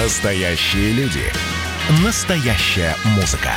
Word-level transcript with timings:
Настоящие 0.00 0.92
люди. 0.92 1.24
Настоящая 2.04 2.94
музыка. 3.16 3.50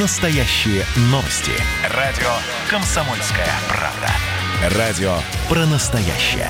Настоящие 0.00 0.82
новости. 1.10 1.52
Радио 1.90 2.30
«Комсомольская 2.70 3.50
правда». 3.68 4.78
Радио 4.78 5.14
про 5.46 5.66
настоящее. 5.66 6.48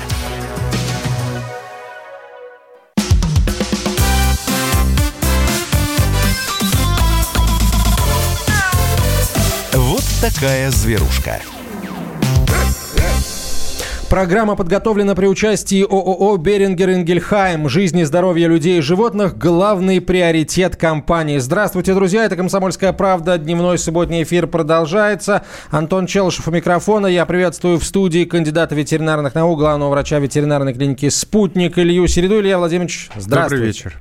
Вот 9.73 10.03
такая 10.21 10.71
зверушка. 10.71 11.41
Программа 14.15 14.55
подготовлена 14.55 15.13
при 15.13 15.25
участии 15.25 15.83
ООО 15.83 16.37
«Берингер 16.37 16.89
Ингельхайм». 16.89 17.67
Жизнь 17.67 17.99
и 17.99 18.05
здоровье 18.05 18.47
людей 18.47 18.77
и 18.77 18.81
животных– 18.81 19.37
главный 19.37 19.99
приоритет 19.99 20.77
компании. 20.77 21.37
Здравствуйте, 21.37 21.93
друзья. 21.93 22.23
Это 22.23 22.37
«Комсомольская 22.37 22.93
правда». 22.93 23.37
Дневной 23.37 23.77
субботний 23.77 24.23
эфир 24.23 24.47
продолжается. 24.47 25.43
Антон 25.69 26.07
Челышев 26.07 26.47
у 26.47 26.51
микрофона. 26.51 27.07
Я 27.07 27.25
приветствую 27.25 27.77
в 27.77 27.83
студии 27.83 28.23
кандидата 28.23 28.73
ветеринарных 28.73 29.35
наук, 29.35 29.59
главного 29.59 29.89
врача 29.89 30.17
ветеринарной 30.19 30.73
клиники 30.73 31.09
«Спутник» 31.09 31.77
Илью 31.77 32.07
Середу. 32.07 32.39
Илья 32.39 32.57
Владимирович, 32.57 33.09
здравствуйте. 33.17 33.55
Добрый 33.55 33.67
вечер. 33.67 33.99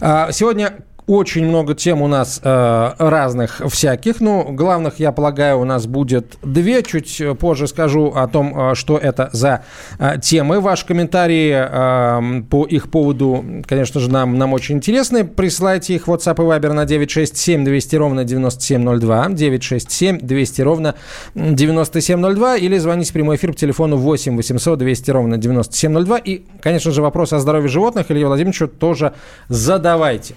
А, 0.00 0.32
сегодня 0.32 0.76
очень 1.12 1.44
много 1.44 1.74
тем 1.74 2.00
у 2.00 2.08
нас 2.08 2.40
э, 2.42 2.90
разных 2.96 3.60
всяких. 3.68 4.20
Ну, 4.20 4.50
главных, 4.50 4.98
я 4.98 5.12
полагаю, 5.12 5.60
у 5.60 5.64
нас 5.64 5.86
будет 5.86 6.38
две. 6.42 6.82
Чуть 6.82 7.22
позже 7.38 7.66
скажу 7.66 8.12
о 8.16 8.26
том, 8.28 8.70
э, 8.70 8.74
что 8.74 8.96
это 8.96 9.28
за 9.32 9.62
э, 9.98 10.18
темы. 10.22 10.60
Ваши 10.60 10.86
комментарии 10.86 11.52
э, 11.52 12.42
по 12.48 12.64
их 12.64 12.90
поводу, 12.90 13.44
конечно 13.66 14.00
же, 14.00 14.10
нам, 14.10 14.38
нам 14.38 14.54
очень 14.54 14.76
интересны. 14.76 15.24
Присылайте 15.24 15.94
их 15.94 16.06
в 16.06 16.10
WhatsApp 16.10 16.36
и 16.36 16.46
Viber 16.46 16.72
на 16.72 16.86
967 16.86 17.62
200 17.62 17.96
ровно 17.96 18.24
9702. 18.24 19.28
967 19.28 20.18
200 20.18 20.62
ровно 20.62 20.94
9702. 21.34 22.56
Или 22.56 22.78
звоните 22.78 23.10
в 23.10 23.12
прямой 23.12 23.36
эфир 23.36 23.52
по 23.52 23.58
телефону 23.58 23.98
8 23.98 24.34
800 24.34 24.78
200 24.78 25.10
ровно 25.10 25.36
9702. 25.36 26.18
И, 26.24 26.42
конечно 26.62 26.90
же, 26.90 27.02
вопрос 27.02 27.34
о 27.34 27.38
здоровье 27.38 27.68
животных 27.68 28.10
Илья 28.10 28.28
Владимировичу 28.28 28.66
тоже 28.66 29.12
задавайте. 29.50 30.36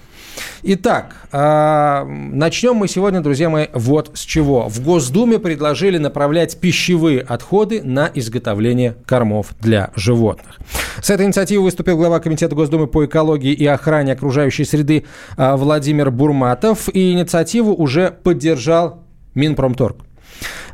Итак, 0.68 1.14
а, 1.30 2.04
начнем 2.04 2.74
мы 2.74 2.88
сегодня, 2.88 3.20
друзья 3.20 3.48
мои, 3.48 3.66
вот 3.72 4.10
с 4.14 4.22
чего. 4.22 4.68
В 4.68 4.82
Госдуме 4.82 5.38
предложили 5.38 5.96
направлять 5.96 6.58
пищевые 6.58 7.20
отходы 7.20 7.84
на 7.84 8.10
изготовление 8.12 8.96
кормов 9.06 9.54
для 9.60 9.92
животных. 9.94 10.58
С 11.00 11.08
этой 11.10 11.24
инициативой 11.24 11.62
выступил 11.62 11.96
глава 11.96 12.18
Комитета 12.18 12.56
Госдумы 12.56 12.88
по 12.88 13.04
экологии 13.04 13.52
и 13.52 13.64
охране 13.64 14.14
окружающей 14.14 14.64
среды 14.64 15.04
а, 15.36 15.56
Владимир 15.56 16.10
Бурматов. 16.10 16.88
И 16.92 17.12
инициативу 17.12 17.72
уже 17.72 18.10
поддержал 18.10 19.04
Минпромторг. 19.36 19.98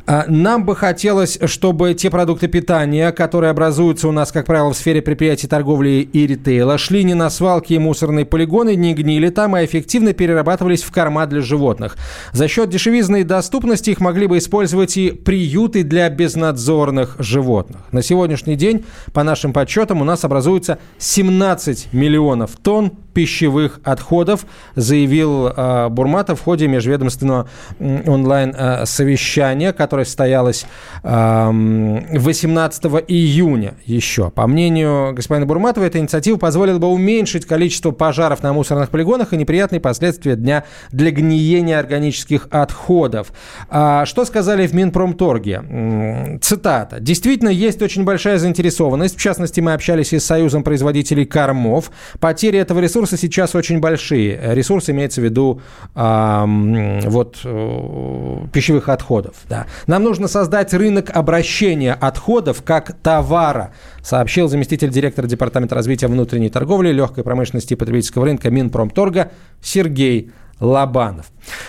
А, 0.04 0.24
нам 0.26 0.64
бы 0.64 0.74
хотелось, 0.74 1.38
чтобы 1.44 1.94
те 1.94 2.10
продукты 2.10 2.48
питания, 2.48 3.12
которые 3.12 3.50
образуются 3.50 4.08
у 4.08 4.12
нас, 4.12 4.32
как 4.32 4.46
правило, 4.46 4.72
в 4.72 4.76
сфере 4.76 5.00
предприятий 5.00 5.46
торговли 5.46 6.08
и 6.12 6.26
ритейла, 6.26 6.76
шли 6.76 7.04
не 7.04 7.14
на 7.14 7.30
свалки 7.30 7.74
и 7.74 7.78
мусорные 7.78 8.24
полигоны, 8.24 8.74
не 8.74 8.94
гнили 8.94 9.28
там, 9.28 9.54
а 9.54 9.64
эффективно 9.64 10.12
перерабатывались 10.12 10.82
в 10.82 10.90
корма 10.90 11.26
для 11.26 11.40
животных. 11.40 11.96
За 12.32 12.48
счет 12.48 12.68
дешевизны 12.68 13.20
и 13.20 13.24
доступности 13.24 13.90
их 13.90 14.00
могли 14.00 14.26
бы 14.26 14.38
использовать 14.38 14.96
и 14.96 15.12
приюты 15.12 15.84
для 15.84 16.08
безнадзорных 16.08 17.16
животных. 17.20 17.82
На 17.92 18.02
сегодняшний 18.02 18.56
день, 18.56 18.84
по 19.12 19.22
нашим 19.22 19.52
подсчетам, 19.52 20.00
у 20.00 20.04
нас 20.04 20.24
образуется 20.24 20.78
17 20.98 21.92
миллионов 21.92 22.56
тонн 22.60 22.92
пищевых 23.14 23.80
отходов, 23.84 24.46
заявил 24.74 25.48
э, 25.48 25.88
Бурматов 25.90 26.40
в 26.40 26.44
ходе 26.44 26.66
межведомственного 26.66 27.48
онлайн-совещания, 27.78 29.72
которое 29.72 29.91
состоялось 30.00 30.66
э, 31.02 31.50
18 31.50 32.84
июня 33.08 33.74
еще. 33.84 34.30
По 34.30 34.46
мнению 34.46 35.12
господина 35.14 35.46
Бурматова, 35.46 35.84
эта 35.84 35.98
инициатива 35.98 36.36
позволила 36.36 36.78
бы 36.78 36.88
уменьшить 36.88 37.46
количество 37.46 37.90
пожаров 37.90 38.42
на 38.42 38.52
мусорных 38.52 38.90
полигонах 38.90 39.32
и 39.32 39.36
неприятные 39.36 39.80
последствия 39.80 40.36
дня 40.36 40.64
для 40.90 41.10
гниения 41.10 41.78
органических 41.78 42.48
отходов. 42.50 43.32
А 43.68 44.04
что 44.06 44.24
сказали 44.24 44.66
в 44.66 44.74
Минпромторге? 44.74 46.38
Цитата. 46.40 47.00
«Действительно, 47.00 47.48
есть 47.48 47.82
очень 47.82 48.04
большая 48.04 48.38
заинтересованность. 48.38 49.16
В 49.16 49.20
частности, 49.20 49.60
мы 49.60 49.74
общались 49.74 50.12
и 50.12 50.18
с 50.18 50.24
Союзом 50.24 50.62
производителей 50.62 51.24
кормов. 51.24 51.90
Потери 52.20 52.58
этого 52.58 52.80
ресурса 52.80 53.16
сейчас 53.16 53.54
очень 53.54 53.80
большие. 53.80 54.54
Ресурс 54.54 54.90
имеется 54.90 55.20
в 55.20 55.24
виду 55.24 55.60
вот, 55.94 57.38
э, 57.44 58.38
пищевых 58.52 58.88
отходов. 58.88 59.34
Да. 59.48 59.66
Нам 59.86 60.04
нужно 60.04 60.28
создать 60.28 60.72
рынок 60.74 61.10
обращения 61.14 61.92
отходов 61.92 62.62
как 62.62 62.92
товара, 63.02 63.72
сообщил 64.02 64.48
заместитель 64.48 64.90
директора 64.90 65.26
Департамента 65.26 65.74
развития 65.74 66.06
внутренней 66.06 66.50
торговли, 66.50 66.92
легкой 66.92 67.24
промышленности 67.24 67.74
и 67.74 67.76
потребительского 67.76 68.24
рынка 68.24 68.50
Минпромторга 68.50 69.32
Сергей 69.60 70.30
Лобанов. 70.60 71.26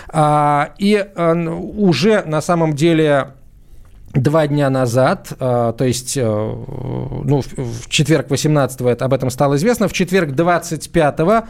А, 0.10 0.74
и 0.78 0.96
а, 1.16 1.34
уже 1.34 2.24
на 2.26 2.42
самом 2.42 2.74
деле 2.74 3.30
два 4.14 4.46
дня 4.46 4.70
назад, 4.70 5.34
то 5.40 5.76
есть 5.80 6.18
ну, 6.18 7.42
в 7.42 7.90
четверг 7.90 8.28
18-го 8.28 8.88
это, 8.88 9.06
об 9.06 9.14
этом 9.14 9.32
стало 9.32 9.56
известно, 9.56 9.88
в 9.88 9.94
четверг 9.94 10.30
25-го 10.34 11.48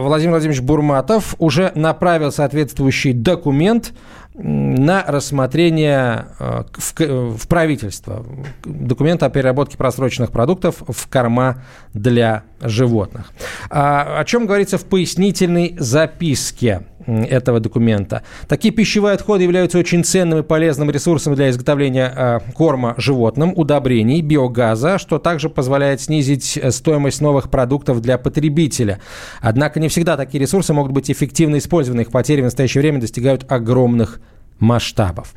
Владимир 0.00 0.30
Владимирович 0.30 0.60
Бурматов 0.60 1.34
уже 1.38 1.72
направил 1.74 2.30
соответствующий 2.30 3.12
документ 3.12 3.92
на 4.34 5.04
рассмотрение 5.06 6.26
э, 6.38 6.62
в, 6.96 7.48
правительство 7.48 8.24
документа 8.64 9.26
о 9.26 9.30
переработке 9.30 9.76
просроченных 9.76 10.30
продуктов 10.30 10.82
в 10.86 11.08
корма 11.08 11.62
для 11.94 12.44
животных. 12.60 13.32
А, 13.70 14.20
о 14.20 14.24
чем 14.24 14.46
говорится 14.46 14.78
в 14.78 14.84
пояснительной 14.84 15.76
записке 15.78 16.82
этого 17.06 17.60
документа. 17.60 18.22
Такие 18.48 18.72
пищевые 18.72 19.14
отходы 19.14 19.44
являются 19.44 19.78
очень 19.78 20.04
ценным 20.04 20.40
и 20.40 20.42
полезным 20.42 20.90
ресурсом 20.90 21.34
для 21.34 21.50
изготовления 21.50 22.12
э, 22.14 22.38
корма 22.54 22.94
животным, 22.98 23.52
удобрений, 23.56 24.20
биогаза, 24.20 24.98
что 24.98 25.18
также 25.18 25.48
позволяет 25.48 26.00
снизить 26.00 26.58
э, 26.60 26.70
стоимость 26.70 27.20
новых 27.20 27.50
продуктов 27.50 28.00
для 28.00 28.18
потребителя. 28.18 29.00
Однако 29.40 29.80
не 29.80 29.88
всегда 29.88 30.16
такие 30.16 30.40
ресурсы 30.40 30.72
могут 30.72 30.92
быть 30.92 31.10
эффективно 31.10 31.58
использованы. 31.58 32.02
Их 32.02 32.10
потери 32.10 32.40
в 32.40 32.44
настоящее 32.44 32.82
время 32.82 33.00
достигают 33.00 33.50
огромных 33.50 34.20
масштабов. 34.60 35.34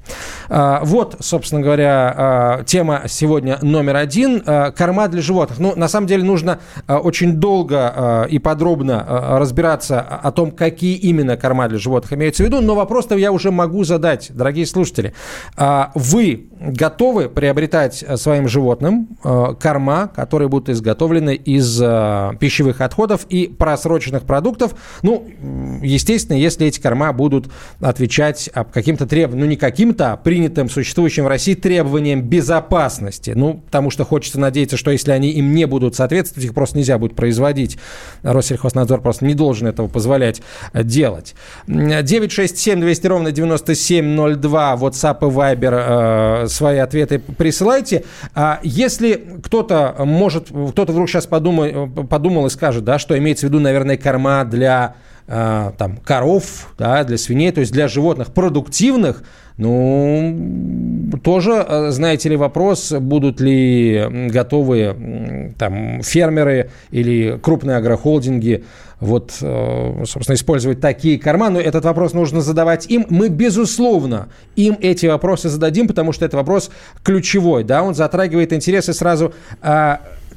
А, 0.50 0.82
вот, 0.84 1.16
собственно 1.20 1.62
говоря, 1.62 2.14
а, 2.16 2.64
тема 2.64 3.04
сегодня 3.08 3.58
номер 3.62 3.96
один. 3.96 4.44
А, 4.46 4.72
корма 4.72 5.08
для 5.08 5.22
животных. 5.22 5.60
Ну, 5.60 5.74
на 5.76 5.88
самом 5.88 6.08
деле 6.08 6.24
нужно 6.24 6.60
очень 6.88 7.34
долго 7.34 8.28
и 8.30 8.40
подробно 8.40 9.06
разбираться 9.40 10.02
о 10.02 10.32
том, 10.32 10.52
какие 10.52 10.96
именно 10.96 11.38
корма 11.38 11.68
для 11.68 11.80
животных 11.80 12.14
имеются 12.14 12.44
в 12.44 12.46
виду, 12.46 12.62
но 12.62 12.76
вопрос-то 12.76 13.16
я 13.16 13.32
уже 13.32 13.52
могу 13.52 13.84
задать, 13.84 14.32
дорогие 14.34 14.66
слушатели. 14.66 15.14
Вы 15.96 16.50
готовы 16.60 17.30
приобретать 17.30 18.04
своим 18.16 18.48
животным 18.48 19.18
корма, 19.22 20.10
которые 20.14 20.50
будут 20.50 20.70
изготовлены 20.70 21.36
из 21.36 21.78
пищевых 22.40 22.82
отходов 22.82 23.26
и 23.30 23.48
просроченных 23.48 24.24
продуктов? 24.24 24.76
Ну, 25.02 25.28
естественно, 25.82 26.38
если 26.38 26.68
эти 26.68 26.82
корма 26.82 27.14
будут 27.14 27.52
отвечать 27.82 28.50
каким-то 28.74 29.08
треб... 29.14 29.36
ну 29.36 29.46
не 29.46 29.58
каким-то, 29.58 30.14
а 30.14 30.18
принятым, 30.18 30.72
существующим 30.72 31.26
в 31.26 31.28
России 31.28 31.54
требованиям 31.54 32.24
безопасности. 32.24 33.34
Ну, 33.36 33.62
потому 33.64 33.92
что 33.92 34.06
хочется 34.06 34.40
надеяться, 34.40 34.76
что 34.76 34.90
если 34.90 35.12
они 35.12 35.30
им 35.30 35.54
не 35.54 35.68
будут 35.68 35.94
соответствовать, 35.94 36.46
их 36.46 36.56
просто 36.56 36.80
нельзя 36.80 36.98
будет 36.98 37.16
производить. 37.16 37.78
Россельхознадзор 38.24 39.02
просто 39.02 39.26
не 39.26 39.36
должен 39.36 39.68
этого 39.68 39.88
позволять 39.88 40.42
делать. 40.74 41.36
967 41.68 42.82
200 42.82 43.08
ровно 43.08 43.32
9702, 43.32 44.74
WhatsApp 44.82 45.18
и 45.22 45.32
Viber, 45.32 46.46
э, 46.46 46.48
свои 46.48 46.80
ответы 46.80 47.20
присылайте. 47.20 48.06
А 48.34 48.62
если 48.64 49.38
кто-то 49.44 49.96
может, 50.00 50.48
кто-то 50.48 50.92
вдруг 50.92 51.08
сейчас 51.08 51.28
подумал, 51.28 51.88
подумал 51.88 52.48
и 52.48 52.50
скажет, 52.50 52.84
да, 52.84 52.98
что 52.98 53.16
имеется 53.16 53.46
в 53.46 53.50
виду, 53.50 53.60
наверное, 53.60 53.96
корма 53.96 54.44
для 54.44 54.96
Э, 54.96 55.13
там, 55.26 55.98
коров, 56.04 56.74
да, 56.78 57.04
для 57.04 57.18
свиней, 57.18 57.52
то 57.52 57.62
есть 57.62 57.72
для 57.72 57.88
животных 57.88 58.34
продуктивных, 58.34 59.24
ну, 59.58 61.12
тоже, 61.24 61.64
э, 61.68 61.92
знаете 61.92 62.30
ли, 62.30 62.36
вопрос, 62.36 62.92
будут 62.92 63.40
ли 63.40 64.30
готовы 64.30 65.54
там 65.60 66.02
фермеры 66.02 66.72
или 66.90 67.38
крупные 67.42 67.78
агрохолдинги 67.78 68.64
вот, 69.00 69.34
э, 69.42 70.04
собственно, 70.06 70.36
использовать 70.36 70.80
такие 70.80 71.20
корма. 71.20 71.50
Но 71.50 71.60
этот 71.60 71.86
вопрос 71.86 72.14
нужно 72.14 72.42
задавать 72.42 72.88
им. 72.90 73.06
Мы, 73.10 73.30
безусловно, 73.30 74.30
им 74.56 74.78
эти 74.80 75.06
вопросы 75.06 75.50
зададим, 75.50 75.88
потому 75.88 76.14
что 76.14 76.26
это 76.26 76.38
вопрос 76.38 76.72
ключевой, 77.04 77.64
да, 77.64 77.84
он 77.84 77.96
затрагивает 77.96 78.54
интересы 78.54 78.94
сразу 78.94 79.34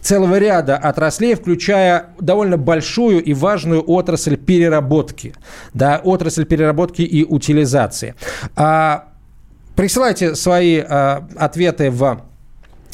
целого 0.06 0.38
ряда 0.38 0.76
отраслей, 0.76 1.35
включая 1.35 2.06
довольно 2.20 2.56
большую 2.56 3.23
и 3.23 3.35
важную 3.35 3.82
отрасль 3.82 4.37
переработки. 4.37 5.35
Да, 5.75 6.00
отрасль 6.03 6.44
переработки 6.44 7.03
и 7.03 7.25
утилизации. 7.25 8.14
А, 8.55 9.08
присылайте 9.75 10.37
свои 10.37 10.79
а, 10.79 11.26
ответы 11.37 11.91
в 11.91 12.23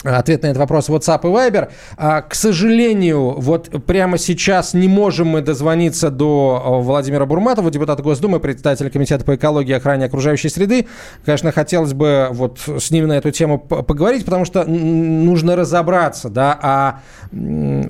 Ответ 0.04 0.42
на 0.42 0.48
этот 0.48 0.58
вопрос 0.58 0.88
WhatsApp 0.88 1.20
и 1.22 1.26
Viber. 1.26 1.70
А, 1.96 2.22
к 2.22 2.34
сожалению, 2.34 3.34
вот 3.38 3.70
прямо 3.86 4.18
сейчас 4.18 4.74
не 4.74 4.88
можем 4.88 5.28
мы 5.28 5.42
дозвониться 5.42 6.10
до 6.10 6.80
Владимира 6.82 7.24
Бурматова, 7.24 7.70
депутата 7.70 8.02
Госдумы, 8.02 8.40
председателя 8.40 8.90
Комитета 8.90 9.24
по 9.24 9.36
экологии 9.36 9.70
и 9.70 9.74
охране 9.74 10.06
окружающей 10.06 10.48
среды. 10.48 10.88
Конечно, 11.24 11.52
хотелось 11.52 11.92
бы 11.92 12.28
вот 12.32 12.58
с 12.66 12.90
ним 12.90 13.06
на 13.06 13.12
эту 13.12 13.30
тему 13.30 13.58
поговорить, 13.58 14.24
потому 14.24 14.44
что 14.44 14.64
нужно 14.64 15.54
разобраться, 15.54 16.28
да, 16.28 16.58
а 16.60 17.00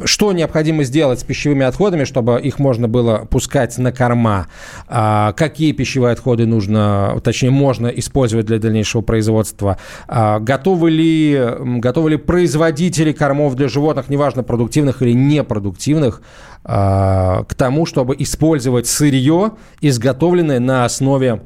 что 0.04 0.32
необходимо 0.32 0.84
сделать 0.84 1.20
с 1.20 1.24
пищевыми 1.24 1.64
отходами, 1.64 2.04
чтобы 2.04 2.40
их 2.40 2.58
можно 2.58 2.88
было 2.88 3.26
пускать 3.30 3.78
на 3.78 3.90
корма, 3.90 4.48
а, 4.86 5.32
какие 5.32 5.72
пищевые 5.72 6.12
отходы 6.12 6.46
нужно, 6.46 7.18
точнее, 7.24 7.50
можно 7.50 7.88
использовать 7.88 8.46
для 8.46 8.58
дальнейшего 8.58 9.00
производства, 9.00 9.78
а, 10.06 10.38
готовы 10.38 10.90
ли, 10.90 11.40
готовы 11.78 11.91
готовы 11.92 12.12
ли 12.12 12.16
производители 12.16 13.12
кормов 13.12 13.54
для 13.54 13.68
животных, 13.68 14.08
неважно, 14.08 14.42
продуктивных 14.42 15.02
или 15.02 15.12
непродуктивных, 15.12 16.22
а, 16.64 17.44
к 17.44 17.54
тому, 17.54 17.84
чтобы 17.84 18.16
использовать 18.18 18.86
сырье, 18.86 19.52
изготовленное 19.82 20.58
на 20.58 20.86
основе 20.86 21.42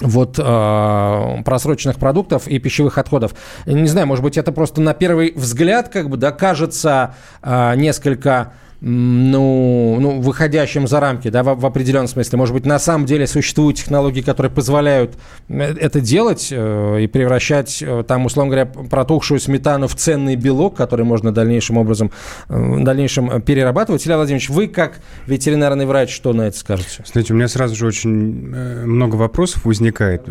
вот 0.00 0.38
э, 0.38 1.42
просроченных 1.44 1.98
продуктов 1.98 2.48
и 2.48 2.58
пищевых 2.58 2.96
отходов. 2.96 3.34
Не 3.66 3.86
знаю, 3.86 4.06
может 4.06 4.24
быть, 4.24 4.38
это 4.38 4.50
просто 4.50 4.80
на 4.80 4.94
первый 4.94 5.32
взгляд 5.36 5.90
как 5.90 6.08
бы 6.08 6.16
да, 6.16 6.32
кажется 6.32 7.14
э, 7.42 7.74
несколько 7.76 8.54
ну, 8.80 9.98
ну, 10.00 10.20
выходящим 10.20 10.86
за 10.86 11.00
рамки, 11.00 11.28
да, 11.28 11.42
в, 11.42 11.54
в 11.54 11.66
определенном 11.66 12.08
смысле. 12.08 12.38
Может 12.38 12.54
быть, 12.54 12.64
на 12.64 12.78
самом 12.78 13.04
деле 13.04 13.26
существуют 13.26 13.76
технологии, 13.76 14.22
которые 14.22 14.50
позволяют 14.50 15.18
э, 15.48 15.74
это 15.78 16.00
делать 16.00 16.48
э, 16.50 17.02
и 17.02 17.06
превращать, 17.06 17.82
э, 17.82 18.04
там, 18.08 18.24
условно 18.24 18.54
говоря, 18.54 18.66
протухшую 18.66 19.38
сметану 19.38 19.86
в 19.86 19.94
ценный 19.94 20.34
белок, 20.36 20.76
который 20.76 21.04
можно 21.04 21.32
дальнейшим 21.32 21.76
образом, 21.76 22.10
э, 22.48 22.76
дальнейшем 22.80 23.30
э, 23.30 23.40
перерабатывать. 23.40 24.06
Илья 24.06 24.16
Владимирович, 24.16 24.48
вы 24.48 24.66
как 24.66 25.00
ветеринарный 25.26 25.84
врач, 25.84 26.14
что 26.14 26.32
на 26.32 26.42
это 26.42 26.56
скажете? 26.56 27.04
Знаете, 27.04 27.34
у 27.34 27.36
меня 27.36 27.48
сразу 27.48 27.74
же 27.74 27.86
очень 27.86 28.10
много 28.10 29.16
вопросов 29.16 29.64
возникает. 29.64 30.22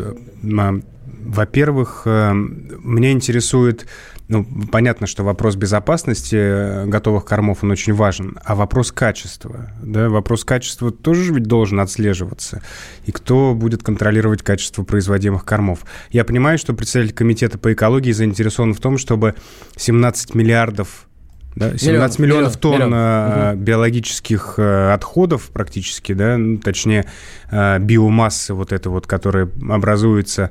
Во-первых, 0.42 2.02
меня 2.06 3.12
интересует 3.12 3.86
ну, 4.30 4.46
понятно, 4.70 5.08
что 5.08 5.24
вопрос 5.24 5.56
безопасности 5.56 6.36
э, 6.36 6.86
готовых 6.86 7.24
кормов, 7.24 7.64
он 7.64 7.72
очень 7.72 7.92
важен, 7.92 8.38
а 8.44 8.54
вопрос 8.54 8.92
качества, 8.92 9.70
да, 9.82 10.08
вопрос 10.08 10.44
качества 10.44 10.92
тоже 10.92 11.34
ведь 11.34 11.44
должен 11.44 11.80
отслеживаться. 11.80 12.62
И 13.06 13.12
кто 13.12 13.54
будет 13.54 13.82
контролировать 13.82 14.42
качество 14.42 14.84
производимых 14.84 15.44
кормов? 15.44 15.80
Я 16.10 16.24
понимаю, 16.24 16.58
что 16.58 16.74
представитель 16.74 17.12
комитета 17.12 17.58
по 17.58 17.72
экологии 17.72 18.12
заинтересован 18.12 18.72
в 18.72 18.78
том, 18.78 18.98
чтобы 18.98 19.34
17 19.76 20.36
миллиардов 20.36 21.08
да, 21.56 21.76
17 21.76 22.20
миллион, 22.20 22.38
миллионов 22.38 22.56
тонн 22.58 22.74
миллион. 22.74 22.92
Э, 22.94 23.54
биологических 23.56 24.54
э, 24.58 24.92
отходов 24.92 25.50
практически, 25.50 26.12
да, 26.12 26.38
ну, 26.38 26.58
точнее 26.58 27.06
биомассы 27.50 28.54
вот 28.54 28.72
это 28.72 28.90
вот, 28.90 29.08
которая 29.08 29.50
образуется 29.68 30.50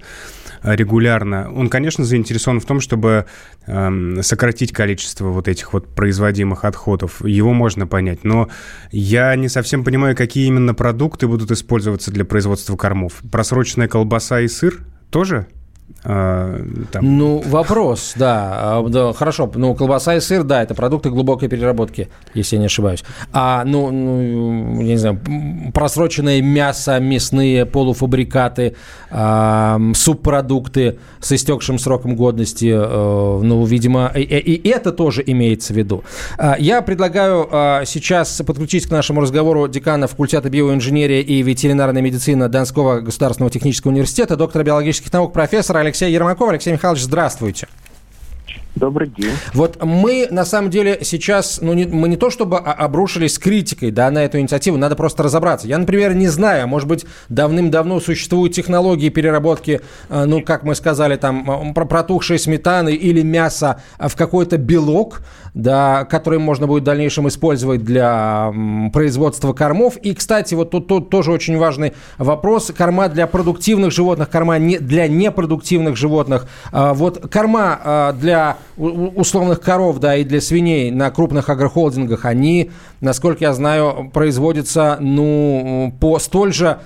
регулярно, 0.64 1.52
он, 1.54 1.70
конечно, 1.70 2.04
заинтересован 2.04 2.60
в 2.60 2.66
том, 2.66 2.80
чтобы 2.80 3.26
э, 3.66 4.22
сократить 4.22 4.72
количество 4.72 5.28
вот 5.28 5.48
этих 5.48 5.74
вот 5.74 5.94
производимых 5.96 6.66
отходов. 6.66 7.26
Его 7.26 7.54
можно 7.54 7.88
понять. 7.88 8.24
Но 8.24 8.50
я 8.92 9.36
не 9.36 9.50
совсем 9.50 9.84
понимаю, 9.84 10.16
какие 10.16 10.48
именно 10.48 10.74
продукты 10.74 11.28
будут 11.28 11.52
использоваться 11.52 12.12
для 12.12 12.26
производства 12.26 12.76
кормов. 12.76 13.22
Просроченная 13.32 13.88
колбаса 13.88 14.42
и 14.42 14.48
сыр 14.48 14.82
тоже? 15.12 15.48
А, 16.04 16.62
там. 16.92 17.18
Ну, 17.18 17.44
вопрос, 17.46 18.14
да. 18.16 18.78
А, 18.78 18.88
да. 18.88 19.12
Хорошо, 19.14 19.52
ну, 19.54 19.76
колбаса 19.76 20.16
и 20.16 20.20
сыр, 20.22 20.44
да, 20.44 20.64
это 20.64 20.74
продукты 20.74 21.10
глубокой 21.10 21.50
переработки, 21.50 22.10
если 22.34 22.56
я 22.56 22.62
не 22.62 22.66
ошибаюсь. 22.68 23.04
А, 23.34 23.64
ну, 23.66 23.92
ну 23.92 24.82
я 24.82 24.94
не 24.94 24.98
знаю, 24.98 25.20
просроченное 25.74 26.42
мясо, 26.42 27.00
мясные 27.00 27.66
полуфабрикаты, 27.66 28.76
э, 29.12 29.78
субпродукты 29.94 31.00
с 31.20 31.32
истекшим 31.34 31.78
сроком 31.78 32.16
годности, 32.16 32.72
э, 32.74 33.40
ну, 33.44 33.66
видимо, 33.66 34.12
и, 34.16 34.22
и 34.22 34.70
это 34.70 34.92
тоже 34.92 35.22
имеется 35.26 35.74
в 35.74 35.78
виду. 35.78 36.04
Я 36.60 36.82
предлагаю 36.82 37.48
э, 37.52 37.82
сейчас 37.86 38.42
подключить 38.46 38.88
к 38.88 38.92
нашему 38.92 39.22
разговору 39.22 39.68
декана 39.68 40.08
факультета 40.08 40.50
биоинженерии 40.50 41.22
и 41.22 41.42
ветеринарной 41.42 42.02
медицины 42.02 42.48
Донского 42.48 43.02
государственного 43.02 43.52
технического 43.52 43.92
университета, 43.92 44.38
доктора 44.38 44.64
биологических 44.64 45.12
наук, 45.12 45.34
профессора 45.34 45.79
Алексей 45.80 46.12
Ермаков. 46.12 46.50
Алексей 46.50 46.72
Михайлович, 46.72 47.04
здравствуйте. 47.04 47.68
Добрый 48.80 49.10
день. 49.10 49.32
Вот 49.54 49.84
мы, 49.84 50.28
на 50.32 50.46
самом 50.46 50.70
деле, 50.70 51.00
сейчас, 51.02 51.60
ну, 51.62 51.74
не, 51.74 51.86
мы 51.86 52.08
не 52.08 52.16
то 52.16 52.30
чтобы 52.30 52.58
обрушились 52.58 53.38
критикой, 53.38 53.92
да, 53.92 54.10
на 54.10 54.24
эту 54.24 54.40
инициативу, 54.40 54.78
надо 54.78 54.96
просто 54.96 55.24
разобраться. 55.24 55.68
Я, 55.68 55.78
например, 55.78 56.14
не 56.14 56.28
знаю, 56.28 56.68
может 56.68 56.88
быть, 56.88 57.06
давным-давно 57.28 58.00
существуют 58.00 58.54
технологии 58.54 59.10
переработки, 59.10 59.82
э, 60.10 60.26
ну, 60.26 60.42
как 60.42 60.64
мы 60.64 60.76
сказали, 60.76 61.18
там, 61.18 61.74
протухшей 61.74 62.40
сметаны 62.40 62.94
или 62.94 63.22
мяса 63.22 63.82
в 64.00 64.16
какой-то 64.16 64.58
белок, 64.58 65.22
да, 65.54 66.06
который 66.06 66.40
можно 66.40 66.68
будет 66.68 66.84
в 66.84 66.86
дальнейшем 66.86 67.28
использовать 67.28 67.84
для 67.84 68.54
производства 68.94 69.54
кормов. 69.54 69.98
И, 69.98 70.14
кстати, 70.14 70.54
вот 70.54 70.72
тут, 70.72 70.88
тут 70.88 71.10
тоже 71.10 71.32
очень 71.32 71.58
важный 71.58 71.94
вопрос. 72.18 72.72
Корма 72.76 73.10
для 73.10 73.28
продуктивных 73.28 73.92
животных, 73.92 74.30
корма 74.30 74.58
не, 74.58 74.78
для 74.78 75.08
непродуктивных 75.08 75.98
животных. 75.98 76.48
А, 76.72 76.94
вот 76.94 77.30
корма 77.32 77.80
а, 77.84 78.14
для 78.14 78.58
условных 78.78 79.62
коров, 79.62 80.00
да, 80.00 80.16
и 80.16 80.24
для 80.24 80.42
свиней 80.42 80.92
на 80.92 81.12
крупных 81.12 81.50
агрохолдингах, 81.50 82.26
они, 82.26 82.72
насколько 83.02 83.44
я 83.44 83.54
знаю, 83.54 84.10
производятся, 84.14 84.98
ну, 85.00 85.94
по 86.00 86.20
столь 86.20 86.54
же 86.54 86.80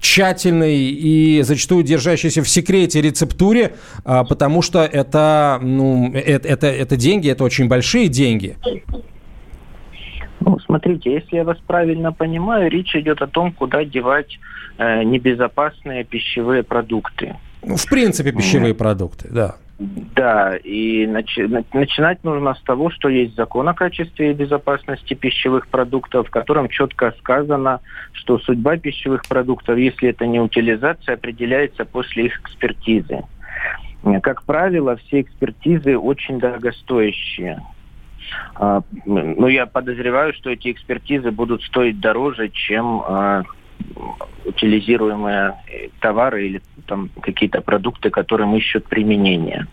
тщательной 0.00 0.76
и 0.76 1.42
зачастую 1.42 1.84
держащейся 1.84 2.42
в 2.42 2.48
секрете 2.48 3.00
рецептуре, 3.00 3.74
а, 4.04 4.24
потому 4.24 4.62
что 4.62 4.80
это, 4.84 5.58
ну, 5.62 6.12
это, 6.12 6.48
это, 6.48 6.66
это 6.66 6.96
деньги, 6.96 7.30
это 7.30 7.44
очень 7.44 7.68
большие 7.68 8.08
деньги. 8.08 8.56
Ну, 10.40 10.58
смотрите, 10.60 11.12
если 11.12 11.36
я 11.36 11.44
вас 11.44 11.58
правильно 11.66 12.12
понимаю, 12.12 12.70
речь 12.70 12.94
идет 12.94 13.20
о 13.20 13.26
том, 13.26 13.52
куда 13.52 13.84
девать 13.84 14.38
э, 14.78 15.02
небезопасные 15.02 16.04
пищевые 16.04 16.62
продукты. 16.62 17.34
Ну, 17.66 17.76
в 17.76 17.86
принципе, 17.86 18.32
пищевые 18.32 18.74
mm. 18.74 18.76
продукты, 18.76 19.28
да. 19.30 19.56
Да, 19.78 20.56
и 20.56 21.04
начи- 21.04 21.66
начинать 21.74 22.24
нужно 22.24 22.54
с 22.54 22.62
того, 22.62 22.90
что 22.90 23.10
есть 23.10 23.34
закон 23.34 23.68
о 23.68 23.74
качестве 23.74 24.30
и 24.30 24.34
безопасности 24.34 25.12
пищевых 25.12 25.68
продуктов, 25.68 26.28
в 26.28 26.30
котором 26.30 26.68
четко 26.68 27.12
сказано, 27.18 27.80
что 28.12 28.38
судьба 28.38 28.78
пищевых 28.78 29.26
продуктов, 29.28 29.76
если 29.76 30.08
это 30.08 30.26
не 30.26 30.40
утилизация, 30.40 31.16
определяется 31.16 31.84
после 31.84 32.26
их 32.26 32.40
экспертизы. 32.40 33.24
Как 34.22 34.44
правило, 34.44 34.96
все 34.96 35.20
экспертизы 35.20 35.98
очень 35.98 36.38
дорогостоящие. 36.38 37.60
А, 38.54 38.82
ну, 39.04 39.48
я 39.48 39.66
подозреваю, 39.66 40.32
что 40.32 40.50
эти 40.50 40.70
экспертизы 40.72 41.30
будут 41.30 41.62
стоить 41.64 42.00
дороже, 42.00 42.48
чем 42.48 43.02
а, 43.04 43.42
утилизируемые 44.44 45.54
товары 46.00 46.46
или 46.46 46.62
там 46.86 47.10
какие-то 47.20 47.60
продукты, 47.60 48.10
которым 48.10 48.54
ищут 48.54 48.86
применение. 48.86 49.66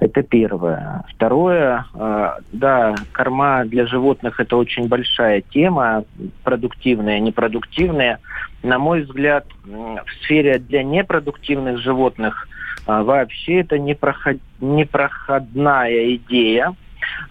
Это 0.00 0.22
первое. 0.22 1.04
Второе, 1.08 1.86
э, 1.94 2.30
да, 2.52 2.94
корма 3.12 3.64
для 3.64 3.86
животных 3.86 4.40
это 4.40 4.56
очень 4.56 4.88
большая 4.88 5.40
тема, 5.40 6.04
продуктивная, 6.44 7.18
непродуктивная. 7.18 8.18
На 8.62 8.78
мой 8.78 9.02
взгляд, 9.02 9.46
в 9.64 10.22
сфере 10.22 10.58
для 10.58 10.82
непродуктивных 10.82 11.78
животных 11.78 12.46
э, 12.86 13.02
вообще 13.02 13.60
это 13.60 13.78
непроход... 13.78 14.36
непроходная 14.60 16.16
идея, 16.16 16.74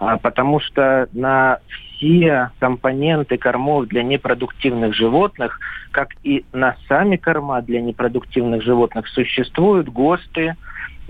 э, 0.00 0.16
потому 0.20 0.58
что 0.58 1.08
на 1.12 1.60
все 1.96 2.50
компоненты 2.58 3.36
кормов 3.36 3.86
для 3.86 4.02
непродуктивных 4.02 4.94
животных, 4.94 5.58
как 5.90 6.10
и 6.22 6.44
на 6.52 6.76
сами 6.88 7.16
корма 7.16 7.62
для 7.62 7.80
непродуктивных 7.80 8.62
животных, 8.62 9.08
существуют 9.08 9.88
ГОСТы, 9.88 10.56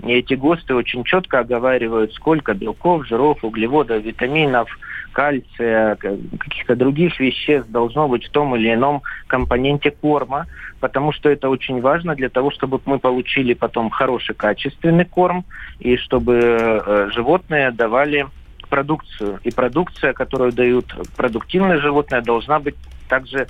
и 0.03 0.11
эти 0.11 0.35
ГОСТы 0.35 0.75
очень 0.75 1.03
четко 1.03 1.39
оговаривают, 1.39 2.13
сколько 2.13 2.53
белков, 2.53 3.07
жиров, 3.07 3.43
углеводов, 3.43 4.03
витаминов, 4.03 4.69
кальция, 5.11 5.95
каких-то 5.95 6.75
других 6.75 7.19
веществ 7.19 7.69
должно 7.71 8.07
быть 8.07 8.25
в 8.25 8.29
том 8.29 8.55
или 8.55 8.71
ином 8.71 9.01
компоненте 9.25 9.89
корма, 9.89 10.45
потому 10.79 11.11
что 11.11 11.29
это 11.29 11.49
очень 11.49 11.81
важно 11.81 12.13
для 12.13 12.29
того, 12.29 12.51
чтобы 12.51 12.79
мы 12.85 12.99
получили 12.99 13.55
потом 13.55 13.89
хороший 13.89 14.35
качественный 14.35 15.05
корм 15.05 15.43
и 15.79 15.97
чтобы 15.97 16.35
э, 16.35 17.09
животные 17.11 17.71
давали 17.71 18.27
продукцию. 18.67 19.39
И 19.43 19.51
продукция, 19.51 20.13
которую 20.13 20.51
дают 20.51 20.93
продуктивные 21.15 21.79
животные, 21.79 22.21
должна 22.21 22.59
быть 22.59 22.75
также 23.07 23.47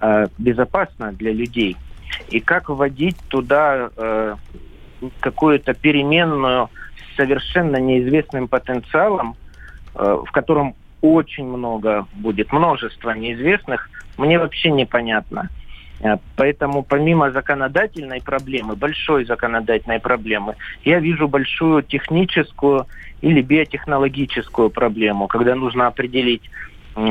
э, 0.00 0.26
безопасна 0.38 1.12
для 1.12 1.32
людей. 1.32 1.76
И 2.28 2.40
как 2.40 2.68
вводить 2.68 3.16
туда 3.28 3.90
э, 3.96 4.36
какую-то 5.20 5.74
переменную 5.74 6.68
с 6.96 7.16
совершенно 7.16 7.76
неизвестным 7.76 8.48
потенциалом, 8.48 9.36
э, 9.94 10.22
в 10.26 10.30
котором 10.32 10.74
очень 11.00 11.46
много 11.46 12.06
будет, 12.14 12.52
множество 12.52 13.10
неизвестных, 13.10 13.90
мне 14.16 14.38
вообще 14.38 14.70
непонятно. 14.70 15.48
Э, 15.50 15.63
поэтому 16.36 16.82
помимо 16.82 17.30
законодательной 17.30 18.20
проблемы, 18.20 18.76
большой 18.76 19.24
законодательной 19.24 20.00
проблемы, 20.00 20.56
я 20.84 21.00
вижу 21.00 21.28
большую 21.28 21.82
техническую 21.82 22.86
или 23.20 23.40
биотехнологическую 23.40 24.70
проблему, 24.70 25.28
когда 25.28 25.54
нужно 25.54 25.86
определить 25.86 26.42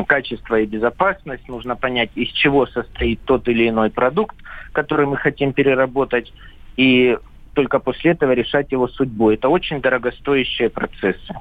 качество 0.07 0.59
и 0.59 0.65
безопасность, 0.65 1.47
нужно 1.49 1.75
понять, 1.75 2.11
из 2.15 2.29
чего 2.29 2.67
состоит 2.67 3.19
тот 3.25 3.47
или 3.47 3.67
иной 3.67 3.89
продукт, 3.89 4.35
который 4.71 5.05
мы 5.05 5.17
хотим 5.17 5.53
переработать, 5.53 6.31
и 6.77 7.17
только 7.53 7.79
после 7.79 8.11
этого 8.11 8.31
решать 8.31 8.71
его 8.71 8.87
судьбу. 8.87 9.31
Это 9.31 9.49
очень 9.49 9.81
дорогостоящие 9.81 10.69
процессы. 10.69 11.33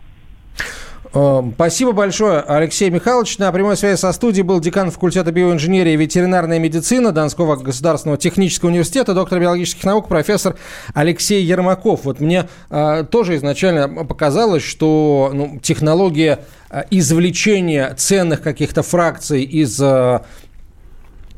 Э, 1.15 1.43
спасибо 1.55 1.93
большое, 1.93 2.41
Алексей 2.41 2.89
Михайлович. 2.91 3.39
На 3.39 3.53
прямой 3.53 3.77
связи 3.77 3.99
со 3.99 4.13
студией 4.13 4.45
был 4.45 4.61
декан 4.61 4.91
факультета 4.91 5.31
биоинженерии 5.31 5.93
и 5.93 5.97
ветеринарной 5.97 6.59
медицины 6.59 7.13
Донского 7.13 7.57
государственного 7.57 8.19
технического 8.19 8.71
университета, 8.71 9.15
доктор 9.15 9.41
биологических 9.41 9.85
наук, 9.85 10.09
профессор 10.09 10.57
Алексей 10.95 11.43
Ермаков. 11.43 12.05
Вот 12.05 12.21
мне 12.21 12.49
э, 12.71 13.05
тоже 13.11 13.37
изначально 13.37 14.05
показалось, 14.05 14.63
что 14.63 15.31
ну, 15.35 15.59
технология 15.63 16.41
э, 16.71 16.85
извлечения 16.91 17.95
ценных 17.95 18.41
каких-то 18.41 18.83
фракций 18.83 19.43
из 19.43 19.81
э, 19.81 20.21
Эм, 20.21 20.23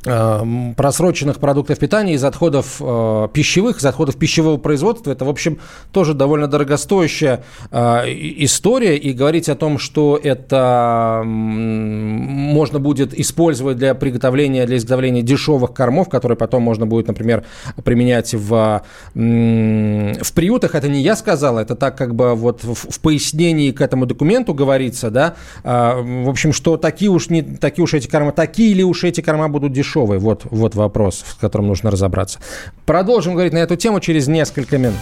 просроченных 0.05 1.39
продуктов 1.39 1.79
питания 1.79 2.15
из 2.15 2.25
отходов 2.25 2.77
э, 2.81 3.29
пищевых, 3.33 3.79
из 3.79 3.85
отходов 3.87 4.17
пищевого 4.17 4.59
производства. 4.59 5.11
Это, 5.11 5.25
в 5.25 5.31
общем, 5.31 5.59
тоже 5.93 6.15
довольно 6.15 6.47
дорогостоящая 6.47 7.43
э, 7.71 8.03
история. 8.07 8.97
И 8.97 9.13
говорить 9.13 9.49
о 9.49 9.55
том, 9.55 9.79
что 9.79 10.21
это 10.23 11.23
э, 11.23 11.27
можно 11.27 12.79
будет 12.79 13.19
использовать 13.19 13.79
для 13.79 13.95
приготовления, 13.95 14.67
для 14.67 14.77
изготовления 14.77 15.23
дешевых 15.23 15.73
кормов, 15.73 16.09
которые 16.09 16.37
потом 16.37 16.63
можно 16.63 16.87
будет, 16.87 17.09
например, 17.09 17.45
применять 17.83 18.35
в, 18.35 18.83
э, 19.15 20.13
в 20.23 20.33
приютах, 20.35 20.75
это 20.75 20.89
не 20.89 21.01
я 21.01 21.17
сказал, 21.17 21.59
это 21.59 21.75
так 21.77 21.97
как 21.97 22.15
бы 22.15 22.35
вот 22.35 22.63
в, 22.63 22.75
в 22.75 23.01
пояснении 23.01 23.71
к 23.71 23.81
этому 23.81 24.07
документу 24.07 24.55
говорится, 24.55 25.11
да, 25.11 25.35
э, 25.63 26.25
в 26.25 26.29
общем, 26.29 26.53
что 26.53 26.77
такие 26.77 27.11
уж, 27.11 27.31
не, 27.31 27.43
такие 27.43 27.83
уж 27.83 27.95
эти 27.95 28.07
корма, 28.07 28.33
такие 28.33 28.75
ли 28.75 28.85
уж 28.85 29.05
эти 29.05 29.21
корма 29.21 29.49
будут 29.49 29.73
дешевые, 29.73 29.94
дешевый? 29.95 30.19
Вот, 30.19 30.43
вот 30.51 30.75
вопрос, 30.75 31.25
с 31.29 31.35
которым 31.35 31.69
нужно 31.69 31.91
разобраться. 31.91 32.39
Продолжим 32.87 33.35
говорить 33.35 33.53
на 33.53 33.59
эту 33.59 33.77
тему 33.77 34.01
через 34.01 34.27
несколько 34.29 34.79
минут. 34.79 34.99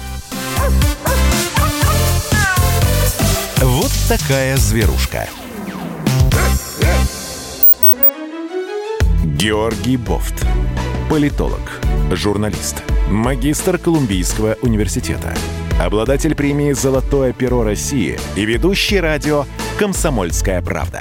Вот 3.58 3.90
такая 4.08 4.56
зверушка. 4.56 5.26
Георгий 9.24 9.96
Бофт. 9.96 10.46
Политолог, 11.10 11.80
журналист, 12.12 12.82
магистр 13.10 13.76
Колумбийского 13.76 14.56
университета, 14.62 15.34
обладатель 15.80 16.34
премии 16.34 16.72
«Золотое 16.72 17.32
перо 17.32 17.64
России» 17.64 18.18
и 18.34 18.44
ведущий 18.46 18.98
радио 18.98 19.44
«Комсомольская 19.78 20.62
правда» 20.62 21.00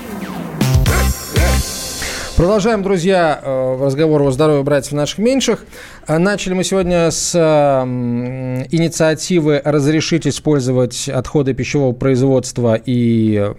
Продолжаем, 2.41 2.81
друзья, 2.81 3.39
э, 3.39 3.77
разговор 3.79 4.23
о 4.23 4.31
здоровье 4.31 4.63
братьев 4.63 4.93
наших 4.93 5.19
меньших. 5.19 5.63
Э, 6.07 6.17
начали 6.17 6.55
мы 6.55 6.63
сегодня 6.63 7.11
с 7.11 7.35
инициативы 7.35 9.61
разрешить 9.63 10.25
использовать 10.25 11.07
отходы 11.07 11.53
пищевого 11.53 11.93
производства 11.93 12.81
и 12.83 13.53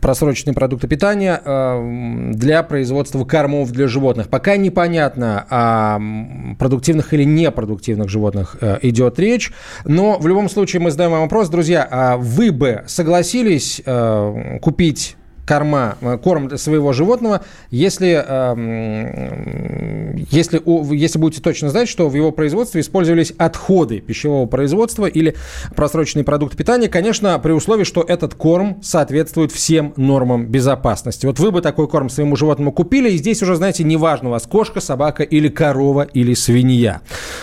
просроченные 0.00 0.54
продукты 0.54 0.88
питания 0.88 1.38
э, 1.44 2.30
для 2.32 2.62
производства 2.62 3.22
кормов 3.26 3.72
для 3.72 3.88
животных. 3.88 4.30
Пока 4.30 4.56
непонятно, 4.56 5.44
о 5.50 6.00
продуктивных 6.58 7.12
или 7.12 7.24
непродуктивных 7.24 8.08
животных 8.08 8.56
идет 8.80 9.18
речь, 9.18 9.52
но 9.84 10.18
в 10.18 10.26
любом 10.26 10.48
случае 10.48 10.80
мы 10.80 10.90
задаем 10.90 11.10
вам 11.10 11.20
вопрос, 11.20 11.50
друзья, 11.50 11.86
а 11.90 12.16
вы 12.16 12.52
бы 12.52 12.84
согласились 12.86 13.82
купить 14.62 15.16
корма, 15.46 15.96
э, 16.00 16.18
корм 16.22 16.56
своего 16.56 16.92
животного, 16.92 17.42
если, 17.70 18.24
э, 18.26 20.14
если, 20.30 20.62
если 20.94 21.18
будете 21.18 21.42
точно 21.42 21.70
знать, 21.70 21.88
что 21.88 22.08
в 22.08 22.14
его 22.14 22.30
производстве 22.30 22.80
использовались 22.80 23.32
отходы 23.38 24.00
пищевого 24.00 24.46
производства 24.46 25.06
или 25.06 25.34
просроченные 25.74 26.24
продукты 26.24 26.56
питания, 26.56 26.88
конечно, 26.88 27.38
при 27.38 27.52
условии, 27.52 27.84
что 27.84 28.02
этот 28.02 28.34
корм 28.34 28.78
соответствует 28.82 29.52
всем 29.52 29.92
нормам 29.96 30.46
безопасности. 30.46 31.26
Вот 31.26 31.38
вы 31.38 31.50
бы 31.50 31.60
такой 31.60 31.88
корм 31.88 32.08
своему 32.08 32.36
животному 32.36 32.72
купили, 32.72 33.10
и 33.10 33.16
здесь 33.16 33.42
уже, 33.42 33.56
знаете, 33.56 33.84
неважно 33.84 34.28
у 34.28 34.32
вас 34.32 34.46
кошка, 34.46 34.80
собака 34.80 35.22
или 35.22 35.48
корова 35.48 36.02
или 36.02 36.34
свинья. 36.34 37.00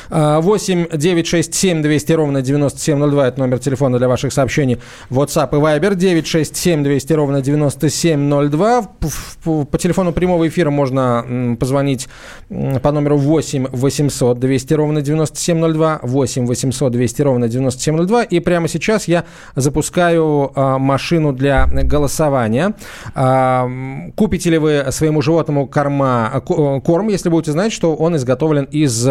8 0.09 0.87
9 0.93 1.27
6 1.27 1.53
7 1.53 1.81
200 1.81 2.13
ровно 2.13 2.41
9702 2.41 3.27
это 3.27 3.39
номер 3.39 3.59
телефона 3.59 3.97
для 3.97 4.07
ваших 4.07 4.33
сообщений. 4.33 4.79
WhatsApp 5.09 5.49
и 5.51 5.55
Viber 5.55 5.95
9 5.95 6.27
6 6.27 6.55
7 6.55 6.83
200 6.83 7.13
ровно 7.13 7.41
97 7.41 7.89
9702. 8.01 9.65
По 9.65 9.77
телефону 9.77 10.13
прямого 10.13 10.47
эфира 10.47 10.69
можно 10.69 11.57
позвонить 11.59 12.07
по 12.49 12.91
номеру 12.91 13.17
8 13.17 13.67
800 13.71 14.39
200 14.39 14.73
ровно 14.73 15.01
9702. 15.01 15.99
8 16.03 16.45
800 16.45 16.91
200 16.91 17.21
ровно 17.21 17.47
9702. 17.47 18.23
И 18.23 18.39
прямо 18.39 18.67
сейчас 18.67 19.07
я 19.07 19.25
запускаю 19.55 20.51
а, 20.55 20.77
машину 20.77 21.33
для 21.33 21.65
голосования. 21.67 22.73
А, 23.15 23.69
купите 24.15 24.49
ли 24.49 24.57
вы 24.57 24.85
своему 24.91 25.21
животному 25.21 25.67
корма, 25.67 26.29
а, 26.33 26.41
корм, 26.41 27.07
если 27.09 27.29
будете 27.29 27.51
знать, 27.51 27.73
что 27.73 27.95
он 27.95 28.15
изготовлен 28.15 28.65
из 28.65 29.07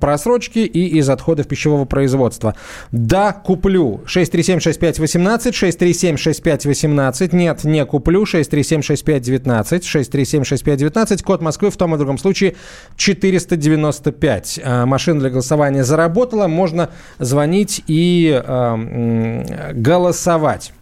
просрочки 0.00 0.58
и 0.60 0.98
из 0.98 1.08
отходов 1.08 1.46
пищевого 1.46 1.84
производства? 1.84 2.54
Да, 2.90 3.32
куплю. 3.32 4.00
637-6518, 4.06 5.52
637-6518. 5.52 7.34
Нет, 7.34 7.64
не 7.64 7.84
куплю. 7.84 8.13
637-6519, 8.22 9.80
637-6519, 9.80 11.22
код 11.22 11.42
Москвы 11.42 11.70
в 11.70 11.76
том 11.76 11.94
и 11.94 11.98
другом 11.98 12.18
случае 12.18 12.54
495. 12.96 14.60
А, 14.62 14.86
машина 14.86 15.20
для 15.20 15.30
голосования 15.30 15.84
заработала, 15.84 16.46
можно 16.46 16.90
звонить 17.18 17.82
и 17.86 18.40
э, 18.44 19.72
голосовать. 19.72 20.72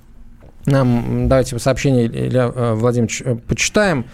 Нам, 0.67 1.29
давайте 1.29 1.59
сообщение, 1.59 2.07
Илья 2.07 2.53
э, 2.55 2.75
Владимирович, 2.75 3.23
э, 3.25 3.35
почитаем. 3.35 4.05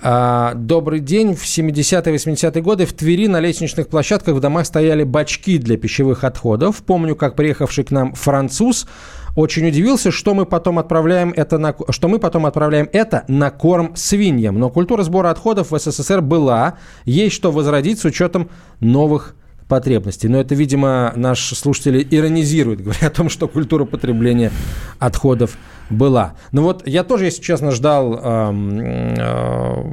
А, 0.00 0.54
добрый 0.54 1.00
день. 1.00 1.34
В 1.34 1.42
70-е 1.44 2.14
80-е 2.14 2.62
годы 2.62 2.86
в 2.86 2.92
Твери 2.92 3.26
на 3.26 3.40
лестничных 3.40 3.88
площадках 3.88 4.36
в 4.36 4.40
домах 4.40 4.66
стояли 4.66 5.02
бачки 5.02 5.58
для 5.58 5.76
пищевых 5.76 6.22
отходов. 6.22 6.82
Помню, 6.84 7.16
как 7.16 7.34
приехавший 7.34 7.84
к 7.84 7.90
нам 7.90 8.14
француз 8.14 8.86
очень 9.34 9.66
удивился, 9.66 10.10
что 10.10 10.34
мы 10.34 10.46
потом 10.46 10.78
отправляем 10.78 11.32
это 11.36 11.58
на, 11.58 11.74
что 11.90 12.08
мы 12.08 12.18
потом 12.18 12.46
отправляем 12.46 12.88
это 12.92 13.24
на 13.28 13.50
корм 13.50 13.94
свиньям. 13.96 14.58
Но 14.58 14.70
культура 14.70 15.02
сбора 15.02 15.30
отходов 15.30 15.70
в 15.70 15.78
СССР 15.78 16.20
была, 16.20 16.74
есть 17.04 17.34
что 17.34 17.50
возродить 17.50 17.98
с 18.00 18.04
учетом 18.04 18.50
новых 18.80 19.34
потребностей. 19.68 20.28
Но 20.28 20.40
это, 20.40 20.54
видимо, 20.54 21.12
наш 21.14 21.54
слушатель 21.54 22.06
иронизирует, 22.10 22.80
говоря 22.84 23.06
о 23.06 23.10
том, 23.10 23.28
что 23.28 23.46
культура 23.48 23.84
потребления 23.84 24.50
отходов 24.98 25.56
была. 25.90 26.34
Ну 26.52 26.62
вот 26.62 26.86
я 26.86 27.04
тоже, 27.04 27.26
если 27.26 27.42
честно, 27.42 27.70
ждал 27.70 28.14
э, 28.14 28.18
э, 28.22 29.14
э, 29.18 29.84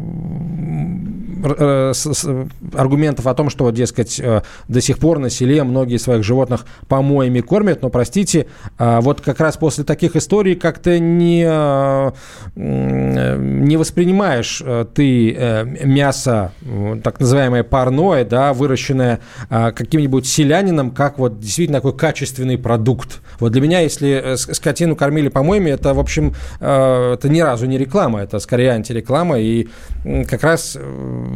аргументов 1.46 3.28
о 3.28 3.34
том, 3.34 3.50
что, 3.50 3.70
дескать, 3.70 4.22
до 4.68 4.82
сих 4.82 4.98
пор 4.98 5.20
на 5.20 5.30
селе 5.30 5.64
многие 5.64 5.98
своих 5.98 6.24
животных 6.24 6.66
помоями 6.88 7.42
кормят, 7.42 7.82
но, 7.82 7.90
простите, 7.90 8.48
вот 8.78 9.22
как 9.22 9.40
раз 9.40 9.58
после 9.58 9.84
таких 9.84 10.16
историй 10.16 10.56
как-то 10.56 11.00
не, 11.00 11.44
не 12.56 13.78
воспринимаешь 13.78 14.64
ты 14.94 15.34
мясо, 15.84 16.52
так 17.04 17.20
называемое 17.20 17.64
парное, 17.64 18.26
да, 18.26 18.54
выращенное 18.54 19.20
каким-нибудь 19.50 20.26
селянином, 20.28 20.92
как 20.92 21.18
вот 21.20 21.40
действительно 21.40 21.80
такой 21.80 21.96
качественный 21.96 22.58
продукт. 22.58 23.22
Вот 23.40 23.52
для 23.52 23.62
меня, 23.62 23.82
если 23.82 24.36
скотину 24.36 24.96
кормили 24.96 25.28
помоями, 25.28 25.72
это, 25.72 25.94
в 25.94 26.00
общем, 26.00 26.34
это 26.60 27.28
ни 27.30 27.42
разу 27.42 27.66
не 27.66 27.78
реклама, 27.78 28.22
это 28.22 28.40
скорее 28.40 28.72
антиреклама, 28.72 29.40
и 29.40 29.68
как 30.30 30.44
раз 30.44 30.78
э, 30.80 31.35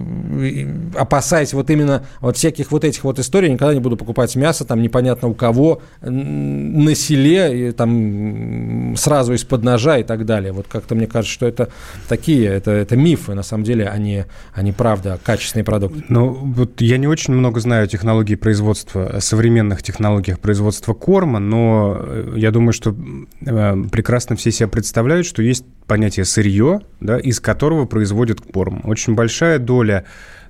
опасаясь 0.98 1.53
вот 1.53 1.70
именно 1.70 2.06
вот 2.22 2.38
всяких 2.38 2.72
вот 2.72 2.84
этих 2.84 3.03
вот 3.03 3.20
историй, 3.20 3.51
никогда 3.51 3.74
не 3.74 3.79
буду 3.79 3.98
покупать 3.98 4.36
мясо, 4.36 4.65
там 4.65 4.82
непонятно 4.82 5.27
у 5.27 5.34
кого, 5.34 5.82
на 6.01 6.96
селе, 6.96 7.70
и, 7.70 7.72
там 7.72 8.96
сразу 8.98 9.34
из-под 9.34 9.63
ножа 9.63 9.98
и 9.98 10.03
так 10.03 10.25
далее. 10.25 10.51
Вот 10.51 10.68
как-то 10.68 10.96
мне 10.96 11.08
кажется, 11.08 11.34
что 11.34 11.48
это 11.48 11.70
такие, 12.08 12.48
это, 12.48 12.72
это 12.72 12.96
мифы, 12.96 13.34
на 13.34 13.44
самом 13.44 13.63
деле, 13.63 13.88
а 13.88 13.98
не, 13.98 14.25
а 14.53 14.62
правда, 14.74 15.20
качественный 15.24 15.63
продукт. 15.63 16.06
Ну, 16.10 16.29
вот 16.29 16.82
я 16.82 16.98
не 16.98 17.08
очень 17.08 17.34
много 17.34 17.60
знаю 17.60 17.88
технологий 17.88 18.36
производства, 18.36 19.18
современных 19.20 19.84
технологиях 19.84 20.39
производства 20.39 20.94
корма, 20.94 21.39
но 21.39 21.98
э, 22.00 22.34
я 22.38 22.51
думаю, 22.51 22.74
что 22.74 22.96
э, 23.46 23.84
прекрасно 23.91 24.36
все 24.36 24.51
себя 24.51 24.68
представляют, 24.68 25.25
что 25.25 25.41
есть 25.41 25.65
понятие 25.89 26.24
сырье, 26.24 26.81
да, 27.01 27.17
из 27.17 27.41
которого 27.41 27.86
производят 27.86 28.39
корм. 28.39 28.81
Очень 28.86 29.15
большая 29.15 29.58
доля 29.60 30.05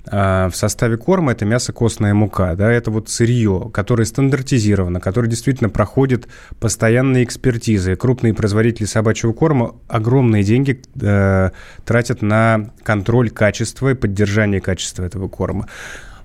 а, 0.05 0.49
в 0.49 0.55
составе 0.55 0.97
корма 0.97 1.31
это 1.31 1.45
мясо 1.45 1.71
костная 1.71 2.13
мука, 2.13 2.55
да, 2.55 2.71
это 2.71 2.91
вот 2.91 3.09
сырье, 3.09 3.71
которое 3.73 4.05
стандартизировано, 4.05 4.99
которое 4.99 5.29
действительно 5.29 5.69
проходит 5.69 6.27
постоянные 6.59 7.23
экспертизы. 7.23 7.95
Крупные 7.95 8.33
производители 8.33 8.85
собачьего 8.85 9.31
корма 9.31 9.75
огромные 9.87 10.43
деньги 10.43 10.81
э, 11.01 11.51
тратят 11.85 12.21
на 12.21 12.71
контроль 12.83 13.29
качества 13.29 13.91
и 13.91 13.93
поддержание 13.93 14.59
качества 14.59 15.03
этого 15.03 15.29
корма. 15.29 15.67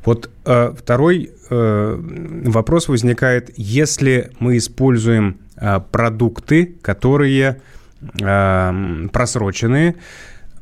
Вот 0.04 0.28
э, 0.44 0.74
второй 0.76 1.30
э, 1.50 2.00
вопрос 2.46 2.88
возникает, 2.88 3.52
если 3.56 4.32
мы 4.40 4.56
используем 4.56 5.38
э, 5.56 5.80
продукты, 5.90 6.74
которые 6.82 7.60
просроченные. 9.12 9.96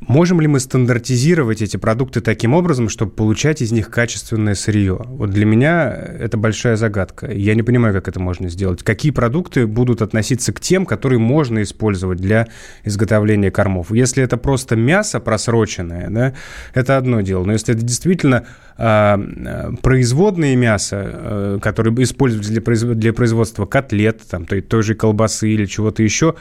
Можем 0.07 0.41
ли 0.41 0.47
мы 0.47 0.59
стандартизировать 0.59 1.61
эти 1.61 1.77
продукты 1.77 2.19
таким 2.19 2.53
образом, 2.53 2.89
чтобы 2.89 3.11
получать 3.11 3.61
из 3.61 3.71
них 3.71 3.89
качественное 3.89 4.55
сырье? 4.55 4.99
Вот 5.05 5.29
для 5.29 5.45
меня 5.45 5.91
это 5.91 6.37
большая 6.37 6.75
загадка. 6.75 7.31
Я 7.31 7.55
не 7.55 7.63
понимаю, 7.63 7.93
как 7.93 8.07
это 8.07 8.19
можно 8.19 8.49
сделать. 8.49 8.83
Какие 8.83 9.11
продукты 9.11 9.65
будут 9.65 10.01
относиться 10.01 10.51
к 10.51 10.59
тем, 10.59 10.85
которые 10.85 11.19
можно 11.19 11.61
использовать 11.61 12.19
для 12.19 12.47
изготовления 12.83 13.51
кормов? 13.51 13.91
Если 13.91 14.23
это 14.23 14.35
просто 14.37 14.75
мясо 14.75 15.19
просроченное, 15.19 16.09
да, 16.09 16.33
это 16.73 16.97
одно 16.97 17.21
дело. 17.21 17.45
Но 17.45 17.53
если 17.53 17.73
это 17.73 17.83
действительно 17.83 18.45
э, 18.77 19.71
производные 19.81 20.55
мясо, 20.55 21.01
э, 21.01 21.59
которые 21.61 22.03
используются 22.03 22.51
для, 22.51 22.61
для 22.95 23.13
производства 23.13 23.65
котлет, 23.65 24.21
там, 24.29 24.45
той, 24.45 24.61
той 24.61 24.83
же 24.83 24.95
колбасы 24.95 25.49
или 25.49 25.65
чего-то 25.65 26.03
еще, 26.03 26.35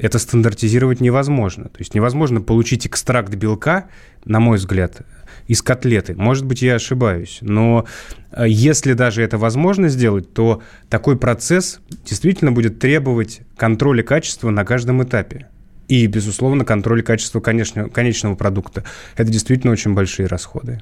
это 0.00 0.18
стандартизировать 0.18 1.00
невозможно. 1.00 1.64
То 1.64 1.78
есть 1.78 1.94
невозможно 1.94 2.40
получить 2.40 2.86
экстракт 2.86 3.34
белка, 3.34 3.88
на 4.24 4.40
мой 4.40 4.56
взгляд, 4.56 5.02
из 5.46 5.62
котлеты. 5.62 6.14
Может 6.14 6.46
быть, 6.46 6.62
я 6.62 6.76
ошибаюсь, 6.76 7.38
но 7.42 7.86
э, 8.32 8.44
если 8.48 8.94
даже 8.94 9.22
это 9.22 9.36
возможно 9.36 9.88
сделать, 9.88 10.32
то 10.32 10.62
такой 10.88 11.18
процесс 11.18 11.80
действительно 12.04 12.52
будет 12.52 12.78
требовать 12.78 13.40
контроля 13.56 14.02
качества 14.02 14.50
на 14.50 14.64
каждом 14.64 15.02
этапе. 15.02 15.48
И, 15.88 16.06
безусловно, 16.06 16.64
контроль 16.64 17.02
качества 17.02 17.40
конечного, 17.40 17.88
конечного 17.88 18.36
продукта. 18.36 18.84
Это 19.16 19.30
действительно 19.30 19.72
очень 19.72 19.92
большие 19.92 20.26
расходы. 20.28 20.80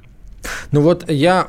Ну 0.71 0.81
вот 0.81 1.09
я, 1.09 1.47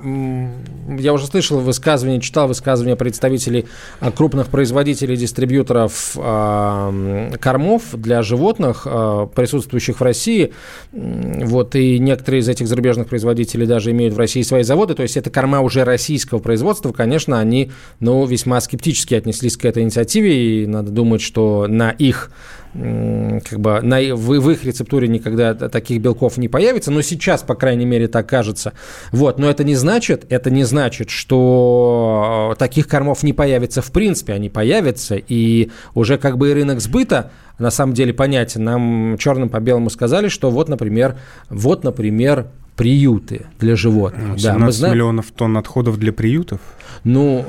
я 0.98 1.12
уже 1.12 1.26
слышал 1.26 1.58
высказывания, 1.60 2.20
читал 2.20 2.48
высказывания 2.48 2.96
представителей 2.96 3.66
а, 4.00 4.10
крупных 4.10 4.48
производителей, 4.48 5.16
дистрибьюторов 5.16 6.16
э, 6.16 7.32
кормов 7.40 7.82
для 7.92 8.22
животных, 8.22 8.86
э, 8.86 9.26
присутствующих 9.34 10.00
в 10.00 10.02
России. 10.02 10.52
Вот, 10.92 11.74
и 11.74 11.98
некоторые 11.98 12.40
из 12.40 12.48
этих 12.48 12.66
зарубежных 12.66 13.08
производителей 13.08 13.66
даже 13.66 13.90
имеют 13.90 14.14
в 14.14 14.18
России 14.18 14.42
свои 14.42 14.62
заводы. 14.62 14.94
То 14.94 15.02
есть 15.02 15.16
это 15.16 15.30
корма 15.30 15.60
уже 15.60 15.84
российского 15.84 16.38
производства. 16.38 16.92
Конечно, 16.92 17.38
они 17.38 17.70
ну, 18.00 18.24
весьма 18.24 18.60
скептически 18.60 19.14
отнеслись 19.14 19.56
к 19.56 19.64
этой 19.64 19.82
инициативе. 19.82 20.62
И 20.62 20.66
надо 20.66 20.90
думать, 20.90 21.20
что 21.20 21.66
на 21.68 21.90
их 21.90 22.30
как 22.72 23.58
бы 23.58 23.80
на, 23.82 23.98
в, 24.14 24.40
в 24.40 24.50
их 24.50 24.64
рецептуре 24.64 25.08
никогда 25.08 25.54
таких 25.54 26.00
белков 26.00 26.36
не 26.36 26.48
появится, 26.48 26.90
но 26.90 27.02
сейчас, 27.02 27.42
по 27.42 27.54
крайней 27.54 27.84
мере, 27.84 28.06
так 28.08 28.28
кажется. 28.28 28.72
Вот, 29.12 29.38
но 29.38 29.50
это 29.50 29.64
не 29.64 29.74
значит, 29.74 30.24
это 30.30 30.50
не 30.50 30.64
значит, 30.64 31.10
что 31.10 32.54
таких 32.58 32.86
кормов 32.86 33.22
не 33.22 33.32
появится 33.32 33.82
в 33.82 33.92
принципе, 33.92 34.34
они 34.34 34.48
появятся, 34.48 35.16
и 35.16 35.70
уже 35.94 36.16
как 36.16 36.38
бы 36.38 36.50
и 36.50 36.54
рынок 36.54 36.80
сбыта 36.80 37.32
на 37.58 37.70
самом 37.70 37.92
деле 37.92 38.14
понятен. 38.14 38.64
Нам 38.64 39.16
черным 39.18 39.48
по 39.48 39.60
белому 39.60 39.90
сказали, 39.90 40.28
что 40.28 40.50
вот, 40.50 40.68
например, 40.68 41.18
вот, 41.48 41.84
например, 41.84 42.46
приюты 42.80 43.46
для 43.58 43.76
животных. 43.76 44.38
17 44.38 44.42
да, 44.44 44.58
мы 44.58 44.72
знаем... 44.72 44.94
миллионов 44.94 45.30
тонн 45.32 45.56
отходов 45.58 45.98
для 45.98 46.12
приютов? 46.12 46.60
Ну, 47.04 47.44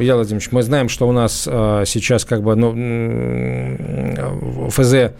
Илья 0.00 0.16
Владимирович, 0.16 0.50
мы 0.50 0.62
знаем, 0.62 0.88
что 0.88 1.08
у 1.08 1.12
нас 1.12 1.48
э, 1.50 1.84
сейчас 1.86 2.24
как 2.24 2.42
бы 2.42 2.56
ну, 2.56 2.72
ФЗ 4.70 5.12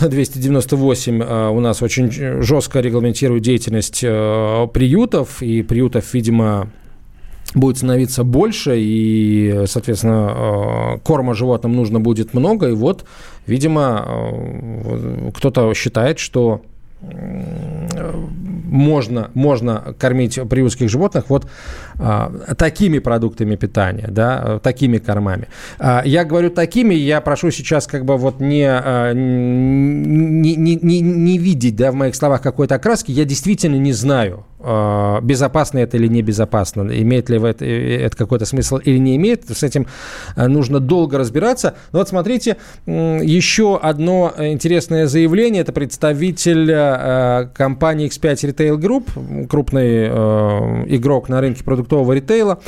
298 0.00 1.22
э, 1.22 1.48
у 1.50 1.60
нас 1.60 1.82
очень 1.82 2.10
жестко 2.42 2.80
регламентирует 2.80 3.42
деятельность 3.42 4.00
э, 4.02 4.66
приютов, 4.72 5.40
и 5.40 5.62
приютов, 5.62 6.12
видимо, 6.14 6.70
будет 7.54 7.76
становиться 7.78 8.24
больше, 8.24 8.74
и, 8.76 9.64
соответственно, 9.66 11.00
корма 11.04 11.34
животным 11.34 11.76
нужно 11.76 12.00
будет 12.00 12.34
много, 12.34 12.68
и 12.70 12.72
вот, 12.72 13.04
видимо, 13.46 15.30
кто-то 15.34 15.72
считает, 15.74 16.18
что 16.18 16.62
можно, 17.00 19.30
можно 19.34 19.94
кормить 19.98 20.38
приютских 20.48 20.88
животных 20.88 21.24
вот 21.28 21.48
а, 21.98 22.32
такими 22.56 22.98
продуктами 22.98 23.56
питания, 23.56 24.06
да, 24.08 24.58
такими 24.58 24.98
кормами. 24.98 25.48
А, 25.78 26.02
я 26.04 26.24
говорю 26.24 26.50
такими, 26.50 26.94
я 26.94 27.20
прошу 27.20 27.50
сейчас 27.50 27.86
как 27.86 28.04
бы 28.04 28.16
вот 28.16 28.40
не, 28.40 28.68
а, 28.68 29.12
не, 29.12 30.56
не, 30.56 30.76
не, 30.76 31.00
не 31.00 31.38
видеть 31.38 31.76
да, 31.76 31.92
в 31.92 31.94
моих 31.94 32.14
словах 32.14 32.42
какой-то 32.42 32.74
окраски. 32.74 33.10
Я 33.10 33.24
действительно 33.24 33.76
не 33.76 33.92
знаю, 33.92 34.44
безопасно 34.60 35.78
это 35.78 35.96
или 35.96 36.08
небезопасно, 36.08 36.82
имеет 36.82 37.28
ли 37.28 37.38
это, 37.38 37.64
это 37.64 38.16
какой-то 38.16 38.44
смысл 38.44 38.78
или 38.78 38.98
не 38.98 39.16
имеет. 39.16 39.48
С 39.48 39.62
этим 39.62 39.86
а, 40.34 40.48
нужно 40.48 40.80
долго 40.80 41.18
разбираться. 41.18 41.76
Но 41.92 42.00
вот 42.00 42.08
смотрите, 42.08 42.56
еще 42.86 43.78
одно 43.80 44.32
интересное 44.38 45.06
заявление. 45.06 45.62
Это 45.62 45.72
представитель 45.72 46.70
а, 46.72 47.46
компании 47.54 48.08
X5 48.08 48.52
Retail 48.52 48.76
Group, 48.78 49.46
крупный 49.46 50.08
э, 50.08 50.84
игрок 50.88 51.28
на 51.28 51.40
рынке 51.40 51.62
продуктового 51.62 52.12
ритейла. 52.12 52.60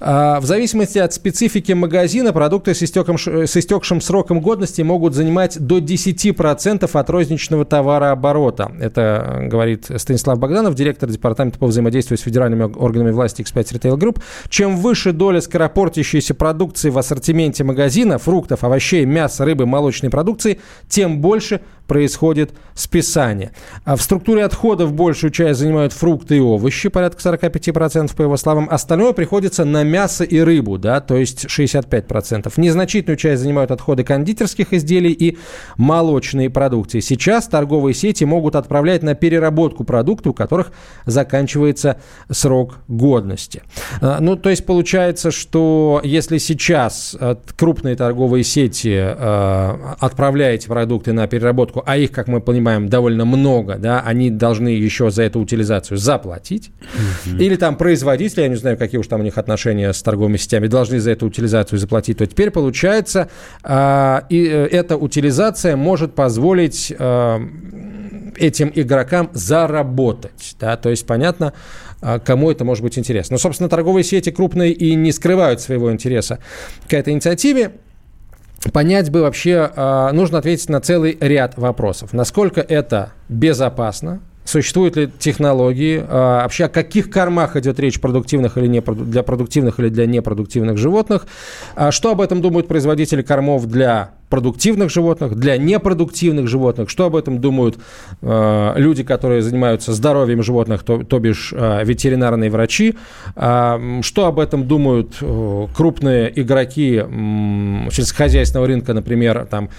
Э, 0.00 0.38
в 0.40 0.44
зависимости 0.44 0.98
от 0.98 1.12
специфики 1.12 1.72
магазина 1.72 2.32
продукты 2.32 2.74
с, 2.74 2.82
истеком, 2.82 3.18
с 3.18 3.56
истекшим 3.56 4.00
сроком 4.00 4.40
годности 4.40 4.82
могут 4.82 5.14
занимать 5.14 5.58
до 5.58 5.78
10% 5.78 6.90
от 6.92 7.10
розничного 7.10 7.64
товарооборота. 7.64 8.72
Это 8.80 9.40
говорит 9.42 9.90
Станислав 9.96 10.38
Богданов, 10.38 10.74
директор 10.74 11.08
департамента 11.08 11.37
по 11.58 11.66
взаимодействию 11.66 12.18
с 12.18 12.22
федеральными 12.22 12.62
органами 12.62 13.10
власти 13.10 13.42
X5 13.42 13.78
Retail 13.78 13.96
Group. 13.96 14.20
Чем 14.48 14.76
выше 14.76 15.12
доля 15.12 15.40
скоропортящейся 15.40 16.34
продукции 16.34 16.90
в 16.90 16.98
ассортименте 16.98 17.64
магазина, 17.64 18.18
фруктов, 18.18 18.64
овощей, 18.64 19.04
мяса, 19.04 19.44
рыбы, 19.44 19.66
молочной 19.66 20.10
продукции, 20.10 20.60
тем 20.88 21.20
больше 21.20 21.60
происходит 21.88 22.52
списание. 22.74 23.52
А 23.84 23.96
в 23.96 24.02
структуре 24.02 24.44
отходов 24.44 24.92
большую 24.92 25.32
часть 25.32 25.58
занимают 25.58 25.92
фрукты 25.92 26.36
и 26.36 26.40
овощи, 26.40 26.90
порядка 26.90 27.20
45%, 27.20 28.14
по 28.14 28.22
его 28.22 28.36
словам. 28.36 28.68
Остальное 28.70 29.12
приходится 29.14 29.64
на 29.64 29.82
мясо 29.82 30.22
и 30.22 30.38
рыбу, 30.38 30.78
да, 30.78 31.00
то 31.00 31.16
есть 31.16 31.46
65%. 31.46 32.52
Незначительную 32.56 33.16
часть 33.16 33.42
занимают 33.42 33.70
отходы 33.70 34.04
кондитерских 34.04 34.72
изделий 34.72 35.12
и 35.12 35.38
молочные 35.76 36.50
продукции. 36.50 37.00
Сейчас 37.00 37.48
торговые 37.48 37.94
сети 37.94 38.24
могут 38.24 38.54
отправлять 38.54 39.02
на 39.02 39.14
переработку 39.14 39.84
продукты, 39.84 40.28
у 40.28 40.34
которых 40.34 40.72
заканчивается 41.06 41.96
срок 42.30 42.76
годности. 42.86 43.62
А, 44.02 44.18
ну, 44.20 44.36
то 44.36 44.50
есть 44.50 44.66
получается, 44.66 45.30
что 45.30 46.02
если 46.04 46.36
сейчас 46.36 47.16
крупные 47.56 47.96
торговые 47.96 48.44
сети 48.44 48.94
а, 48.94 49.96
отправляют 49.98 50.66
продукты 50.66 51.12
на 51.12 51.26
переработку 51.26 51.77
переработку, 51.78 51.82
а 51.86 51.96
их, 51.96 52.12
как 52.12 52.28
мы 52.28 52.40
понимаем, 52.40 52.88
довольно 52.88 53.24
много, 53.24 53.76
да, 53.76 54.00
они 54.00 54.30
должны 54.30 54.68
еще 54.68 55.10
за 55.10 55.22
эту 55.22 55.40
утилизацию 55.40 55.98
заплатить. 55.98 56.70
Mm-hmm. 56.80 57.38
Или 57.38 57.56
там 57.56 57.76
производители, 57.76 58.42
я 58.42 58.48
не 58.48 58.56
знаю, 58.56 58.76
какие 58.76 58.98
уж 58.98 59.06
там 59.06 59.20
у 59.20 59.24
них 59.24 59.38
отношения 59.38 59.92
с 59.92 60.02
торговыми 60.02 60.36
сетями, 60.36 60.66
должны 60.66 61.00
за 61.00 61.12
эту 61.12 61.26
утилизацию 61.26 61.78
заплатить. 61.78 62.18
То 62.18 62.26
теперь 62.26 62.50
получается, 62.50 63.28
э, 63.64 64.20
и 64.28 64.44
эта 64.44 64.96
утилизация 64.96 65.76
может 65.76 66.14
позволить 66.14 66.92
э, 66.96 67.38
этим 68.36 68.72
игрокам 68.74 69.30
заработать. 69.32 70.56
Да? 70.60 70.76
То 70.76 70.90
есть 70.90 71.06
понятно, 71.06 71.52
а, 72.00 72.18
кому 72.18 72.50
это 72.50 72.64
может 72.64 72.84
быть 72.84 72.98
интересно. 72.98 73.34
Но, 73.34 73.38
собственно, 73.38 73.68
торговые 73.68 74.04
сети 74.04 74.30
крупные 74.30 74.72
и 74.72 74.94
не 74.94 75.12
скрывают 75.12 75.60
своего 75.60 75.90
интереса 75.90 76.38
к 76.88 76.94
этой 76.94 77.12
инициативе. 77.12 77.72
Понять 78.72 79.10
бы 79.10 79.22
вообще, 79.22 79.70
а, 79.74 80.12
нужно 80.12 80.38
ответить 80.38 80.68
на 80.68 80.80
целый 80.80 81.16
ряд 81.20 81.56
вопросов. 81.56 82.12
Насколько 82.12 82.60
это 82.60 83.12
безопасно, 83.28 84.20
Существуют 84.44 84.96
ли 84.96 85.10
технологии? 85.18 86.02
А, 86.08 86.42
вообще 86.44 86.64
о 86.64 86.68
каких 86.70 87.10
кормах 87.10 87.54
идет 87.56 87.78
речь 87.78 88.00
продуктивных 88.00 88.56
или 88.56 88.66
не 88.66 88.80
для 88.80 89.22
продуктивных 89.22 89.78
или 89.78 89.90
для 89.90 90.06
непродуктивных 90.06 90.78
животных? 90.78 91.26
Что 91.90 92.12
об 92.12 92.22
этом 92.22 92.40
думают 92.40 92.66
производители 92.66 93.20
кормов 93.20 93.66
для 93.66 94.12
продуктивных 94.28 94.90
животных, 94.90 95.34
для 95.36 95.56
непродуктивных 95.56 96.48
животных. 96.48 96.90
Что 96.90 97.06
об 97.06 97.16
этом 97.16 97.40
думают 97.40 97.78
э, 98.22 98.72
люди, 98.76 99.02
которые 99.02 99.42
занимаются 99.42 99.92
здоровьем 99.92 100.42
животных, 100.42 100.82
то, 100.82 101.02
то 101.02 101.18
бишь 101.18 101.52
э, 101.56 101.84
ветеринарные 101.84 102.50
врачи? 102.50 102.94
Э, 103.36 104.00
что 104.02 104.26
об 104.26 104.38
этом 104.38 104.66
думают 104.66 105.16
э, 105.20 105.66
крупные 105.74 106.40
игроки 106.40 107.02
э, 107.02 107.90
сельскохозяйственного 107.90 108.66
рынка, 108.66 108.92
например, 108.92 109.46
там, 109.50 109.70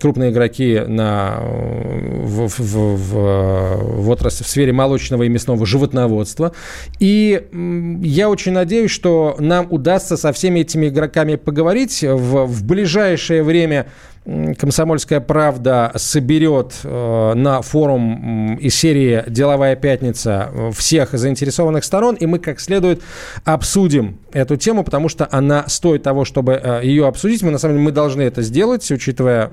крупные 0.00 0.30
игроки 0.30 0.80
на, 0.86 1.40
в, 1.40 2.48
в, 2.48 2.58
в, 2.58 4.02
в 4.02 4.10
отрасли, 4.10 4.44
в 4.44 4.48
сфере 4.48 4.72
молочного 4.72 5.24
и 5.24 5.28
мясного 5.28 5.66
животноводства. 5.66 6.52
И 7.00 7.42
э, 7.50 7.94
я 8.02 8.30
очень 8.30 8.52
надеюсь, 8.52 8.90
что 8.90 9.36
нам 9.38 9.66
удастся 9.70 10.16
со 10.16 10.32
всеми 10.32 10.60
этими 10.60 10.88
игроками 10.88 11.36
поговорить 11.36 12.02
в, 12.02 12.46
в 12.46 12.64
ближайшее 12.64 13.42
время 13.42 13.73
время 13.74 13.86
«Комсомольская 14.56 15.20
правда» 15.20 15.92
соберет 15.96 16.72
э, 16.82 17.34
на 17.34 17.60
форум 17.60 18.56
из 18.56 18.74
серии 18.74 19.22
«Деловая 19.26 19.76
пятница» 19.76 20.50
всех 20.72 21.12
заинтересованных 21.12 21.84
сторон, 21.84 22.14
и 22.14 22.24
мы 22.24 22.38
как 22.38 22.58
следует 22.58 23.02
обсудим 23.44 24.18
эту 24.32 24.56
тему, 24.56 24.82
потому 24.82 25.10
что 25.10 25.28
она 25.30 25.68
стоит 25.68 26.02
того, 26.02 26.24
чтобы 26.24 26.54
э, 26.54 26.80
ее 26.84 27.06
обсудить. 27.06 27.42
Мы, 27.42 27.50
на 27.50 27.58
самом 27.58 27.74
деле, 27.74 27.84
мы 27.84 27.92
должны 27.92 28.22
это 28.22 28.40
сделать, 28.40 28.90
учитывая 28.90 29.50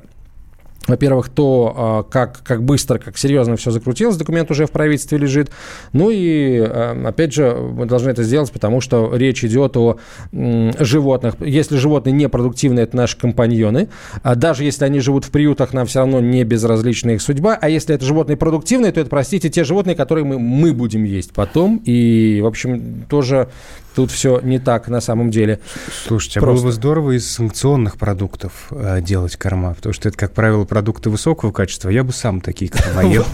во-первых, 0.88 1.30
то, 1.30 1.74
а, 1.76 2.04
как, 2.04 2.42
как 2.44 2.64
быстро, 2.64 2.98
как 2.98 3.18
серьезно 3.18 3.56
все 3.56 3.70
закрутилось, 3.70 4.18
документ 4.18 4.50
уже 4.50 4.66
в 4.66 4.72
правительстве 4.72 5.20
лежит. 5.20 5.52
Ну 5.94 6.10
и, 6.10 6.58
а, 6.60 7.00
опять 7.08 7.34
же, 7.34 7.54
мы 7.54 7.86
должны 7.86 8.10
это 8.10 8.24
сделать, 8.24 8.52
потому 8.52 8.82
что 8.82 9.16
речь 9.16 9.44
идет 9.46 9.78
о 9.78 9.98
животных. 10.32 11.36
Если 11.40 11.78
животные 11.78 12.14
непродуктивные, 12.14 12.84
это 12.84 12.98
наши 12.98 13.18
компаньоны. 13.18 13.90
А 14.24 14.36
даже 14.36 14.64
если 14.64 14.86
они 14.86 15.00
живут 15.00 15.26
в 15.26 15.32
приютах, 15.32 15.74
нам 15.74 15.86
все 15.86 16.00
равно 16.00 16.20
не 16.20 16.44
безразлична 16.44 17.12
их 17.12 17.22
судьба. 17.22 17.58
А 17.62 17.70
если 17.70 17.94
это 17.94 18.04
животные 18.04 18.38
продуктивные, 18.38 18.92
то 18.92 19.00
это, 19.00 19.10
простите, 19.10 19.50
те 19.50 19.64
животные, 19.64 19.96
которые 19.96 20.26
мы, 20.26 20.40
мы 20.40 20.74
будем 20.74 21.04
есть 21.04 21.32
потом. 21.32 21.82
И, 21.86 22.40
в 22.42 22.48
общем, 22.48 23.06
тоже 23.08 23.50
Тут 23.96 24.12
все 24.12 24.40
не 24.42 24.60
так 24.60 24.88
на 24.88 25.02
самом 25.02 25.32
деле. 25.32 25.60
Слушайте, 26.08 26.40
Просто. 26.40 26.52
а 26.52 26.62
было 26.62 26.66
бы 26.66 26.72
здорово 26.72 27.12
из 27.18 27.30
санкционных 27.30 27.98
продуктов 27.98 28.68
э, 28.72 29.02
делать 29.02 29.36
корма, 29.36 29.74
потому 29.74 29.94
что 29.94 30.10
это, 30.10 30.18
как 30.18 30.34
правило, 30.34 30.64
продукты 30.64 31.10
высокого 31.10 31.52
качества. 31.52 31.90
Я 31.90 32.04
бы 32.04 32.14
сам 32.14 32.42
такие 32.42 32.72
корма 32.72 33.04
ел. 33.12 33.26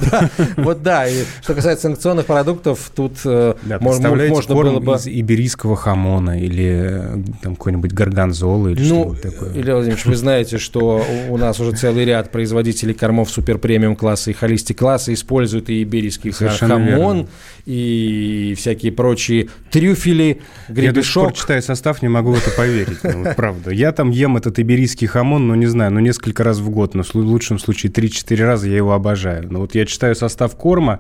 Вот 0.58 0.82
да, 0.82 1.06
что 1.42 1.54
касается 1.54 1.84
санкционных 1.84 2.26
продуктов, 2.26 2.92
тут 2.96 3.18
э, 3.26 3.54
можно 3.80 4.12
было 4.12 4.80
бы... 4.80 4.94
из 4.94 5.08
иберийского 5.08 5.76
хамона 5.76 6.42
или 6.42 6.90
э, 6.92 7.18
там 7.44 7.56
какой-нибудь 7.56 7.94
горгонзола 7.94 8.70
или 8.70 8.82
ну, 8.82 8.86
что-нибудь 8.86 9.22
такое. 9.22 9.54
Илья 9.54 9.74
Владимирович, 9.76 10.06
вы 10.06 10.16
знаете, 10.16 10.58
что 10.58 11.06
у 11.30 11.38
нас 11.38 11.60
уже 11.60 11.72
целый 11.78 12.06
ряд 12.06 12.32
производителей 12.32 12.94
кормов 12.94 13.30
супер-премиум 13.30 13.96
класса 13.96 14.32
и 14.32 14.34
holistic 14.34 14.80
класса 14.80 15.14
используют 15.14 15.70
и 15.70 15.84
иберийский 15.84 16.32
хамон, 16.32 17.28
и 17.66 18.56
всякие 18.58 18.92
прочие 18.92 19.50
трюфели, 19.72 20.42
гребешок. 20.68 20.86
Я 20.86 20.92
до 20.94 21.04
сих 21.04 21.14
пор 21.14 21.34
читаю 21.34 21.62
состав, 21.62 22.02
не 22.02 22.10
могу 22.10 22.32
в 22.32 22.38
это 22.38 22.52
поверить. 22.52 23.04
Ну, 23.04 23.26
правда. 23.36 23.72
Я 23.72 23.92
там 23.92 24.10
ем 24.10 24.38
этот 24.38 24.60
иберийский 24.60 25.08
хамон, 25.08 25.48
ну, 25.48 25.56
не 25.56 25.68
знаю, 25.68 25.92
ну, 25.92 26.00
несколько 26.00 26.44
раз 26.44 26.60
в 26.60 26.70
год, 26.70 26.96
но 26.96 27.04
в 27.04 27.16
лучшем 27.16 27.60
случае 27.60 27.92
3-4 27.92 28.46
раза 28.46 28.68
я 28.68 28.78
его 28.78 28.94
обожаю. 28.94 29.48
Но 29.52 29.60
вот 29.60 29.76
я 29.76 29.86
читаю 29.86 30.16
состав 30.16 30.56
корма, 30.56 31.00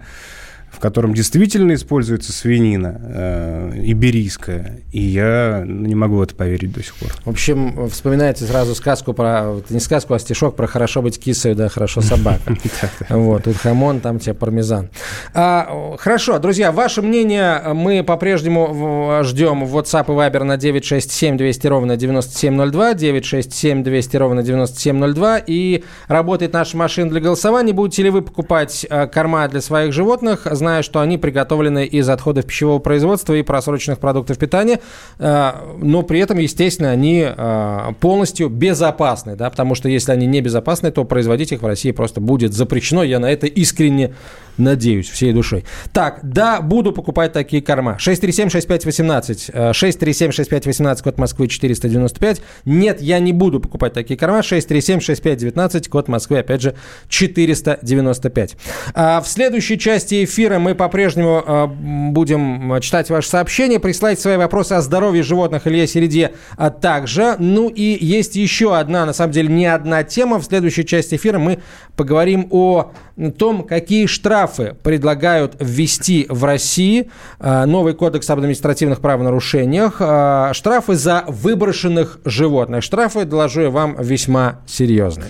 в 0.78 0.80
котором 0.80 1.16
действительно 1.16 1.74
используется 1.74 2.32
свинина 2.32 3.02
э, 3.04 3.72
иберийская, 3.84 4.82
и 4.92 5.02
я 5.02 5.64
не 5.66 5.96
могу 5.96 6.18
в 6.18 6.22
это 6.22 6.36
поверить 6.36 6.72
до 6.72 6.84
сих 6.84 6.94
пор. 6.94 7.10
В 7.26 7.30
общем, 7.32 7.90
вспоминайте 7.90 8.46
сразу 8.46 8.76
сказку 8.76 9.14
про, 9.14 9.56
не 9.72 9.80
сказку, 9.80 10.14
а 10.14 10.20
стишок 10.20 10.56
про 10.56 10.68
«хорошо 10.68 11.02
быть 11.02 11.20
кисой, 11.20 11.56
да 11.56 11.68
хорошо 11.68 12.02
собака». 12.02 12.56
Вот, 13.10 13.46
тут 13.46 13.58
хамон, 13.58 14.02
там 14.02 14.20
тебе 14.20 14.36
пармезан. 14.36 14.90
А, 15.34 15.96
хорошо, 15.98 16.38
друзья, 16.38 16.72
ваше 16.72 17.02
мнение 17.02 17.74
мы 17.74 18.04
по-прежнему 18.04 19.24
ждем 19.24 19.66
в 19.66 19.76
WhatsApp 19.76 20.06
и 20.06 20.12
Viber 20.12 20.44
на 20.44 20.58
967 20.58 21.38
200 21.38 21.68
ровно 21.68 21.98
9702, 21.98 22.94
967 22.94 23.84
200 23.84 24.18
ровно 24.18 24.44
9702, 24.44 25.40
и 25.48 25.84
работает 26.08 26.54
наша 26.54 26.78
машина 26.78 27.10
для 27.10 27.20
голосования. 27.20 27.74
Будете 27.74 28.04
ли 28.04 28.10
вы 28.12 28.22
покупать 28.22 28.86
э, 28.88 29.08
корма 29.08 29.48
для 29.48 29.62
своих 29.62 29.92
животных? 29.92 30.46
Зная, 30.68 30.84
что 30.84 31.00
они 31.00 31.18
приготовлены 31.18 31.86
из 31.86 32.10
отходов 32.10 32.46
пищевого 32.46 32.80
производства 32.80 33.34
и 33.34 33.42
просроченных 33.42 34.00
продуктов 34.00 34.38
питания, 34.38 34.82
э, 35.18 35.52
но 35.82 36.02
при 36.02 36.20
этом, 36.20 36.40
естественно, 36.40 36.92
они 36.92 37.26
э, 37.26 37.94
полностью 38.02 38.50
безопасны, 38.50 39.38
да, 39.38 39.50
потому 39.50 39.76
что 39.76 39.88
если 39.88 40.12
они 40.12 40.28
не 40.28 40.42
безопасны, 40.42 40.92
то 40.92 41.06
производить 41.06 41.54
их 41.54 41.62
в 41.62 41.66
России 41.66 41.92
просто 41.92 42.20
будет 42.20 42.54
запрещено. 42.54 43.04
Я 43.04 43.20
на 43.20 43.32
это 43.32 43.48
искренне 43.48 44.14
надеюсь, 44.58 45.10
всей 45.10 45.34
душой. 45.34 45.64
Так, 45.94 46.20
да, 46.24 46.62
буду 46.62 46.92
покупать 46.92 47.34
такие 47.34 47.62
корма. 47.62 47.98
637-6518, 48.00 49.72
637-6518, 49.72 51.04
код 51.04 51.18
Москвы 51.18 51.48
495. 51.48 52.42
Нет, 52.66 53.02
я 53.02 53.20
не 53.20 53.34
буду 53.34 53.60
покупать 53.60 53.94
такие 53.94 54.18
корма. 54.18 54.40
637-6519, 54.40 55.90
код 55.90 56.08
Москвы, 56.08 56.40
опять 56.40 56.62
же, 56.62 56.76
495. 57.10 58.58
А 58.94 59.22
в 59.22 59.28
следующей 59.28 59.78
части 59.80 60.24
эфира 60.24 60.57
мы 60.60 60.76
по-прежнему 60.76 61.44
а, 61.46 61.68
будем 61.68 62.80
читать 62.82 63.10
ваши 63.10 63.30
сообщения, 63.30 63.80
присылать 63.80 64.20
свои 64.20 64.38
вопросы 64.38 64.74
о 64.74 64.82
здоровье 64.82 65.24
животных 65.24 65.68
Илье 65.68 65.88
Середе 65.88 66.34
а 66.56 66.70
также. 66.70 67.36
Ну 67.40 67.70
и 67.70 67.98
есть 68.04 68.36
еще 68.36 68.76
одна, 68.76 69.06
на 69.06 69.14
самом 69.14 69.32
деле, 69.32 69.50
не 69.50 69.66
одна 69.66 70.04
тема. 70.04 70.40
В 70.40 70.46
следующей 70.46 70.86
части 70.86 71.16
эфира 71.16 71.40
мы 71.40 71.60
поговорим 71.96 72.48
о 72.52 72.92
том, 73.38 73.64
какие 73.64 74.06
штрафы 74.06 74.76
предлагают 74.84 75.56
ввести 75.60 76.26
в 76.30 76.44
России. 76.44 77.10
А, 77.40 77.66
новый 77.66 77.94
кодекс 77.94 78.30
об 78.30 78.40
административных 78.40 79.00
правонарушениях. 79.00 79.98
А, 80.00 80.54
штрафы 80.54 80.96
за 80.96 81.24
выброшенных 81.28 82.20
животных. 82.26 82.84
Штрафы, 82.84 83.26
доложу 83.26 83.62
я 83.62 83.70
вам, 83.70 83.96
весьма 84.00 84.60
серьезные. 84.68 85.30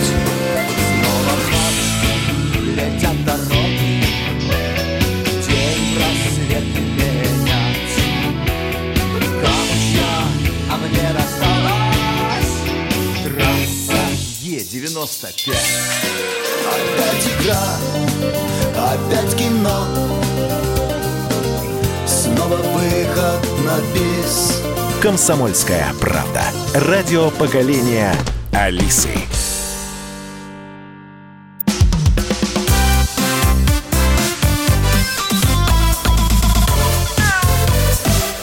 95. 14.71 15.49
Опять 16.69 17.27
игра, 17.27 17.77
опять 18.77 19.35
кино, 19.35 19.85
снова 22.07 22.55
выход 22.55 23.45
на 23.65 23.79
бис. 23.93 24.61
Комсомольская 25.01 25.93
правда. 25.99 26.43
Радио 26.73 27.31
поколения 27.31 28.15
Алисы. 28.53 29.09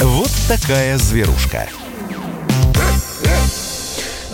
Вот 0.00 0.30
такая 0.46 0.98
зверушка. 0.98 1.68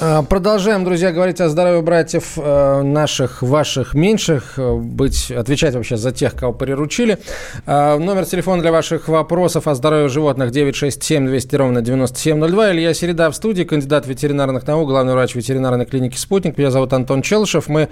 А, 0.00 0.22
продолжаем, 0.22 0.84
друзья, 0.84 1.12
говорить 1.12 1.40
о 1.40 1.48
здоровье 1.48 1.80
братьев 1.80 2.32
э, 2.36 2.82
наших, 2.82 3.42
ваших, 3.42 3.94
меньших, 3.94 4.54
э, 4.58 4.74
быть, 4.74 5.30
отвечать 5.30 5.74
вообще 5.76 5.96
за 5.96 6.10
тех, 6.10 6.34
кого 6.34 6.52
приручили. 6.52 7.18
Номер 7.66 8.26
телефона 8.26 8.60
для 8.60 8.72
ваших 8.72 9.08
вопросов 9.08 9.68
о 9.68 9.74
здоровье 9.74 10.08
животных 10.08 10.50
967 10.50 11.26
200 11.26 11.56
ровно 11.56 11.80
9702. 11.80 12.72
Илья 12.72 12.92
Середа 12.92 13.30
в 13.30 13.36
студии, 13.36 13.62
кандидат 13.62 14.06
ветеринарных 14.06 14.66
наук, 14.66 14.88
главный 14.88 15.12
врач 15.12 15.34
ветеринарной 15.36 15.86
клиники 15.86 16.16
«Спутник». 16.16 16.58
Меня 16.58 16.72
зовут 16.72 16.92
Антон 16.92 17.22
Челышев. 17.22 17.68
Мы 17.68 17.88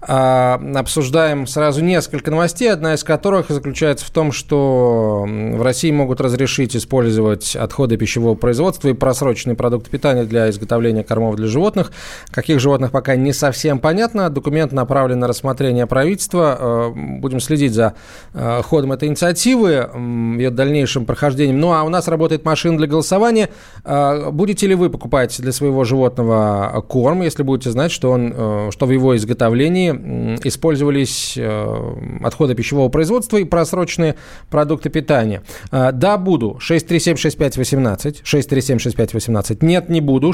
обсуждаем 0.00 1.46
сразу 1.46 1.82
несколько 1.82 2.30
новостей, 2.30 2.70
одна 2.70 2.94
из 2.94 3.02
которых 3.02 3.48
заключается 3.48 4.04
в 4.04 4.10
том, 4.10 4.30
что 4.30 5.24
в 5.26 5.62
России 5.62 5.90
могут 5.90 6.20
разрешить 6.20 6.76
использовать 6.76 7.56
отходы 7.56 7.96
пищевого 7.96 8.34
производства 8.34 8.88
и 8.88 8.92
просроченные 8.92 9.56
продукты 9.56 9.90
питания 9.90 10.24
для 10.24 10.50
изготовления 10.50 11.02
кормов 11.02 11.36
для 11.36 11.45
животных. 11.48 11.92
Каких 12.30 12.60
животных 12.60 12.90
пока 12.90 13.16
не 13.16 13.32
совсем 13.32 13.78
понятно. 13.78 14.30
Документ 14.30 14.72
направлен 14.72 15.18
на 15.18 15.28
рассмотрение 15.28 15.86
правительства. 15.86 16.56
А, 16.58 16.92
будем 16.94 17.40
следить 17.40 17.72
за 17.72 17.94
а, 18.34 18.62
ходом 18.62 18.92
этой 18.92 19.08
инициативы, 19.08 19.90
ее 20.38 20.50
дальнейшим 20.50 21.06
прохождением. 21.06 21.60
Ну, 21.60 21.72
а 21.72 21.82
у 21.82 21.88
нас 21.88 22.08
работает 22.08 22.44
машина 22.44 22.78
для 22.78 22.86
голосования. 22.86 23.48
Будете 23.84 24.66
ли 24.66 24.74
вы 24.74 24.90
покупать 24.90 25.36
для 25.40 25.52
своего 25.52 25.84
животного 25.84 26.84
корм, 26.88 27.22
если 27.22 27.42
будете 27.42 27.70
знать, 27.70 27.92
что, 27.92 28.10
он, 28.10 28.70
что 28.70 28.86
в 28.86 28.90
его 28.90 29.16
изготовлении 29.16 30.36
использовались 30.44 31.34
э, 31.36 31.94
отходы 32.22 32.54
пищевого 32.54 32.88
производства 32.88 33.36
и 33.36 33.44
просроченные 33.44 34.16
продукты 34.50 34.90
питания. 34.90 35.42
Э, 35.70 35.90
да, 35.92 36.16
буду. 36.18 36.58
6376518. 36.60 38.22
6376518. 38.22 39.58
Нет, 39.64 39.88
не 39.88 40.00
буду. 40.00 40.28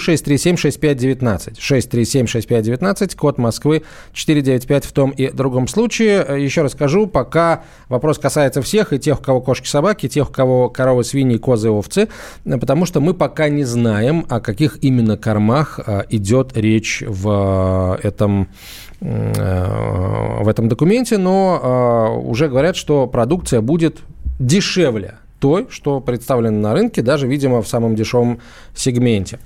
6376519. 1.02 1.58
6376519. 1.58 3.16
Код 3.16 3.38
Москвы 3.38 3.82
495 4.12 4.84
в 4.84 4.92
том 4.92 5.10
и 5.10 5.30
другом 5.30 5.68
случае. 5.68 6.24
Э, 6.26 6.40
еще 6.40 6.62
раз 6.62 6.72
скажу, 6.72 7.06
пока 7.06 7.64
вопрос 7.88 8.18
касается 8.18 8.62
всех, 8.62 8.92
и 8.92 8.98
тех, 8.98 9.20
у 9.20 9.22
кого 9.22 9.40
кошки-собаки, 9.40 10.06
и 10.06 10.08
тех, 10.08 10.30
у 10.30 10.32
кого 10.32 10.68
коровы, 10.68 11.04
свиньи, 11.04 11.38
козы, 11.38 11.70
овцы, 11.70 12.08
потому 12.44 12.86
что 12.86 13.00
мы 13.00 13.14
пока 13.14 13.48
не 13.48 13.64
знаем, 13.64 14.26
о 14.28 14.40
каких 14.40 14.78
именно 14.82 15.16
кормах 15.16 15.80
идет 16.10 16.56
речь 16.56 17.02
в 17.06 17.98
этом 18.02 18.48
в 19.00 20.48
этом 20.48 20.68
документе, 20.68 21.18
но 21.18 22.22
уже 22.24 22.48
говорят, 22.48 22.76
что 22.76 23.08
продукция 23.08 23.60
будет 23.60 23.98
дешевле 24.38 25.16
той, 25.42 25.66
что 25.70 26.00
представлено 26.00 26.60
на 26.60 26.72
рынке, 26.72 27.02
даже, 27.02 27.26
видимо, 27.26 27.62
в 27.62 27.68
самом 27.68 27.96
дешевом 27.96 28.38
сегменте. 28.76 29.40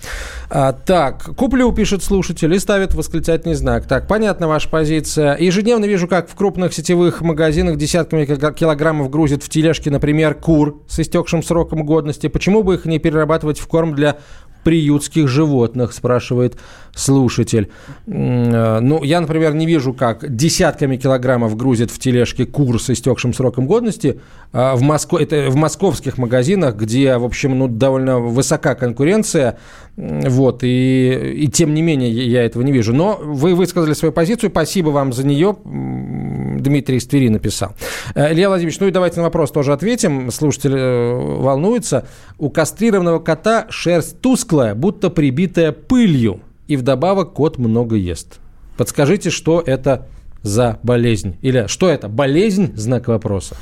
А, 0.50 0.74
так, 0.74 1.34
куплю, 1.36 1.72
пишет 1.72 2.04
слушатель, 2.04 2.52
и 2.52 2.58
ставит 2.58 2.92
восклицательный 2.92 3.54
знак. 3.54 3.86
Так, 3.86 4.06
понятна 4.06 4.46
ваша 4.46 4.68
позиция. 4.68 5.38
Ежедневно 5.38 5.86
вижу, 5.86 6.06
как 6.06 6.28
в 6.28 6.34
крупных 6.34 6.74
сетевых 6.74 7.22
магазинах 7.22 7.78
десятками 7.78 8.26
килограммов 8.26 9.08
грузят 9.08 9.42
в 9.42 9.48
тележки, 9.48 9.88
например, 9.88 10.34
кур 10.34 10.82
с 10.86 11.00
истекшим 11.00 11.42
сроком 11.42 11.86
годности. 11.86 12.26
Почему 12.26 12.62
бы 12.62 12.74
их 12.74 12.84
не 12.84 12.98
перерабатывать 12.98 13.58
в 13.58 13.66
корм 13.66 13.94
для 13.94 14.18
приютских 14.66 15.28
животных, 15.28 15.92
спрашивает 15.92 16.56
слушатель. 16.92 17.70
Э, 18.08 18.80
ну, 18.80 19.04
я, 19.04 19.20
например, 19.20 19.54
не 19.54 19.64
вижу, 19.64 19.94
как 19.94 20.34
десятками 20.34 20.96
килограммов 20.96 21.56
грузят 21.56 21.92
в 21.92 22.00
тележке 22.00 22.46
кур 22.46 22.82
с 22.82 22.90
истекшим 22.90 23.32
сроком 23.32 23.68
годности. 23.68 24.20
А 24.52 24.74
в, 24.74 24.82
Москве, 24.82 25.22
это 25.22 25.50
в 25.50 25.54
московских 25.54 26.18
магазинах, 26.18 26.74
где, 26.74 27.16
в 27.16 27.24
общем, 27.24 27.56
ну, 27.56 27.68
довольно 27.68 28.18
высока 28.18 28.74
конкуренция, 28.74 29.56
вот, 29.96 30.62
и, 30.62 31.32
и 31.36 31.48
тем 31.48 31.72
не 31.72 31.80
менее 31.80 32.10
я 32.10 32.44
этого 32.44 32.62
не 32.62 32.72
вижу. 32.72 32.92
Но 32.92 33.18
вы 33.22 33.54
высказали 33.54 33.94
свою 33.94 34.12
позицию, 34.12 34.50
спасибо 34.50 34.90
вам 34.90 35.12
за 35.12 35.26
нее. 35.26 35.56
Дмитрий 35.64 36.98
из 36.98 37.06
Твери 37.06 37.28
написал. 37.28 37.74
Э, 38.14 38.32
Илья 38.32 38.48
Владимирович, 38.48 38.78
ну 38.80 38.88
и 38.88 38.90
давайте 38.90 39.16
на 39.16 39.24
вопрос 39.24 39.50
тоже 39.50 39.72
ответим. 39.72 40.30
Слушатель 40.30 40.74
э, 40.74 41.14
волнуется. 41.14 42.06
У 42.38 42.50
кастрированного 42.50 43.20
кота 43.20 43.66
шерсть 43.70 44.20
тусклая, 44.20 44.74
будто 44.74 45.08
прибитая 45.08 45.72
пылью. 45.72 46.40
И 46.68 46.76
вдобавок 46.76 47.32
кот 47.32 47.58
много 47.58 47.96
ест. 47.96 48.38
Подскажите, 48.76 49.30
что 49.30 49.62
это 49.64 50.08
за 50.42 50.78
болезнь? 50.82 51.36
Или 51.40 51.66
что 51.68 51.88
это? 51.88 52.08
Болезнь? 52.08 52.72
Знак 52.74 53.08
вопроса. 53.08 53.56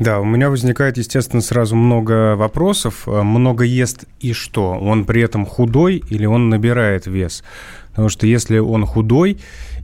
Да, 0.00 0.18
у 0.18 0.24
меня 0.24 0.48
возникает, 0.48 0.96
естественно, 0.96 1.42
сразу 1.42 1.76
много 1.76 2.34
вопросов. 2.34 3.02
Э, 3.06 3.20
много 3.20 3.64
ест 3.64 4.06
и 4.20 4.32
что? 4.32 4.70
Он 4.70 5.04
при 5.04 5.20
этом 5.20 5.44
худой 5.44 6.02
или 6.08 6.24
он 6.24 6.48
набирает 6.48 7.06
вес? 7.06 7.44
Потому 7.90 8.08
что 8.08 8.26
если 8.26 8.56
он 8.56 8.86
худой 8.86 9.40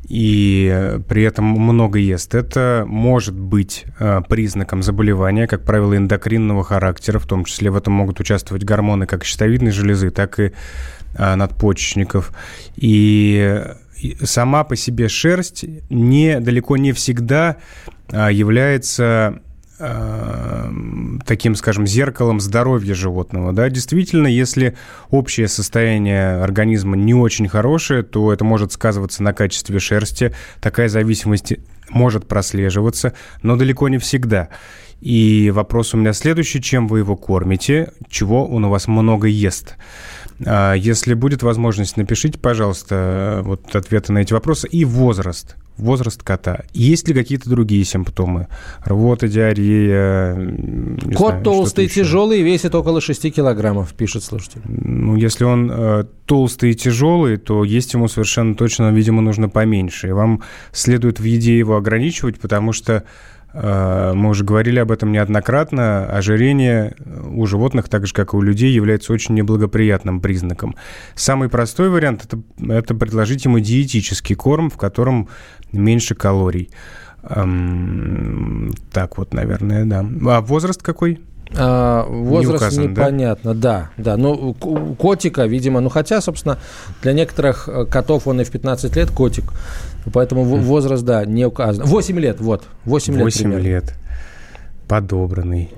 и 0.08 0.98
при 1.06 1.22
этом 1.22 1.44
много 1.44 1.98
ест, 1.98 2.34
это 2.34 2.84
может 2.86 3.38
быть 3.38 3.84
э, 3.98 4.22
признаком 4.26 4.82
заболевания, 4.82 5.46
как 5.46 5.64
правило, 5.64 5.94
эндокринного 5.94 6.64
характера, 6.64 7.18
в 7.18 7.26
том 7.26 7.44
числе 7.44 7.70
в 7.70 7.76
этом 7.76 7.92
могут 7.92 8.18
участвовать 8.18 8.64
гормоны 8.64 9.04
как 9.04 9.22
щитовидной 9.22 9.70
железы, 9.70 10.08
так 10.08 10.40
и 10.40 10.52
э, 11.14 11.34
надпочечников. 11.34 12.32
И 12.76 13.62
сама 14.22 14.64
по 14.64 14.76
себе 14.76 15.08
шерсть 15.08 15.66
не, 15.90 16.40
далеко 16.40 16.78
не 16.78 16.92
всегда 16.92 17.56
является 18.08 19.40
таким, 19.78 21.54
скажем, 21.54 21.86
зеркалом 21.86 22.40
здоровья 22.40 22.94
животного. 22.94 23.52
Да? 23.52 23.68
Действительно, 23.68 24.26
если 24.26 24.76
общее 25.10 25.48
состояние 25.48 26.42
организма 26.42 26.96
не 26.96 27.14
очень 27.14 27.48
хорошее, 27.48 28.02
то 28.02 28.32
это 28.32 28.44
может 28.44 28.72
сказываться 28.72 29.22
на 29.22 29.32
качестве 29.32 29.78
шерсти. 29.78 30.34
Такая 30.60 30.88
зависимость 30.88 31.54
может 31.90 32.26
прослеживаться, 32.26 33.12
но 33.42 33.56
далеко 33.56 33.88
не 33.88 33.98
всегда. 33.98 34.48
И 35.00 35.50
вопрос 35.54 35.94
у 35.94 35.98
меня 35.98 36.12
следующий. 36.12 36.62
Чем 36.62 36.88
вы 36.88 37.00
его 37.00 37.16
кормите? 37.16 37.92
Чего 38.08 38.46
он 38.46 38.64
у 38.64 38.70
вас 38.70 38.88
много 38.88 39.28
ест? 39.28 39.76
А, 40.44 40.74
если 40.74 41.14
будет 41.14 41.42
возможность, 41.42 41.96
напишите, 41.96 42.38
пожалуйста, 42.38 43.42
вот 43.44 43.74
ответы 43.76 44.12
на 44.12 44.18
эти 44.18 44.32
вопросы 44.32 44.68
и 44.68 44.84
возраст. 44.84 45.56
Возраст 45.76 46.22
кота. 46.22 46.64
Есть 46.72 47.08
ли 47.08 47.14
какие-то 47.14 47.50
другие 47.50 47.84
симптомы? 47.84 48.48
Рвота, 48.84 49.28
диарея? 49.28 50.34
Кот 51.14 51.30
знаю, 51.30 51.44
толстый 51.44 51.84
и 51.84 51.88
тяжелый, 51.88 52.42
весит 52.42 52.74
около 52.74 53.00
6 53.00 53.34
килограммов, 53.34 53.92
пишет 53.94 54.24
слушатель. 54.24 54.62
Ну, 54.64 55.16
если 55.16 55.44
он 55.44 55.70
э, 55.70 56.04
толстый 56.24 56.70
и 56.70 56.74
тяжелый, 56.74 57.36
то 57.36 57.64
есть 57.64 57.92
ему 57.94 58.08
совершенно 58.08 58.54
точно, 58.54 58.90
видимо, 58.90 59.20
нужно 59.20 59.48
поменьше. 59.48 60.08
И 60.08 60.12
вам 60.12 60.42
следует 60.72 61.20
в 61.20 61.24
еде 61.24 61.58
его 61.58 61.76
ограничивать, 61.76 62.40
потому 62.40 62.72
что 62.72 63.04
Э, 63.58 64.12
мы 64.14 64.30
уже 64.30 64.44
говорили 64.44 64.78
об 64.78 64.92
этом 64.92 65.12
неоднократно. 65.12 66.06
Ожирение 66.06 66.94
у 67.30 67.46
животных, 67.46 67.88
так 67.88 68.06
же 68.06 68.12
как 68.12 68.34
и 68.34 68.36
у 68.36 68.42
людей, 68.42 68.72
является 68.72 69.12
очень 69.12 69.34
неблагоприятным 69.34 70.20
признаком. 70.20 70.76
Самый 71.14 71.48
простой 71.48 71.88
вариант 71.88 72.24
это, 72.24 72.42
это 72.70 72.94
предложить 72.94 73.46
ему 73.46 73.58
диетический 73.58 74.36
корм, 74.36 74.68
в 74.68 74.76
котором 74.76 75.28
меньше 75.76 76.14
калорий. 76.14 76.70
Эм, 77.22 78.72
так 78.92 79.18
вот, 79.18 79.34
наверное, 79.34 79.84
да. 79.84 80.06
А 80.28 80.40
возраст 80.40 80.82
какой? 80.82 81.20
А, 81.54 82.04
возраст 82.04 82.48
не 82.48 82.56
указан, 82.56 82.90
непонятно, 82.90 83.54
да? 83.54 83.90
да, 83.96 84.02
да. 84.04 84.16
Ну, 84.16 84.54
котика, 84.54 85.46
видимо, 85.46 85.80
ну 85.80 85.88
хотя, 85.88 86.20
собственно, 86.20 86.58
для 87.02 87.12
некоторых 87.12 87.68
э, 87.68 87.86
котов 87.86 88.26
он 88.26 88.40
и 88.40 88.44
в 88.44 88.50
15 88.50 88.96
лет 88.96 89.10
котик. 89.10 89.44
Поэтому 90.12 90.42
mm. 90.42 90.60
возраст, 90.62 91.04
да, 91.04 91.24
не 91.24 91.44
указан. 91.44 91.86
8 91.86 92.18
лет, 92.18 92.40
вот. 92.40 92.64
8 92.84 93.14
лет. 93.14 93.22
8 93.22 93.42
примерно. 93.42 93.62
лет. 93.62 93.94
Подобранный. 94.88 95.72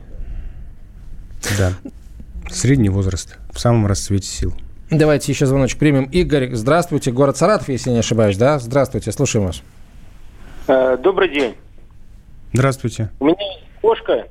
Да. 1.59 1.73
Средний 2.51 2.89
возраст. 2.89 3.37
В 3.53 3.61
самом 3.61 3.87
расцвете 3.87 4.27
сил. 4.27 4.55
Давайте 4.91 5.33
еще 5.33 5.47
звоночек 5.47 5.79
примем. 5.79 6.05
Игорь, 6.05 6.55
здравствуйте. 6.55 7.13
Город 7.13 7.37
Саратов, 7.37 7.69
если 7.69 7.91
не 7.91 7.99
ошибаюсь, 7.99 8.39
да? 8.39 8.59
Здравствуйте, 8.59 9.13
слушаем 9.13 9.47
вас. 9.47 9.63
Э, 10.69 10.99
добрый 10.99 11.31
день. 11.31 11.57
Здравствуйте. 12.53 13.11
У 13.21 13.27
меня 13.27 13.37
кошка, 13.81 14.29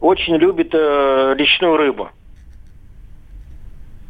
очень 0.00 0.36
любит 0.36 0.74
э, 0.74 1.34
речную 1.38 1.76
рыбу. 1.76 2.10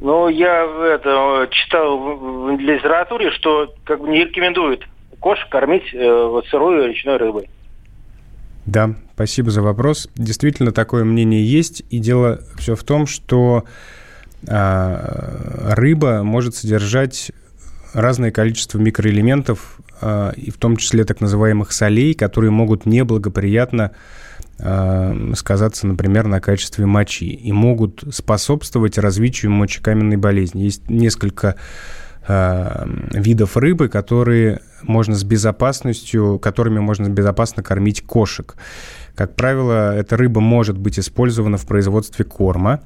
Но 0.01 0.29
я 0.29 0.65
это 0.65 1.49
читал 1.51 1.99
в 1.99 2.59
литературе, 2.59 3.31
что 3.33 3.73
как 3.85 4.01
бы 4.01 4.09
не 4.09 4.25
рекомендуют 4.25 4.89
кошек 5.21 5.49
кормить 5.49 5.95
э, 5.95 6.27
вот 6.27 6.47
сырой 6.47 6.89
речной 6.89 7.19
рыбой. 7.19 7.49
Да, 8.65 8.95
спасибо 9.15 9.51
за 9.51 9.61
вопрос. 9.61 10.09
Действительно, 10.17 10.73
такое 10.73 11.05
мнение 11.05 11.45
есть. 11.45 11.83
И 11.91 11.99
дело 11.99 12.41
все 12.57 12.75
в 12.75 12.83
том, 12.83 13.07
что 13.07 13.65
э, 14.49 15.75
рыба 15.75 16.23
может 16.23 16.55
содержать 16.55 17.31
разное 17.93 18.31
количество 18.31 18.79
микроэлементов, 18.79 19.79
э, 19.79 19.92
и 20.37 20.51
в 20.51 20.57
том 20.59 20.77
числе 20.77 21.05
так 21.05 21.21
называемых 21.21 21.73
солей, 21.73 22.15
которые 22.15 22.51
могут 22.51 22.87
неблагоприятно 22.87 23.93
э, 24.59 25.33
сказаться, 25.35 25.87
например, 25.87 26.27
на 26.27 26.41
качестве 26.41 26.87
мочи 26.87 27.27
и 27.33 27.53
могут 27.53 28.05
способствовать 28.11 28.99
развитию 28.99 29.53
мочекаменной 29.53 30.17
болезни. 30.17 30.63
Есть 30.63 30.89
несколько 30.89 31.57
э, 32.27 32.87
видов 33.13 33.57
рыбы, 33.57 33.89
которые 33.89 34.61
можно 34.83 35.15
с 35.15 35.25
безопасностью, 35.25 36.39
которыми 36.39 36.79
можно 36.81 37.09
безопасно 37.09 37.63
кормить 37.63 38.03
кошек. 38.03 38.57
Как 39.15 39.37
правило, 39.37 39.95
эта 39.95 40.17
рыба 40.17 40.41
может 40.41 40.79
быть 40.79 40.99
использована 40.99 41.59
в 41.59 41.67
производстве 41.67 42.25
корма. 42.25 42.81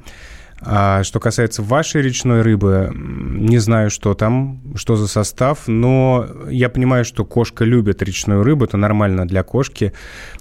А 0.62 1.02
что 1.04 1.20
касается 1.20 1.62
вашей 1.62 2.00
речной 2.00 2.40
рыбы, 2.40 2.90
не 2.94 3.58
знаю, 3.58 3.90
что 3.90 4.14
там, 4.14 4.62
что 4.74 4.96
за 4.96 5.06
состав, 5.06 5.68
но 5.68 6.26
я 6.48 6.70
понимаю, 6.70 7.04
что 7.04 7.26
кошка 7.26 7.64
любит 7.64 8.02
речную 8.02 8.42
рыбу, 8.42 8.64
это 8.64 8.78
нормально 8.78 9.28
для 9.28 9.42
кошки, 9.42 9.92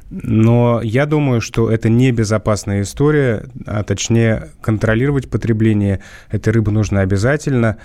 но 0.10 0.80
я 0.82 1.06
думаю, 1.06 1.42
что 1.42 1.70
это 1.70 1.90
не 1.90 2.12
безопасная 2.12 2.84
история, 2.84 3.48
а 3.66 3.84
точнее 3.84 4.52
контролировать 4.62 5.30
потребление 5.30 6.00
этой 6.32 6.54
рыбы 6.54 6.72
нужно 6.72 7.02
обязательно. 7.02 7.78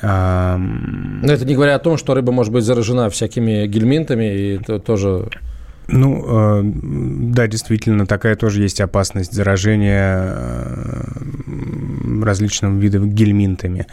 Но 0.00 0.58
это 1.22 1.44
не 1.44 1.54
говоря 1.54 1.74
о 1.74 1.78
том, 1.78 1.98
что 1.98 2.14
рыба 2.14 2.32
может 2.32 2.50
быть 2.50 2.64
заражена 2.64 3.10
всякими 3.10 3.66
гельминтами, 3.66 4.24
и 4.24 4.56
это 4.56 4.78
тоже 4.78 5.28
ну, 5.92 6.24
э, 6.26 6.62
да, 6.64 7.46
действительно, 7.46 8.06
такая 8.06 8.34
тоже 8.34 8.62
есть 8.62 8.80
опасность 8.80 9.32
заражения 9.32 10.34
э, 10.34 11.04
различным 12.22 12.78
видом 12.78 13.10
гельминтами. 13.10 13.86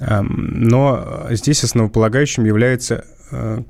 Э, 0.00 0.22
но 0.22 1.28
здесь 1.30 1.62
основополагающим 1.64 2.44
является 2.44 3.04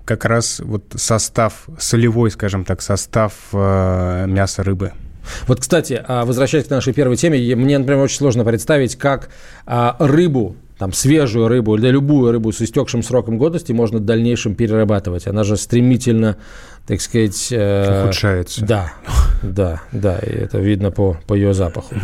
как 0.04 0.26
раз 0.26 0.60
вот 0.60 0.84
состав, 0.96 1.66
солевой, 1.78 2.30
скажем 2.30 2.66
так, 2.66 2.82
состав 2.82 3.32
мяса 3.54 4.62
рыбы. 4.62 4.92
Вот, 5.46 5.60
кстати, 5.60 6.04
а, 6.06 6.26
возвращаясь 6.26 6.66
к 6.66 6.70
нашей 6.70 6.92
первой 6.92 7.16
теме, 7.16 7.38
мне, 7.56 7.78
например, 7.78 8.02
очень 8.02 8.18
сложно 8.18 8.44
представить, 8.44 8.96
как 8.96 9.30
а, 9.64 9.96
рыбу 9.98 10.56
там 10.78 10.92
свежую 10.92 11.48
рыбу 11.48 11.76
или 11.76 11.88
любую 11.88 12.32
рыбу 12.32 12.52
с 12.52 12.60
истекшим 12.60 13.02
сроком 13.02 13.38
годности 13.38 13.72
можно 13.72 13.98
в 13.98 14.04
дальнейшем 14.04 14.54
перерабатывать. 14.54 15.26
Она 15.26 15.44
же 15.44 15.56
стремительно 15.56 16.36
так 16.86 17.00
сказать... 17.00 17.48
Э, 17.50 18.04
Ухудшается. 18.04 18.64
Да, 18.64 18.92
да, 19.42 19.82
да, 19.92 20.18
и 20.18 20.30
это 20.30 20.58
видно 20.58 20.90
по, 20.90 21.18
по 21.26 21.34
ее 21.34 21.54
запаху. 21.54 21.94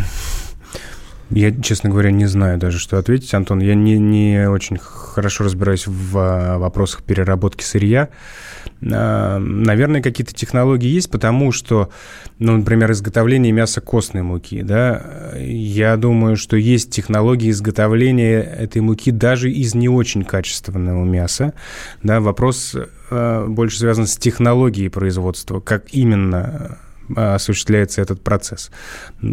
Я, 1.35 1.51
честно 1.51 1.89
говоря, 1.89 2.11
не 2.11 2.27
знаю 2.27 2.59
даже, 2.59 2.79
что 2.79 2.99
ответить, 2.99 3.33
Антон. 3.33 3.61
Я 3.61 3.75
не, 3.75 3.99
не 3.99 4.49
очень 4.49 4.77
хорошо 4.79 5.45
разбираюсь 5.45 5.87
в 5.87 6.19
а, 6.19 6.59
вопросах 6.59 7.03
переработки 7.03 7.65
сырья. 7.65 8.11
А, 8.85 9.39
наверное, 9.39 10.03
какие-то 10.03 10.35
технологии 10.35 10.89
есть, 10.89 11.11
потому 11.11 11.51
что, 11.51 11.89
ну, 12.39 12.59
например, 12.59 12.93
изготовление 12.93 13.51
мяса 13.51 13.81
костной 13.81 14.23
муки, 14.23 14.63
да, 14.63 15.33
я 15.39 15.97
думаю, 15.97 16.37
что 16.37 16.57
есть 16.57 16.91
технологии 16.91 17.51
изготовления 17.51 18.43
этой 18.43 18.83
муки 18.83 19.11
даже 19.11 19.51
из 19.51 19.75
не 19.75 19.89
очень 19.89 20.25
качественного 20.25 21.03
мяса. 21.05 21.55
Да, 22.03 22.21
вопрос 22.21 22.77
э, 23.11 23.47
больше 23.49 23.79
связан 23.79 24.07
с 24.07 24.19
технологией 24.19 24.91
производства, 24.91 25.61
как 25.61 25.87
именно 25.93 26.39
а, 26.39 26.79
осуществляется 27.17 28.01
этот 28.01 28.23
процесс. 28.23 28.71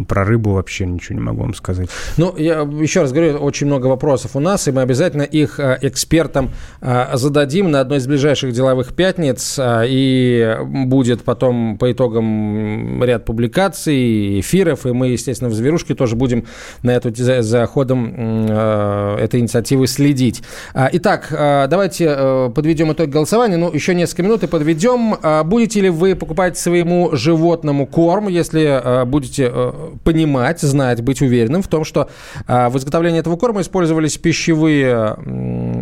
Про 0.08 0.24
рыбу 0.24 0.52
вообще 0.52 0.86
ничего 0.86 1.18
не 1.18 1.24
могу 1.24 1.42
вам 1.42 1.54
сказать. 1.54 1.88
Ну, 2.16 2.34
я 2.36 2.60
еще 2.60 3.02
раз 3.02 3.12
говорю, 3.12 3.38
очень 3.38 3.66
много 3.66 3.86
вопросов 3.86 4.36
у 4.36 4.40
нас, 4.40 4.68
и 4.68 4.72
мы 4.72 4.82
обязательно 4.82 5.22
их 5.22 5.60
а, 5.60 5.78
экспертам 5.80 6.50
а, 6.80 7.16
зададим 7.16 7.70
на 7.70 7.80
одной 7.80 7.98
из 7.98 8.06
ближайших 8.06 8.52
деловых 8.52 8.94
пятниц, 8.94 9.58
и 9.60 10.56
будет 10.64 11.22
потом 11.22 11.78
по 11.78 11.90
итогам 11.92 13.02
ряд 13.04 13.24
публикаций, 13.24 14.40
эфиров, 14.40 14.86
и 14.86 14.92
мы, 14.92 15.08
естественно, 15.08 15.50
в 15.50 15.54
«Зверушке» 15.54 15.94
тоже 15.94 16.16
будем 16.16 16.46
на 16.82 16.90
эту, 16.90 17.12
за 17.14 17.66
ходом 17.66 18.46
этой 18.46 19.40
инициативы 19.40 19.86
следить. 19.86 20.42
Итак, 20.74 21.28
давайте 21.30 22.50
подведем 22.54 22.92
итог 22.92 23.08
голосования. 23.08 23.56
Ну, 23.56 23.72
еще 23.72 23.94
несколько 23.94 24.22
минут 24.22 24.42
и 24.42 24.46
подведем. 24.46 25.16
Будете 25.48 25.80
ли 25.80 25.90
вы 25.90 26.14
покупать 26.14 26.58
своему 26.58 27.10
животному 27.12 27.69
животному 27.70 27.86
корм, 27.86 28.28
если 28.28 28.62
э, 28.62 29.04
будете 29.04 29.50
э, 29.52 29.72
понимать, 30.04 30.60
знать, 30.60 31.02
быть 31.02 31.20
уверенным 31.22 31.62
в 31.62 31.68
том, 31.68 31.84
что 31.84 32.08
э, 32.46 32.68
в 32.68 32.76
изготовлении 32.76 33.20
этого 33.20 33.36
корма 33.36 33.60
использовались 33.60 34.18
пищевые 34.18 35.16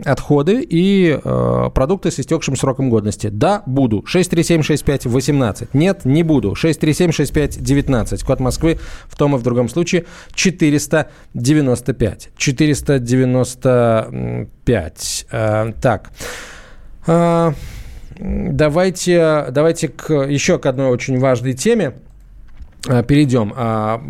отходы 0.05 0.67
и 0.69 1.19
продукты 1.75 2.11
с 2.11 2.21
истекшим 2.21 2.57
сроком 2.57 2.91
годности. 2.91 3.29
Да, 3.29 3.63
буду. 3.67 4.05
6376518. 4.07 5.69
Нет, 5.73 6.05
не 6.05 6.23
буду. 6.23 6.53
6376519. 6.53 8.25
Код 8.25 8.41
Москвы 8.41 8.79
в 9.07 9.17
том 9.17 9.37
и 9.37 9.39
в 9.39 9.43
другом 9.43 9.69
случае 9.69 10.07
495. 10.35 12.31
495. 12.37 15.27
Э, 15.31 15.73
так. 15.81 16.11
Давайте, 18.19 19.47
давайте 19.51 19.89
к, 19.89 20.13
еще 20.13 20.59
к 20.59 20.67
одной 20.67 20.89
очень 20.89 21.19
важной 21.19 21.53
теме. 21.53 21.95
Э, 22.87 23.03
перейдем. 23.03 23.53
А, 23.57 24.01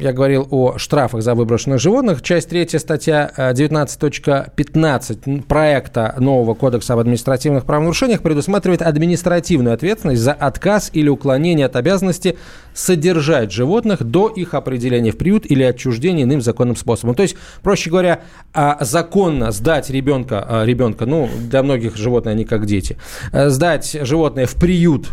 я 0.00 0.12
говорил 0.12 0.48
о 0.50 0.78
штрафах 0.78 1.22
за 1.22 1.34
выброшенных 1.34 1.78
животных. 1.78 2.22
Часть 2.22 2.48
3, 2.48 2.78
статья 2.78 3.30
19.15 3.36 5.18
э, 5.26 5.42
проекта 5.42 6.14
нового 6.18 6.54
кодекса 6.54 6.94
об 6.94 7.00
административных 7.00 7.66
правонарушениях 7.66 8.22
предусматривает 8.22 8.80
административную 8.80 9.74
ответственность 9.74 10.22
за 10.22 10.32
отказ 10.32 10.90
или 10.94 11.10
уклонение 11.10 11.66
от 11.66 11.76
обязанности 11.76 12.38
содержать 12.72 13.52
животных 13.52 14.02
до 14.02 14.28
их 14.28 14.54
определения 14.54 15.12
в 15.12 15.18
приют 15.18 15.44
или 15.44 15.62
отчуждения 15.62 16.24
иным 16.24 16.40
законным 16.40 16.76
способом. 16.76 17.14
То 17.14 17.22
есть, 17.22 17.36
проще 17.62 17.90
говоря, 17.90 18.22
а, 18.54 18.78
законно 18.80 19.52
сдать 19.52 19.90
ребенка, 19.90 20.44
а, 20.48 20.64
ребенка, 20.64 21.04
ну, 21.04 21.28
для 21.50 21.62
многих 21.62 21.96
животные 21.96 22.32
они 22.32 22.46
как 22.46 22.64
дети, 22.64 22.96
э, 23.32 23.50
сдать 23.50 23.98
животное 24.00 24.46
в 24.46 24.54
приют 24.54 25.10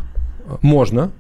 можно, 0.62 1.04
а, 1.04 1.12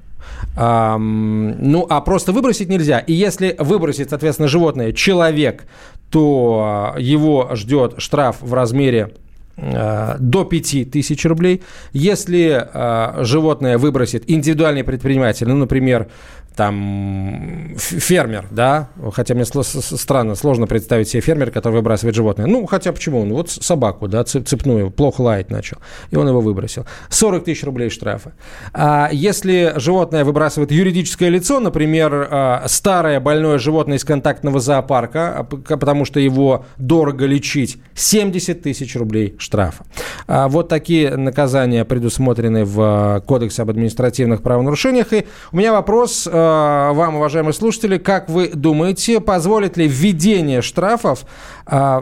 ну, 0.55 1.87
а 1.89 2.01
просто 2.01 2.31
выбросить 2.31 2.69
нельзя. 2.69 2.99
И 2.99 3.13
если 3.13 3.55
выбросить, 3.57 4.09
соответственно, 4.09 4.47
животное 4.47 4.91
человек, 4.91 5.65
то 6.09 6.93
его 6.97 7.51
ждет 7.53 7.95
штраф 7.97 8.37
в 8.41 8.53
размере 8.53 9.13
а, 9.57 10.17
до 10.19 10.43
5 10.43 10.91
тысяч 10.91 11.25
рублей. 11.25 11.61
Если 11.93 12.67
э, 12.73 13.23
животное 13.23 13.77
выбросит 13.77 14.29
индивидуальный 14.29 14.83
предприниматель, 14.83 15.47
ну, 15.47 15.55
например, 15.55 16.07
там 16.55 17.75
фермер, 17.77 18.45
да, 18.51 18.89
хотя 19.13 19.33
мне 19.35 19.45
странно, 19.45 20.35
сложно 20.35 20.67
представить 20.67 21.07
себе 21.07 21.21
фермер, 21.21 21.51
который 21.51 21.75
выбрасывает 21.75 22.15
животное. 22.15 22.45
Ну, 22.45 22.65
хотя 22.65 22.91
почему? 22.91 23.23
Ну, 23.23 23.35
вот 23.35 23.49
собаку, 23.49 24.07
да, 24.07 24.23
цепную, 24.23 24.91
плохо 24.91 25.21
лаять 25.21 25.49
начал, 25.49 25.77
и 26.09 26.17
он 26.17 26.27
его 26.27 26.41
выбросил. 26.41 26.85
40 27.09 27.45
тысяч 27.45 27.63
рублей 27.63 27.89
штрафа. 27.89 28.33
А 28.73 29.09
если 29.11 29.73
животное 29.77 30.25
выбрасывает 30.25 30.71
юридическое 30.71 31.29
лицо, 31.29 31.59
например, 31.59 32.27
а, 32.29 32.63
старое 32.67 33.19
больное 33.19 33.57
животное 33.57 33.97
из 33.97 34.03
контактного 34.03 34.59
зоопарка, 34.59 35.39
а, 35.39 35.43
потому 35.43 36.05
что 36.05 36.19
его 36.19 36.65
дорого 36.77 37.25
лечить, 37.25 37.77
70 37.95 38.61
тысяч 38.61 38.95
рублей 38.95 39.35
штрафа. 39.37 39.85
А 40.27 40.49
вот 40.49 40.67
такие 40.67 41.15
наказания 41.15 41.85
предусмотрены 41.85 42.65
в 42.65 43.23
Кодексе 43.25 43.61
об 43.61 43.69
административных 43.69 44.41
правонарушениях. 44.41 45.13
И 45.13 45.25
у 45.51 45.57
меня 45.57 45.71
вопрос 45.71 46.27
вам, 46.93 47.15
уважаемые 47.15 47.53
слушатели, 47.53 47.97
как 47.97 48.29
вы 48.29 48.49
думаете, 48.49 49.19
позволит 49.19 49.77
ли 49.77 49.87
введение 49.87 50.61
штрафов 50.61 51.25
э, 51.67 52.01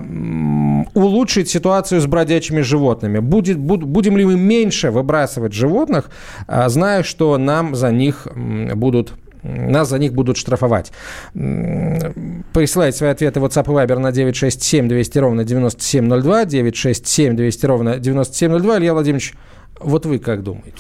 улучшить 0.94 1.50
ситуацию 1.50 2.02
с 2.02 2.06
бродячими 2.06 2.62
животными? 2.62 3.20
Будет, 3.20 3.58
буд, 3.58 3.84
будем 3.84 4.18
ли 4.18 4.26
мы 4.26 4.36
меньше 4.36 4.92
выбрасывать 4.92 5.54
животных, 5.54 6.10
э, 6.48 6.70
зная, 6.70 7.04
что 7.04 7.38
нам 7.38 7.76
за 7.76 7.92
них 7.92 8.28
будут 8.76 9.14
нас 9.42 9.90
за 9.90 10.00
них 10.00 10.14
будут 10.14 10.38
штрафовать. 10.38 10.92
Присылайте 11.34 12.98
свои 12.98 13.10
ответы 13.12 13.40
в 13.40 13.46
WhatsApp 13.46 13.66
и 13.66 13.88
Viber 13.88 13.98
на 13.98 14.12
967 14.12 14.88
200 14.90 15.18
ровно 15.18 15.44
9702, 15.44 16.46
967 16.46 17.36
200 17.36 17.66
ровно 17.66 17.98
9702. 18.00 18.80
Илья 18.80 18.94
Владимирович, 18.94 19.34
вот 19.80 20.06
вы 20.06 20.20
как 20.20 20.44
думаете? 20.44 20.78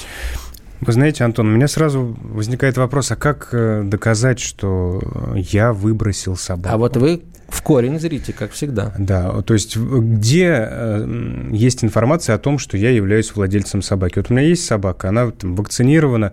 Вы 0.81 0.93
знаете, 0.93 1.23
Антон, 1.25 1.47
у 1.47 1.51
меня 1.51 1.67
сразу 1.67 2.17
возникает 2.21 2.77
вопрос, 2.77 3.11
а 3.11 3.15
как 3.15 3.49
э, 3.51 3.83
доказать, 3.83 4.39
что 4.39 5.01
я 5.35 5.73
выбросил 5.73 6.37
собаку? 6.37 6.73
А 6.73 6.77
вот 6.77 6.95
вы 6.95 7.23
в 7.49 7.61
корень 7.63 7.99
зрите, 7.99 8.31
как 8.31 8.51
всегда. 8.51 8.93
Да, 8.97 9.41
то 9.41 9.53
есть 9.53 9.75
где 9.75 10.67
э, 10.69 11.49
есть 11.51 11.83
информация 11.83 12.35
о 12.35 12.39
том, 12.39 12.59
что 12.59 12.77
я 12.77 12.91
являюсь 12.91 13.33
владельцем 13.35 13.81
собаки? 13.81 14.19
Вот 14.19 14.29
у 14.29 14.33
меня 14.33 14.43
есть 14.43 14.65
собака, 14.65 15.09
она 15.09 15.31
там, 15.31 15.55
вакцинирована, 15.55 16.31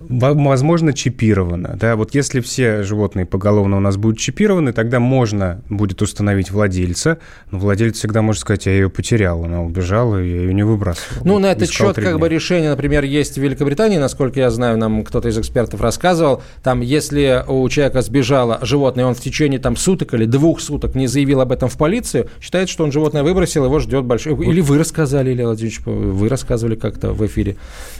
возможно, 0.00 0.92
чипировано. 0.92 1.76
Да? 1.80 1.96
Вот 1.96 2.14
если 2.14 2.40
все 2.40 2.82
животные 2.82 3.26
поголовно 3.26 3.76
у 3.76 3.80
нас 3.80 3.96
будут 3.96 4.18
чипированы, 4.18 4.72
тогда 4.72 5.00
можно 5.00 5.62
будет 5.68 6.02
установить 6.02 6.50
владельца. 6.50 7.18
Но 7.50 7.58
владелец 7.58 7.96
всегда 7.96 8.22
может 8.22 8.40
сказать, 8.40 8.66
я 8.66 8.72
ее 8.72 8.90
потерял, 8.90 9.44
она 9.44 9.62
убежала, 9.62 10.16
я 10.18 10.24
ее 10.24 10.54
не 10.54 10.62
выбрасывал. 10.62 11.24
Ну, 11.24 11.38
на 11.38 11.52
этот 11.52 11.70
счет 11.70 11.96
как 11.96 12.18
бы 12.18 12.28
решение, 12.28 12.70
например, 12.70 13.04
есть 13.04 13.36
в 13.36 13.42
Великобритании, 13.42 13.98
насколько 13.98 14.40
я 14.40 14.50
знаю, 14.50 14.78
нам 14.78 15.04
кто-то 15.04 15.28
из 15.28 15.38
экспертов 15.38 15.80
рассказывал. 15.80 16.42
Там, 16.62 16.80
если 16.80 17.44
у 17.46 17.68
человека 17.68 18.02
сбежало 18.02 18.58
животное, 18.62 19.06
он 19.06 19.14
в 19.14 19.20
течение 19.20 19.58
там 19.58 19.76
суток 19.76 20.14
или 20.14 20.24
двух 20.24 20.60
суток 20.60 20.94
не 20.94 21.06
заявил 21.06 21.40
об 21.40 21.52
этом 21.52 21.68
в 21.68 21.76
полицию, 21.76 22.28
считается, 22.40 22.72
что 22.72 22.84
он 22.84 22.92
животное 22.92 23.22
выбросил, 23.22 23.64
его 23.64 23.78
ждет 23.78 24.04
большой... 24.04 24.34
Или 24.46 24.60
вы 24.60 24.78
рассказали, 24.78 25.32
Илья 25.32 25.46
Владимирович, 25.46 25.80
вы 25.84 26.28
рассказывали 26.28 26.74
как-то 26.74 27.12
в 27.12 27.24
эфире. 27.26 27.56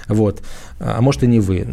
Вот. 0.09 0.43
А 0.81 1.01
может, 1.01 1.23
и 1.23 1.27
не 1.27 1.41
вы. 1.41 1.67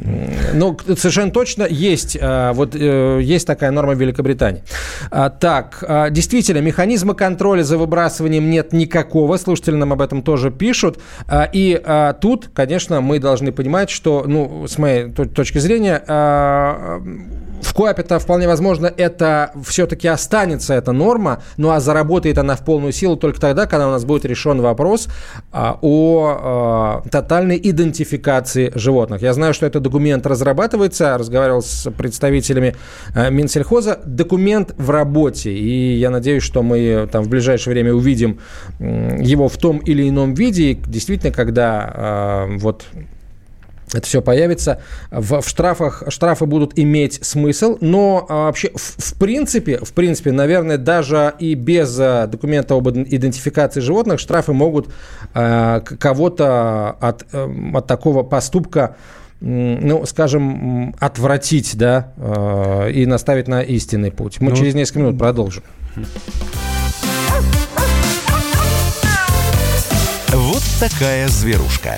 Но 0.54 0.78
совершенно 0.98 1.32
точно 1.32 1.68
есть, 1.70 2.18
а, 2.20 2.54
вот, 2.54 2.76
э, 2.76 3.20
есть 3.22 3.48
такая 3.48 3.72
норма 3.72 3.94
в 3.94 4.02
Великобритании. 4.02 4.64
А, 5.10 5.30
так, 5.30 5.84
а, 5.88 6.10
действительно, 6.10 6.60
механизма 6.60 7.14
контроля 7.14 7.64
за 7.64 7.78
выбрасыванием 7.78 8.50
нет 8.50 8.74
никакого. 8.74 9.38
Слушатели 9.38 9.76
нам 9.76 9.94
об 9.94 10.02
этом 10.02 10.22
тоже 10.22 10.52
пишут. 10.52 11.00
И 11.54 11.82
тут, 12.22 12.50
конечно, 12.54 13.02
мы 13.02 13.20
должны 13.20 13.52
понимать, 13.52 13.90
что, 13.90 14.24
ну, 14.28 14.68
с 14.68 14.78
моей 14.78 15.12
точки 15.12 15.58
зрения, 15.58 16.02
в 17.62 17.74
Коапе-то 17.74 18.20
вполне 18.20 18.48
возможно 18.48 18.92
это 18.96 19.52
все-таки 19.66 20.08
останется, 20.08 20.74
эта 20.74 20.92
норма, 20.92 21.42
ну 21.58 21.72
а 21.72 21.80
заработает 21.80 22.38
она 22.38 22.56
в 22.56 22.66
полную 22.66 22.92
силу 22.92 23.16
только 23.16 23.40
тогда, 23.40 23.66
когда 23.66 23.88
у 23.88 23.92
нас 23.92 24.06
будет 24.06 24.26
решен 24.26 24.62
вопрос 24.62 25.08
а, 25.52 25.78
о 25.82 26.38
а, 27.04 27.10
тотальной 27.10 27.60
идентификации 27.62 28.72
животных. 28.76 29.22
Я 29.22 29.34
знаю, 29.34 29.54
что 29.54 29.66
этот 29.66 29.84
документ 29.84 30.26
разрабатывается, 30.26 31.18
разговаривал 31.18 31.62
с 31.62 31.90
представителями 31.92 32.76
а, 33.16 33.30
Минсельхоза. 33.30 34.00
Документ 34.06 34.74
в 34.78 34.90
работе, 34.90 35.52
и 35.52 35.98
я 35.98 36.10
надеюсь, 36.10 36.44
что 36.44 36.64
мы 36.64 37.08
там 37.12 37.24
в 37.24 37.30
ближайшее 37.30 37.74
время 37.74 37.94
увидим 37.94 38.40
его 38.80 39.48
в 39.48 39.58
том 39.58 39.78
или 39.80 40.08
ином 40.08 40.34
виде. 40.34 40.74
Действительно, 40.74 41.32
когда 41.32 41.92
а, 41.94 42.58
вот 42.58 42.86
это 43.94 44.08
все 44.08 44.22
появится. 44.22 44.82
В, 45.10 45.42
в 45.42 45.48
штрафах 45.48 46.04
штрафы 46.08 46.46
будут 46.46 46.78
иметь 46.78 47.20
смысл, 47.26 47.78
но 47.82 48.26
а, 48.30 48.46
вообще 48.46 48.72
в, 48.76 48.80
в 48.80 49.14
принципе, 49.16 49.78
в 49.80 49.94
принципе, 49.94 50.32
наверное, 50.32 50.78
даже 50.78 51.34
и 51.40 51.56
без 51.56 51.98
а, 52.00 52.28
документа 52.28 52.76
об 52.76 52.90
идентификации 52.90 53.82
животных 53.82 54.20
штрафы 54.20 54.54
могут 54.54 54.90
а, 55.34 55.82
кого-то 55.82 56.92
от, 57.00 57.26
а, 57.34 57.52
от 57.74 57.88
такого 57.88 58.24
поступка 58.24 58.96
ну, 59.44 60.06
скажем, 60.06 60.94
отвратить, 61.00 61.76
да, 61.76 62.14
э, 62.16 62.92
и 62.92 63.08
наставить 63.08 63.48
на 63.48 63.64
истинный 63.64 64.12
путь. 64.12 64.40
Мы 64.40 64.52
ну, 64.52 64.56
через 64.56 64.76
несколько 64.76 65.00
минут 65.00 65.18
продолжим. 65.18 65.64
Вот 70.28 70.62
такая 70.80 71.28
зверушка. 71.28 71.98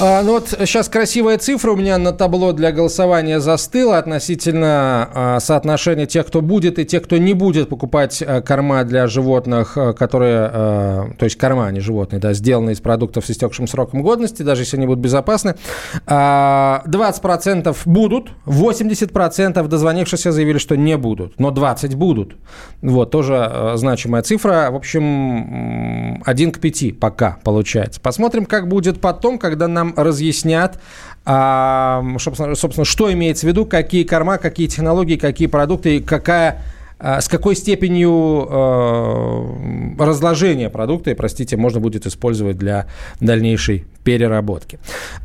А, 0.00 0.22
ну 0.22 0.32
вот 0.32 0.48
сейчас 0.48 0.88
красивая 0.88 1.38
цифра 1.38 1.70
у 1.70 1.76
меня 1.76 1.98
на 1.98 2.10
табло 2.10 2.52
для 2.52 2.72
голосования 2.72 3.38
застыла 3.38 3.98
относительно 3.98 5.08
а, 5.14 5.40
соотношения 5.40 6.06
тех, 6.06 6.26
кто 6.26 6.40
будет 6.40 6.80
и 6.80 6.84
тех, 6.84 7.04
кто 7.04 7.16
не 7.16 7.32
будет 7.32 7.68
покупать 7.68 8.20
а, 8.20 8.40
корма 8.42 8.82
для 8.82 9.06
животных, 9.06 9.78
а, 9.78 9.92
которые, 9.92 10.50
а, 10.52 11.10
то 11.16 11.24
есть 11.24 11.38
корма, 11.38 11.68
а 11.68 11.70
не 11.70 11.78
животные, 11.78 12.18
да, 12.18 12.32
сделаны 12.32 12.72
из 12.72 12.80
продуктов 12.80 13.24
с 13.24 13.30
истекшим 13.30 13.68
сроком 13.68 14.02
годности, 14.02 14.42
даже 14.42 14.62
если 14.62 14.78
они 14.78 14.86
будут 14.86 15.00
безопасны. 15.00 15.54
А, 16.06 16.82
20% 16.86 17.76
будут, 17.84 18.30
80% 18.46 19.68
дозвонившихся 19.68 20.32
заявили, 20.32 20.58
что 20.58 20.76
не 20.76 20.96
будут, 20.96 21.38
но 21.38 21.52
20 21.52 21.94
будут. 21.94 22.34
Вот, 22.82 23.12
тоже 23.12 23.36
а, 23.36 23.74
значимая 23.76 24.22
цифра. 24.22 24.70
В 24.72 24.74
общем, 24.74 26.20
1 26.24 26.50
к 26.50 26.58
5 26.58 26.98
пока 26.98 27.38
получается. 27.44 28.00
Посмотрим, 28.00 28.44
как 28.44 28.66
будет 28.66 29.00
потом, 29.00 29.38
когда 29.38 29.68
нам 29.68 29.83
нам 29.84 29.94
разъяснят, 29.96 30.78
а, 31.24 32.04
собственно, 32.18 32.54
собственно, 32.54 32.84
что 32.84 33.12
имеется 33.12 33.46
в 33.46 33.48
виду, 33.48 33.66
какие 33.66 34.04
корма, 34.04 34.38
какие 34.38 34.66
технологии, 34.66 35.16
какие 35.16 35.48
продукты, 35.48 36.00
какая 36.00 36.62
а, 36.98 37.20
с 37.20 37.28
какой 37.28 37.56
степенью 37.56 38.46
э, 38.48 39.94
разложения 39.98 40.70
продукта, 40.70 41.14
простите, 41.16 41.56
можно 41.56 41.80
будет 41.80 42.06
использовать 42.06 42.56
для 42.56 42.86
дальнейшей 43.20 43.84
переработки. 44.04 44.78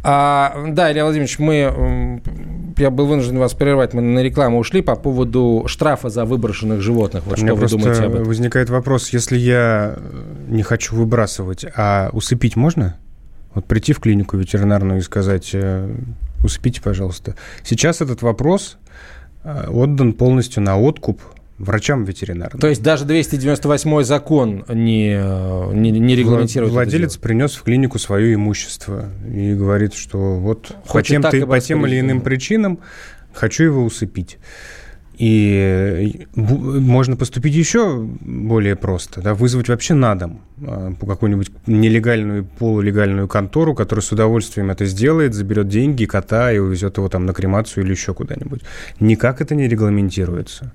А, 0.03 0.65
да, 0.69 0.91
Илья 0.91 1.03
Владимирович, 1.03 1.37
мы, 1.37 2.21
я 2.77 2.89
был 2.89 3.05
вынужден 3.05 3.37
вас 3.37 3.53
прервать, 3.53 3.93
мы 3.93 4.01
на 4.01 4.19
рекламу 4.19 4.57
ушли 4.57 4.81
по 4.81 4.95
поводу 4.95 5.65
штрафа 5.67 6.09
за 6.09 6.25
выброшенных 6.25 6.81
животных. 6.81 7.23
Вот 7.25 7.37
что 7.37 7.53
вы 7.53 7.67
думаете 7.67 8.03
об 8.03 8.15
этом? 8.15 8.25
возникает 8.25 8.69
вопрос, 8.69 9.13
если 9.13 9.37
я 9.37 9.95
не 10.47 10.63
хочу 10.63 10.95
выбрасывать, 10.95 11.65
а 11.75 12.09
усыпить 12.13 12.55
можно? 12.55 12.97
Вот 13.53 13.65
прийти 13.65 13.93
в 13.93 13.99
клинику 13.99 14.37
ветеринарную 14.37 14.99
и 14.99 15.01
сказать, 15.01 15.49
э, 15.53 15.89
усыпите, 16.43 16.81
пожалуйста. 16.81 17.35
Сейчас 17.63 18.01
этот 18.01 18.21
вопрос 18.21 18.77
э, 19.43 19.67
отдан 19.69 20.13
полностью 20.13 20.61
на 20.61 20.77
откуп 20.77 21.21
врачам 21.57 22.05
ветеринарным. 22.05 22.59
То 22.59 22.67
есть 22.67 22.81
даже 22.81 23.05
298 23.05 24.03
закон 24.03 24.65
не, 24.69 25.17
э, 25.19 25.73
не, 25.73 25.91
не 25.91 26.15
регламентирует 26.15 26.71
Владелец 26.71 27.17
принес 27.17 27.55
в 27.55 27.63
клинику 27.63 27.99
свое 27.99 28.33
имущество 28.33 29.09
и 29.27 29.53
говорит, 29.53 29.93
что 29.93 30.35
вот 30.37 30.71
Хочет 30.85 31.21
по 31.21 31.31
тем, 31.31 31.47
по 31.47 31.59
тем 31.59 31.85
или 31.85 31.99
иным 31.99 32.21
причинам 32.21 32.79
хочу 33.33 33.65
его 33.65 33.83
усыпить. 33.83 34.37
И 35.19 36.27
можно 36.33 37.17
поступить 37.17 37.53
еще 37.53 37.99
более 37.99 38.77
просто, 38.77 39.21
да, 39.21 39.33
вызвать 39.33 39.67
вообще 39.67 39.93
на 39.93 40.15
дом 40.15 40.39
а, 40.65 40.93
какую-нибудь 40.93 41.51
нелегальную, 41.67 42.45
полулегальную 42.45 43.27
контору, 43.27 43.75
которая 43.75 44.01
с 44.01 44.13
удовольствием 44.13 44.71
это 44.71 44.85
сделает, 44.85 45.33
заберет 45.33 45.67
деньги, 45.67 46.05
кота 46.05 46.53
и 46.53 46.57
увезет 46.57 46.95
его 46.95 47.09
там 47.09 47.25
на 47.25 47.33
кремацию 47.33 47.83
или 47.83 47.91
еще 47.91 48.13
куда-нибудь. 48.13 48.61
Никак 49.01 49.41
это 49.41 49.55
не 49.55 49.67
регламентируется. 49.67 50.71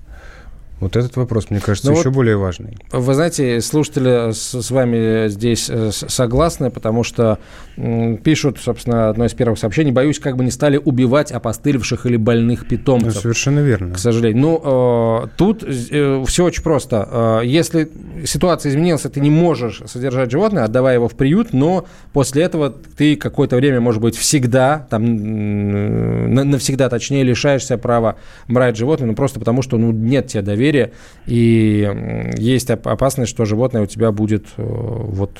Вот 0.81 0.97
этот 0.97 1.15
вопрос, 1.15 1.49
мне 1.49 1.61
кажется, 1.61 1.89
ну 1.89 1.97
еще 1.97 2.09
вот, 2.09 2.15
более 2.15 2.35
важный. 2.35 2.77
Вы 2.91 3.13
знаете, 3.13 3.61
слушатели 3.61 4.33
с, 4.33 4.61
с 4.61 4.71
вами 4.71 5.29
здесь 5.29 5.69
э, 5.69 5.91
согласны, 5.91 6.69
потому 6.69 7.03
что 7.03 7.39
м, 7.77 8.17
пишут, 8.17 8.59
собственно, 8.61 9.09
одно 9.09 9.25
из 9.25 9.33
первых 9.33 9.57
сообщений, 9.57 9.91
боюсь, 9.93 10.19
как 10.19 10.35
бы 10.35 10.43
не 10.43 10.51
стали 10.51 10.75
убивать 10.75 11.31
опостылевших 11.31 12.05
или 12.05 12.17
больных 12.17 12.67
питомцев. 12.67 13.15
Ну, 13.15 13.21
совершенно 13.21 13.59
верно. 13.59 13.93
К 13.93 13.99
сожалению. 13.99 14.41
Ну, 14.41 15.23
э, 15.23 15.27
тут 15.37 15.63
э, 15.63 16.23
все 16.27 16.43
очень 16.43 16.61
просто. 16.61 17.39
Э, 17.41 17.45
если 17.45 17.89
ситуация 18.25 18.71
изменилась, 18.71 19.03
ты 19.03 19.21
не 19.21 19.31
можешь 19.31 19.81
содержать 19.85 20.29
животное, 20.29 20.65
отдавая 20.65 20.95
его 20.95 21.07
в 21.07 21.15
приют, 21.15 21.53
но 21.53 21.85
после 22.11 22.43
этого 22.43 22.69
ты 22.97 23.15
какое-то 23.15 23.55
время, 23.55 23.79
может 23.79 24.01
быть, 24.01 24.17
всегда, 24.17 24.87
там, 24.89 26.33
навсегда, 26.33 26.89
точнее, 26.89 27.23
лишаешься 27.23 27.77
права 27.77 28.17
брать 28.49 28.75
животное, 28.75 29.07
ну, 29.07 29.15
просто 29.15 29.39
потому 29.39 29.61
что 29.61 29.77
ну, 29.77 29.93
нет 29.93 30.27
тебе 30.27 30.41
доверия 30.41 30.64
доверия, 30.65 30.91
и 31.25 32.33
есть 32.37 32.69
опасность, 32.69 33.31
что 33.31 33.45
животное 33.45 33.83
у 33.83 33.85
тебя 33.85 34.11
будет 34.11 34.45
э, 34.57 34.63
вот 34.63 35.31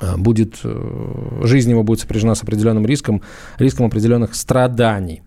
э, 0.00 0.16
будет, 0.16 0.56
э, 0.64 1.40
жизнь 1.42 1.70
его 1.70 1.82
будет 1.82 2.00
сопряжена 2.00 2.34
с 2.34 2.42
определенным 2.42 2.86
риском, 2.86 3.22
риском 3.58 3.86
определенных 3.86 4.34
страданий. 4.34 5.22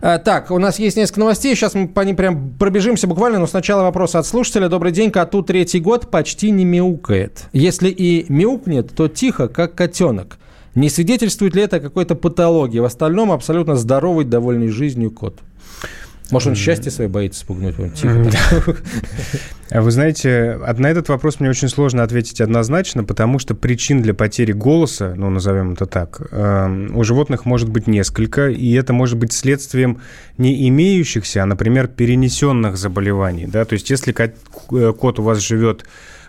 Э, 0.00 0.18
так, 0.18 0.50
у 0.50 0.58
нас 0.58 0.78
есть 0.78 0.96
несколько 0.96 1.20
новостей, 1.20 1.54
сейчас 1.54 1.74
мы 1.74 1.88
по 1.88 2.00
ним 2.00 2.16
прям 2.16 2.50
пробежимся 2.58 3.06
буквально, 3.06 3.38
но 3.38 3.46
сначала 3.46 3.82
вопрос 3.82 4.14
от 4.14 4.26
слушателя. 4.26 4.68
Добрый 4.68 4.92
день, 4.92 5.10
коту 5.10 5.42
третий 5.42 5.80
год 5.80 6.10
почти 6.10 6.50
не 6.50 6.64
мяукает. 6.64 7.44
Если 7.52 7.88
и 7.88 8.26
мяукнет, 8.32 8.94
то 8.94 9.08
тихо, 9.08 9.48
как 9.48 9.74
котенок. 9.74 10.38
Не 10.74 10.88
свидетельствует 10.88 11.54
ли 11.54 11.62
это 11.62 11.76
о 11.76 11.80
какой-то 11.80 12.14
патологии? 12.14 12.78
В 12.78 12.86
остальном 12.86 13.30
абсолютно 13.30 13.76
здоровый, 13.76 14.24
довольный 14.24 14.68
жизнью 14.68 15.10
кот. 15.10 15.40
Может, 16.32 16.48
он 16.48 16.54
счастье 16.54 16.90
свое 16.90 17.08
боится 17.08 17.40
спугнуть? 17.40 17.78
Он 17.78 17.90
тихо. 17.90 18.76
А 19.70 19.80
Вы 19.80 19.90
знаете, 19.90 20.58
от- 20.66 20.78
на 20.78 20.88
этот 20.88 21.08
вопрос 21.08 21.40
мне 21.40 21.48
очень 21.48 21.68
сложно 21.68 22.02
ответить 22.02 22.40
однозначно, 22.42 23.04
потому 23.04 23.38
что 23.38 23.54
причин 23.54 24.02
для 24.02 24.12
потери 24.12 24.52
голоса, 24.52 25.14
ну, 25.16 25.30
назовем 25.30 25.72
это 25.72 25.86
так, 25.86 26.20
эм, 26.30 26.94
у 26.94 27.04
животных 27.04 27.46
может 27.46 27.70
быть 27.70 27.86
несколько, 27.86 28.48
и 28.48 28.72
это 28.74 28.92
может 28.92 29.16
быть 29.18 29.32
следствием 29.32 30.00
не 30.36 30.68
имеющихся, 30.68 31.42
а, 31.42 31.46
например, 31.46 31.86
перенесенных 31.88 32.76
заболеваний. 32.76 33.46
Да? 33.46 33.64
То 33.64 33.74
есть 33.74 33.88
если 33.88 34.12
кот, 34.12 34.32
э, 34.72 34.92
кот 34.98 35.18
у 35.18 35.22
вас 35.22 35.38
живет 35.38 35.84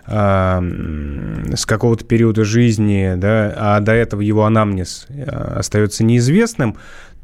эм, 0.06 1.54
с 1.56 1.64
какого-то 1.66 2.04
периода 2.04 2.44
жизни, 2.44 3.14
да, 3.16 3.54
а 3.56 3.80
до 3.80 3.92
этого 3.92 4.20
его 4.20 4.44
анамнез 4.44 5.06
э, 5.08 5.22
остается 5.24 6.04
неизвестным, 6.04 6.76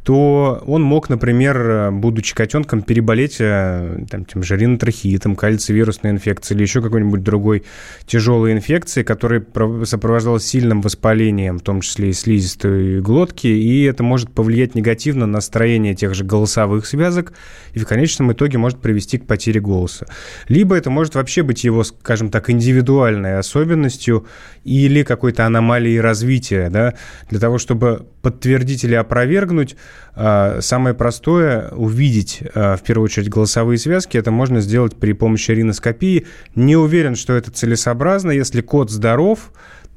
то 0.05 0.63
он 0.67 0.83
мог, 0.83 1.11
например, 1.11 1.91
будучи 1.93 2.35
котенком, 2.35 2.83
переболеть 2.83 3.37
э, 3.39 4.05
там, 4.11 4.25
тем 4.25 4.43
же 4.43 4.57
ринотрахеитом, 4.57 5.37
кальцивирусной 5.37 6.13
инфекцией 6.13 6.57
или 6.57 6.63
еще 6.63 6.81
какой-нибудь 6.81 7.23
другой 7.23 7.65
тяжелой 8.07 8.53
инфекцией, 8.53 9.05
которая 9.05 9.41
про- 9.41 9.85
сопровождалась 9.85 10.47
сильным 10.47 10.81
воспалением, 10.81 11.59
в 11.59 11.63
том 11.63 11.83
числе 11.83 12.11
и 12.11 12.13
слизистой 12.13 13.01
глотки, 13.01 13.47
и 13.47 13.85
это 13.85 14.03
может 14.03 14.33
повлиять 14.33 14.75
негативно 14.75 15.27
на 15.27 15.41
строение 15.41 15.95
тех 15.95 16.15
же 16.15 16.25
голосовых 16.25 16.87
связок 16.87 17.35
и 17.75 17.79
в 17.79 17.87
конечном 17.87 18.33
итоге 18.33 18.59
может 18.59 18.81
привести 18.81 19.19
к 19.19 19.27
потере 19.27 19.61
голоса. 19.61 20.07
Либо 20.49 20.77
это 20.77 20.89
может 20.89 21.15
вообще 21.15 21.43
быть 21.43 21.65
его, 21.65 21.85
скажем 21.85 22.31
так, 22.31 22.49
индивидуальной 22.49 23.39
особенностью 23.39 24.27
или 24.65 25.03
какой-то 25.03 25.47
аномалией 25.47 26.01
развития. 26.01 26.71
Да? 26.71 26.95
Для 27.29 27.39
того, 27.39 27.59
чтобы 27.59 28.07
подтвердить 28.23 28.85
или 28.85 28.95
опровергнуть, 28.95 29.77
самое 30.15 30.95
простое 30.95 31.69
увидеть, 31.71 32.43
а, 32.55 32.77
в 32.77 32.83
первую 32.83 33.07
очередь, 33.07 33.29
голосовые 33.29 33.79
связки. 33.79 34.17
Это 34.17 34.31
можно 34.31 34.61
сделать 34.61 34.97
при 34.97 35.13
помощи 35.13 35.53
риноскопии. 35.53 36.27
Не 36.55 36.77
уверен, 36.77 37.17
что 37.17 37.33
это 37.35 37.51
целесообразно. 37.51 38.31
Если 38.31 38.61
кот 38.61 38.91
здоров, 38.91 39.53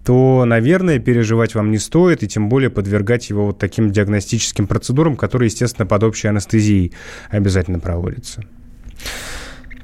то, 0.06 0.44
наверное, 0.46 1.00
переживать 1.00 1.56
вам 1.56 1.72
не 1.72 1.78
стоит, 1.78 2.24
и 2.24 2.28
тем 2.28 2.50
более 2.50 2.70
подвергать 2.70 3.30
его 3.30 3.48
вот 3.48 3.60
таким 3.60 3.92
диагностическим 3.92 4.68
процедурам, 4.68 5.16
которые, 5.16 5.48
естественно, 5.48 5.86
под 5.86 6.04
общей 6.04 6.28
анестезией 6.28 6.94
обязательно 7.30 7.80
проводятся. 7.80 8.44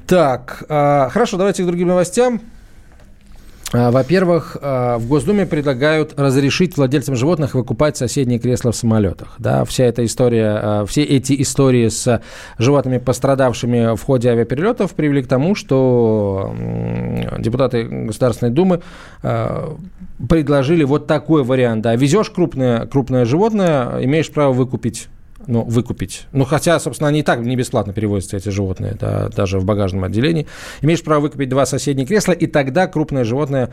Так, 0.06 0.64
а, 0.68 1.08
хорошо, 1.10 1.36
давайте 1.36 1.62
к 1.62 1.66
другим 1.66 1.88
новостям. 1.88 2.40
А, 3.72 3.90
Во-первых, 3.92 4.56
а, 4.60 4.98
в 4.98 5.06
Госдуме 5.06 5.46
предлагают 5.46 6.18
разрешить 6.18 6.76
владельцам 6.76 7.14
животных 7.14 7.54
выкупать 7.54 7.96
соседние 7.96 8.40
кресла 8.40 8.72
в 8.72 8.76
самолетах. 8.76 9.34
Да, 9.38 9.64
вся 9.64 9.84
эта 9.84 10.04
история, 10.04 10.58
а, 10.60 10.86
все 10.86 11.04
эти 11.04 11.40
истории 11.40 11.88
с 11.88 12.20
животными, 12.58 12.98
пострадавшими 12.98 13.94
в 13.94 14.02
ходе 14.02 14.30
авиаперелетов, 14.30 14.92
привели 14.92 15.22
к 15.22 15.28
тому, 15.28 15.54
что 15.54 16.52
депутаты 17.38 17.84
Государственной 17.84 18.52
Думы 18.52 18.80
предложили 20.28 20.84
вот 20.84 21.06
такой 21.06 21.44
вариант. 21.44 21.82
Да, 21.82 21.94
везешь 21.94 22.30
крупное, 22.30 22.86
крупное 22.86 23.24
животное, 23.24 24.02
имеешь 24.04 24.30
право 24.30 24.52
выкупить 24.52 25.08
ну, 25.50 25.62
выкупить. 25.64 26.26
Ну, 26.32 26.44
хотя, 26.44 26.78
собственно, 26.78 27.08
они 27.08 27.20
и 27.20 27.22
так 27.22 27.40
не 27.40 27.56
бесплатно 27.56 27.92
перевозятся, 27.92 28.36
эти 28.36 28.48
животные, 28.48 28.96
да, 28.98 29.28
даже 29.28 29.58
в 29.58 29.64
багажном 29.64 30.04
отделении. 30.04 30.46
Имеешь 30.80 31.02
право 31.02 31.20
выкупить 31.20 31.48
два 31.48 31.66
соседних 31.66 32.08
кресла, 32.08 32.32
и 32.32 32.46
тогда 32.46 32.86
крупное 32.86 33.24
животное 33.24 33.70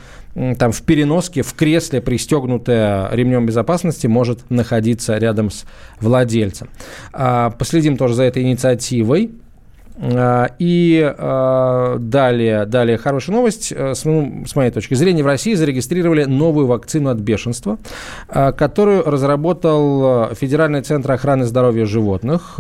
там 0.57 0.71
в 0.71 0.81
переноске, 0.81 1.43
в 1.43 1.53
кресле, 1.53 2.01
пристегнутое 2.01 3.09
ремнем 3.11 3.45
безопасности, 3.45 4.07
может 4.07 4.49
находиться 4.49 5.17
рядом 5.17 5.51
с 5.51 5.65
владельцем. 6.01 6.69
А, 7.13 7.51
Последим 7.51 7.95
тоже 7.95 8.15
за 8.15 8.23
этой 8.23 8.41
инициативой. 8.43 9.31
А, 9.99 10.49
И 10.59 11.01
а, 11.17 11.97
далее, 11.97 12.65
далее 12.65 12.97
хорошая 12.97 13.35
новость. 13.35 13.71
Э, 13.75 13.95
С, 13.95 14.05
ну, 14.05 14.43
с 14.45 14.55
моей 14.55 14.71
точки 14.71 14.93
зрения, 14.93 15.23
в 15.23 15.27
России 15.27 15.53
зарегистрировали 15.53 16.25
новую 16.25 16.67
вакцину 16.67 17.09
от 17.09 17.17
бешенства, 17.17 17.77
а, 18.27 18.51
которую 18.51 19.03
разработал 19.03 20.31
э, 20.31 20.35
Федеральный 20.35 20.81
центр 20.81 21.11
охраны 21.11 21.45
здоровья 21.45 21.85
животных. 21.85 22.59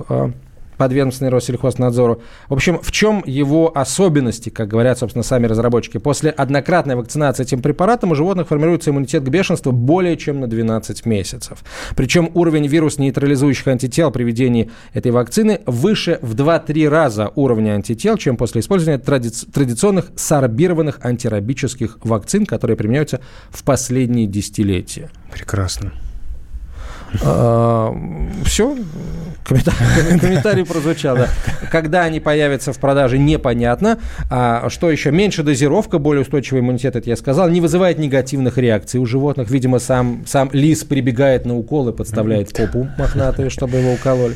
Подведомственный 0.77 1.31
Россельхознадзору. 1.31 2.21
В 2.47 2.53
общем, 2.53 2.79
в 2.81 2.91
чем 2.91 3.23
его 3.25 3.75
особенности, 3.75 4.49
как 4.49 4.67
говорят, 4.67 4.99
собственно, 4.99 5.23
сами 5.23 5.47
разработчики? 5.47 5.97
После 5.97 6.29
однократной 6.29 6.95
вакцинации 6.95 7.43
этим 7.43 7.61
препаратом 7.61 8.11
у 8.11 8.15
животных 8.15 8.47
формируется 8.47 8.91
иммунитет 8.91 9.23
к 9.23 9.29
бешенству 9.29 9.71
более 9.71 10.17
чем 10.17 10.39
на 10.39 10.47
12 10.47 11.05
месяцев. 11.05 11.59
Причем 11.95 12.29
уровень 12.33 12.67
вирус-нейтрализующих 12.67 13.67
антител 13.67 14.11
при 14.11 14.23
введении 14.23 14.71
этой 14.93 15.11
вакцины 15.11 15.61
выше 15.65 16.19
в 16.21 16.35
2-3 16.35 16.87
раза 16.87 17.31
уровня 17.35 17.71
антител, 17.71 18.17
чем 18.17 18.37
после 18.37 18.61
использования 18.61 18.99
тради- 18.99 19.51
традиционных 19.51 20.11
сорбированных 20.15 20.99
антирабических 21.03 21.97
вакцин, 22.03 22.45
которые 22.45 22.77
применяются 22.77 23.19
в 23.49 23.63
последние 23.63 24.27
десятилетия. 24.27 25.09
Прекрасно. 25.31 25.91
Все, 27.13 28.77
комментарий, 29.45 30.19
комментарий 30.19 30.65
прозвучал. 30.65 31.15
да. 31.17 31.29
Когда 31.71 32.03
они 32.03 32.19
появятся 32.19 32.73
в 32.73 32.79
продаже, 32.79 33.17
непонятно. 33.17 33.99
А 34.29 34.69
что 34.69 34.89
еще? 34.91 35.11
Меньше 35.11 35.43
дозировка, 35.43 35.99
более 35.99 36.21
устойчивый 36.21 36.61
иммунитет, 36.61 36.95
это 36.95 37.09
я 37.09 37.15
сказал, 37.15 37.49
не 37.49 37.61
вызывает 37.61 37.97
негативных 37.97 38.57
реакций 38.57 38.99
у 38.99 39.05
животных. 39.05 39.49
Видимо, 39.49 39.79
сам, 39.79 40.23
сам 40.25 40.49
лис 40.53 40.83
прибегает 40.83 41.45
на 41.45 41.57
укол 41.57 41.89
и 41.89 41.93
подставляет 41.93 42.51
копу 42.55 42.87
мохнатую, 42.97 43.49
чтобы 43.49 43.77
его 43.77 43.93
укололи. 43.93 44.35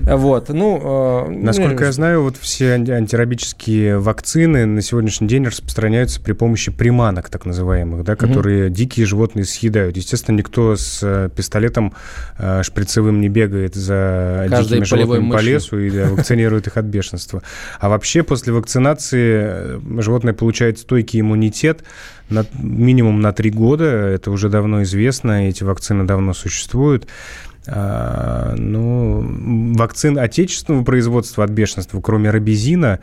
Вот, 0.00 0.48
ну... 0.48 1.26
э, 1.28 1.30
Насколько 1.30 1.80
ну, 1.80 1.86
я 1.86 1.92
знаю, 1.92 2.22
вот 2.22 2.36
все 2.38 2.74
анти- 2.76 2.92
антирабические 2.92 3.98
вакцины 3.98 4.64
на 4.64 4.80
сегодняшний 4.80 5.28
день 5.28 5.44
распространяются 5.46 6.20
при 6.20 6.32
помощи 6.32 6.70
приманок, 6.70 7.28
так 7.28 7.44
называемых, 7.44 8.02
да, 8.02 8.16
которые 8.16 8.70
дикие 8.70 9.04
животные 9.04 9.44
съедают. 9.44 9.96
Естественно, 9.96 10.38
никто 10.38 10.76
с 10.76 11.00
э, 11.02 11.28
пистолетом 11.34 11.92
шприцевым 12.62 13.20
не 13.20 13.28
бегает 13.28 13.74
за 13.74 14.46
Каждой 14.48 14.80
дикими 14.80 14.84
животными 14.84 15.30
по 15.30 15.40
лесу 15.40 15.78
и 15.78 15.90
да, 15.90 16.08
вакцинирует 16.08 16.66
их 16.66 16.76
от 16.76 16.84
бешенства. 16.84 17.42
А 17.78 17.88
вообще 17.88 18.22
после 18.22 18.52
вакцинации 18.52 19.40
э, 19.42 19.80
животное 19.98 20.32
получает 20.32 20.78
стойкий 20.78 21.20
иммунитет 21.20 21.84
на, 22.28 22.44
минимум 22.58 23.20
на 23.20 23.32
три 23.32 23.50
года. 23.50 23.84
Это 23.84 24.30
уже 24.30 24.48
давно 24.48 24.82
известно, 24.82 25.48
эти 25.48 25.62
вакцины 25.62 26.04
давно 26.04 26.34
существуют. 26.34 27.06
А, 27.66 28.54
ну, 28.56 29.74
вакцин 29.76 30.18
отечественного 30.18 30.84
производства 30.84 31.44
от 31.44 31.50
бешенства, 31.50 32.00
кроме 32.00 32.30
рабезина, 32.30 32.98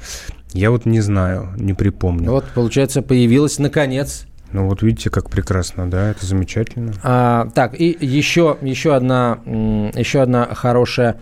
я 0.52 0.72
вот 0.72 0.86
не 0.86 1.00
знаю, 1.00 1.50
не 1.58 1.74
припомню. 1.74 2.32
Вот, 2.32 2.46
получается, 2.54 3.02
появилась, 3.02 3.60
наконец, 3.60 4.26
Ну 4.52 4.68
вот 4.68 4.82
видите, 4.82 5.10
как 5.10 5.30
прекрасно, 5.30 5.90
да, 5.90 6.10
это 6.10 6.26
замечательно. 6.26 6.94
А, 7.04 7.50
так, 7.54 7.80
и 7.80 7.96
еще, 8.00 8.58
еще, 8.62 8.96
одна, 8.96 9.40
еще 9.46 10.22
одна 10.22 10.54
хорошая 10.54 11.20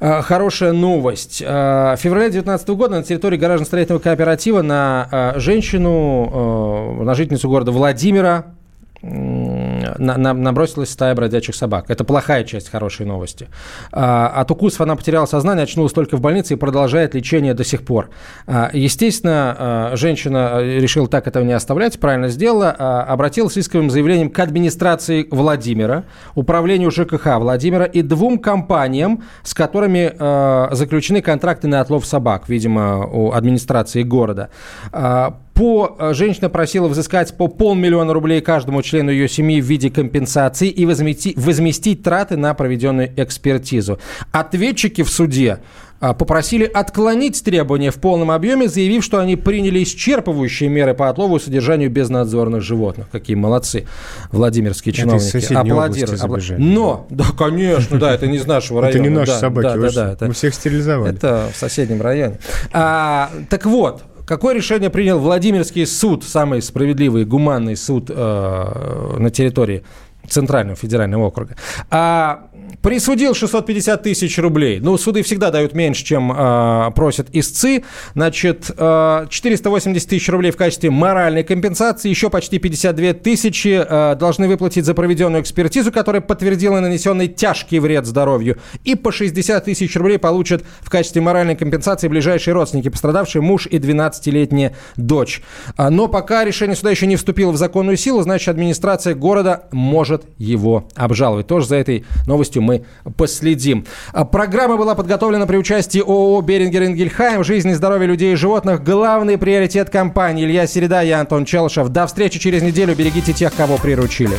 а, 0.00 0.22
Хорошая 0.22 0.72
новость. 0.72 1.42
А, 1.46 1.96
В 1.96 2.00
феврале 2.00 2.30
2019 2.30 2.68
года 2.70 2.96
на 2.96 3.02
территории 3.02 3.38
гаражно-строительного 3.38 4.00
кооператива 4.00 4.62
на 4.62 5.08
а, 5.10 5.38
женщину, 5.38 7.02
на 7.04 7.14
жительницу 7.14 7.48
города 7.48 7.70
Владимира 7.72 8.54
на- 9.02 10.16
на- 10.18 10.34
набросилась 10.34 10.90
стая 10.90 11.14
бродячих 11.14 11.54
собак. 11.54 11.86
Это 11.88 12.04
плохая 12.04 12.44
часть 12.44 12.70
хорошей 12.70 13.06
новости. 13.06 13.48
А, 13.92 14.28
От 14.28 14.50
укусов 14.50 14.82
она 14.82 14.96
потеряла 14.96 15.26
сознание, 15.26 15.64
очнулась 15.64 15.92
только 15.92 16.16
в 16.16 16.20
больнице 16.20 16.54
и 16.54 16.56
продолжает 16.56 17.14
лечение 17.14 17.54
до 17.54 17.64
сих 17.64 17.82
пор. 17.84 18.10
А, 18.46 18.70
Естественно, 18.72 19.56
а, 19.58 19.96
женщина 19.96 20.50
а, 20.58 20.62
решила 20.62 21.08
так 21.08 21.26
этого 21.26 21.44
не 21.44 21.52
оставлять, 21.52 21.98
правильно 21.98 22.28
сделала, 22.28 22.74
а, 22.78 23.02
обратилась 23.04 23.54
с 23.54 23.58
исковым 23.58 23.90
заявлением 23.90 24.30
к 24.30 24.38
администрации 24.38 25.26
Владимира, 25.30 26.04
управлению 26.34 26.90
ЖКХ 26.90 27.38
Владимира 27.38 27.84
и 27.84 28.02
двум 28.02 28.38
компаниям, 28.38 29.22
с 29.42 29.54
которыми 29.54 30.12
а, 30.18 30.68
заключены 30.72 31.22
контракты 31.22 31.68
на 31.68 31.80
отлов 31.80 32.04
собак, 32.06 32.48
видимо, 32.48 33.06
у 33.06 33.32
администрации 33.32 34.02
города. 34.02 34.50
А, 34.92 35.38
по, 35.54 35.96
э, 35.98 36.14
женщина 36.14 36.48
просила 36.48 36.88
взыскать 36.88 37.36
по 37.36 37.48
полмиллиона 37.48 38.12
рублей 38.12 38.40
каждому 38.40 38.82
члену 38.82 39.10
ее 39.10 39.28
семьи 39.28 39.60
в 39.60 39.64
виде 39.64 39.90
компенсации 39.90 40.68
и 40.68 40.86
возместить, 40.86 41.36
возместить 41.36 42.02
траты 42.02 42.36
на 42.36 42.54
проведенную 42.54 43.12
экспертизу. 43.16 43.98
Ответчики 44.32 45.02
в 45.02 45.10
суде 45.10 45.58
а, 46.00 46.14
попросили 46.14 46.64
отклонить 46.64 47.44
требования 47.44 47.90
в 47.90 47.96
полном 47.96 48.30
объеме, 48.30 48.68
заявив, 48.68 49.04
что 49.04 49.18
они 49.18 49.36
приняли 49.36 49.82
исчерпывающие 49.82 50.68
меры 50.68 50.94
по 50.94 51.10
отлову 51.10 51.36
и 51.36 51.40
содержанию 51.40 51.90
безнадзорных 51.90 52.62
животных. 52.62 53.08
Какие 53.10 53.36
молодцы 53.36 53.86
владимирские 54.32 54.94
чиновники. 54.94 55.52
Аплодируют. 55.52 56.58
Но, 56.58 57.06
да, 57.10 57.26
конечно, 57.36 57.98
да, 57.98 58.14
это 58.14 58.26
не 58.26 58.38
из 58.38 58.46
нашего 58.46 58.80
района. 58.80 58.96
Это 58.96 59.08
не 59.08 59.14
наши 59.14 59.32
собаки, 59.32 59.86
это, 59.86 60.26
мы 60.26 60.32
всех 60.32 60.54
стерилизовали. 60.54 61.14
Это 61.14 61.50
в 61.52 61.56
соседнем 61.56 62.00
районе. 62.00 62.38
А, 62.72 63.30
так 63.50 63.66
вот, 63.66 64.02
Какое 64.30 64.54
решение 64.54 64.90
принял 64.90 65.18
Владимирский 65.18 65.84
суд, 65.84 66.22
самый 66.22 66.62
справедливый, 66.62 67.24
гуманный 67.24 67.74
суд 67.74 68.10
э, 68.10 69.16
на 69.18 69.28
территории 69.30 69.82
Центрального 70.30 70.76
федерального 70.76 71.26
округа? 71.26 71.56
А, 71.90 72.50
Присудил 72.82 73.34
650 73.34 74.02
тысяч 74.02 74.38
рублей. 74.38 74.80
Ну, 74.80 74.96
суды 74.96 75.22
всегда 75.22 75.50
дают 75.50 75.74
меньше, 75.74 76.02
чем 76.04 76.32
э, 76.32 76.90
просят 76.94 77.28
истцы. 77.32 77.84
Значит, 78.14 78.70
э, 78.74 79.26
480 79.28 80.08
тысяч 80.08 80.28
рублей 80.30 80.50
в 80.50 80.56
качестве 80.56 80.90
моральной 80.90 81.44
компенсации. 81.44 82.08
Еще 82.08 82.30
почти 82.30 82.58
52 82.58 83.12
тысячи 83.14 83.84
э, 83.86 84.14
должны 84.16 84.48
выплатить 84.48 84.86
за 84.86 84.94
проведенную 84.94 85.42
экспертизу, 85.42 85.92
которая 85.92 86.22
подтвердила 86.22 86.80
нанесенный 86.80 87.28
тяжкий 87.28 87.80
вред 87.80 88.06
здоровью. 88.06 88.58
И 88.84 88.94
по 88.94 89.12
60 89.12 89.64
тысяч 89.64 89.94
рублей 89.96 90.18
получат 90.18 90.64
в 90.80 90.88
качестве 90.88 91.20
моральной 91.20 91.56
компенсации 91.56 92.08
ближайшие 92.08 92.54
родственники 92.54 92.88
пострадавшие, 92.88 93.42
муж 93.42 93.66
и 93.66 93.78
12-летняя 93.78 94.74
дочь. 94.96 95.42
А, 95.76 95.90
но 95.90 96.08
пока 96.08 96.44
решение 96.44 96.76
суда 96.76 96.90
еще 96.90 97.06
не 97.06 97.16
вступило 97.16 97.52
в 97.52 97.56
законную 97.58 97.98
силу, 97.98 98.22
значит, 98.22 98.48
администрация 98.48 99.14
города 99.14 99.68
может 99.70 100.19
его 100.38 100.88
обжаловать. 100.94 101.46
Тоже 101.46 101.66
за 101.66 101.76
этой 101.76 102.04
новостью 102.26 102.62
мы 102.62 102.84
последим. 103.16 103.86
А, 104.12 104.24
программа 104.24 104.76
была 104.76 104.94
подготовлена 104.94 105.46
при 105.46 105.56
участии 105.56 106.00
ООО 106.00 106.40
«Берингер 106.42 106.84
Ингельхайм». 106.84 107.44
Жизнь 107.44 107.70
и 107.70 107.74
здоровье 107.74 108.08
людей 108.08 108.32
и 108.32 108.36
животных– 108.36 108.82
главный 108.84 109.38
приоритет 109.38 109.90
компании. 109.90 110.44
Илья 110.44 110.66
Середа, 110.66 111.02
я 111.02 111.20
Антон 111.20 111.44
Челышев. 111.44 111.88
До 111.88 112.06
встречи 112.06 112.38
через 112.38 112.62
неделю. 112.62 112.94
Берегите 112.94 113.32
тех, 113.32 113.54
кого 113.54 113.76
приручили. 113.76 114.36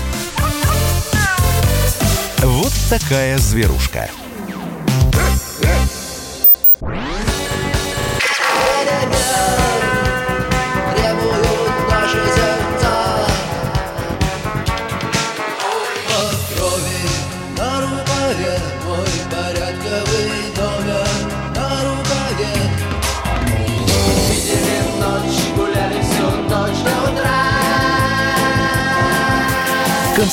Вот 2.39 2.73
такая 2.89 3.37
зверушка. 3.37 4.09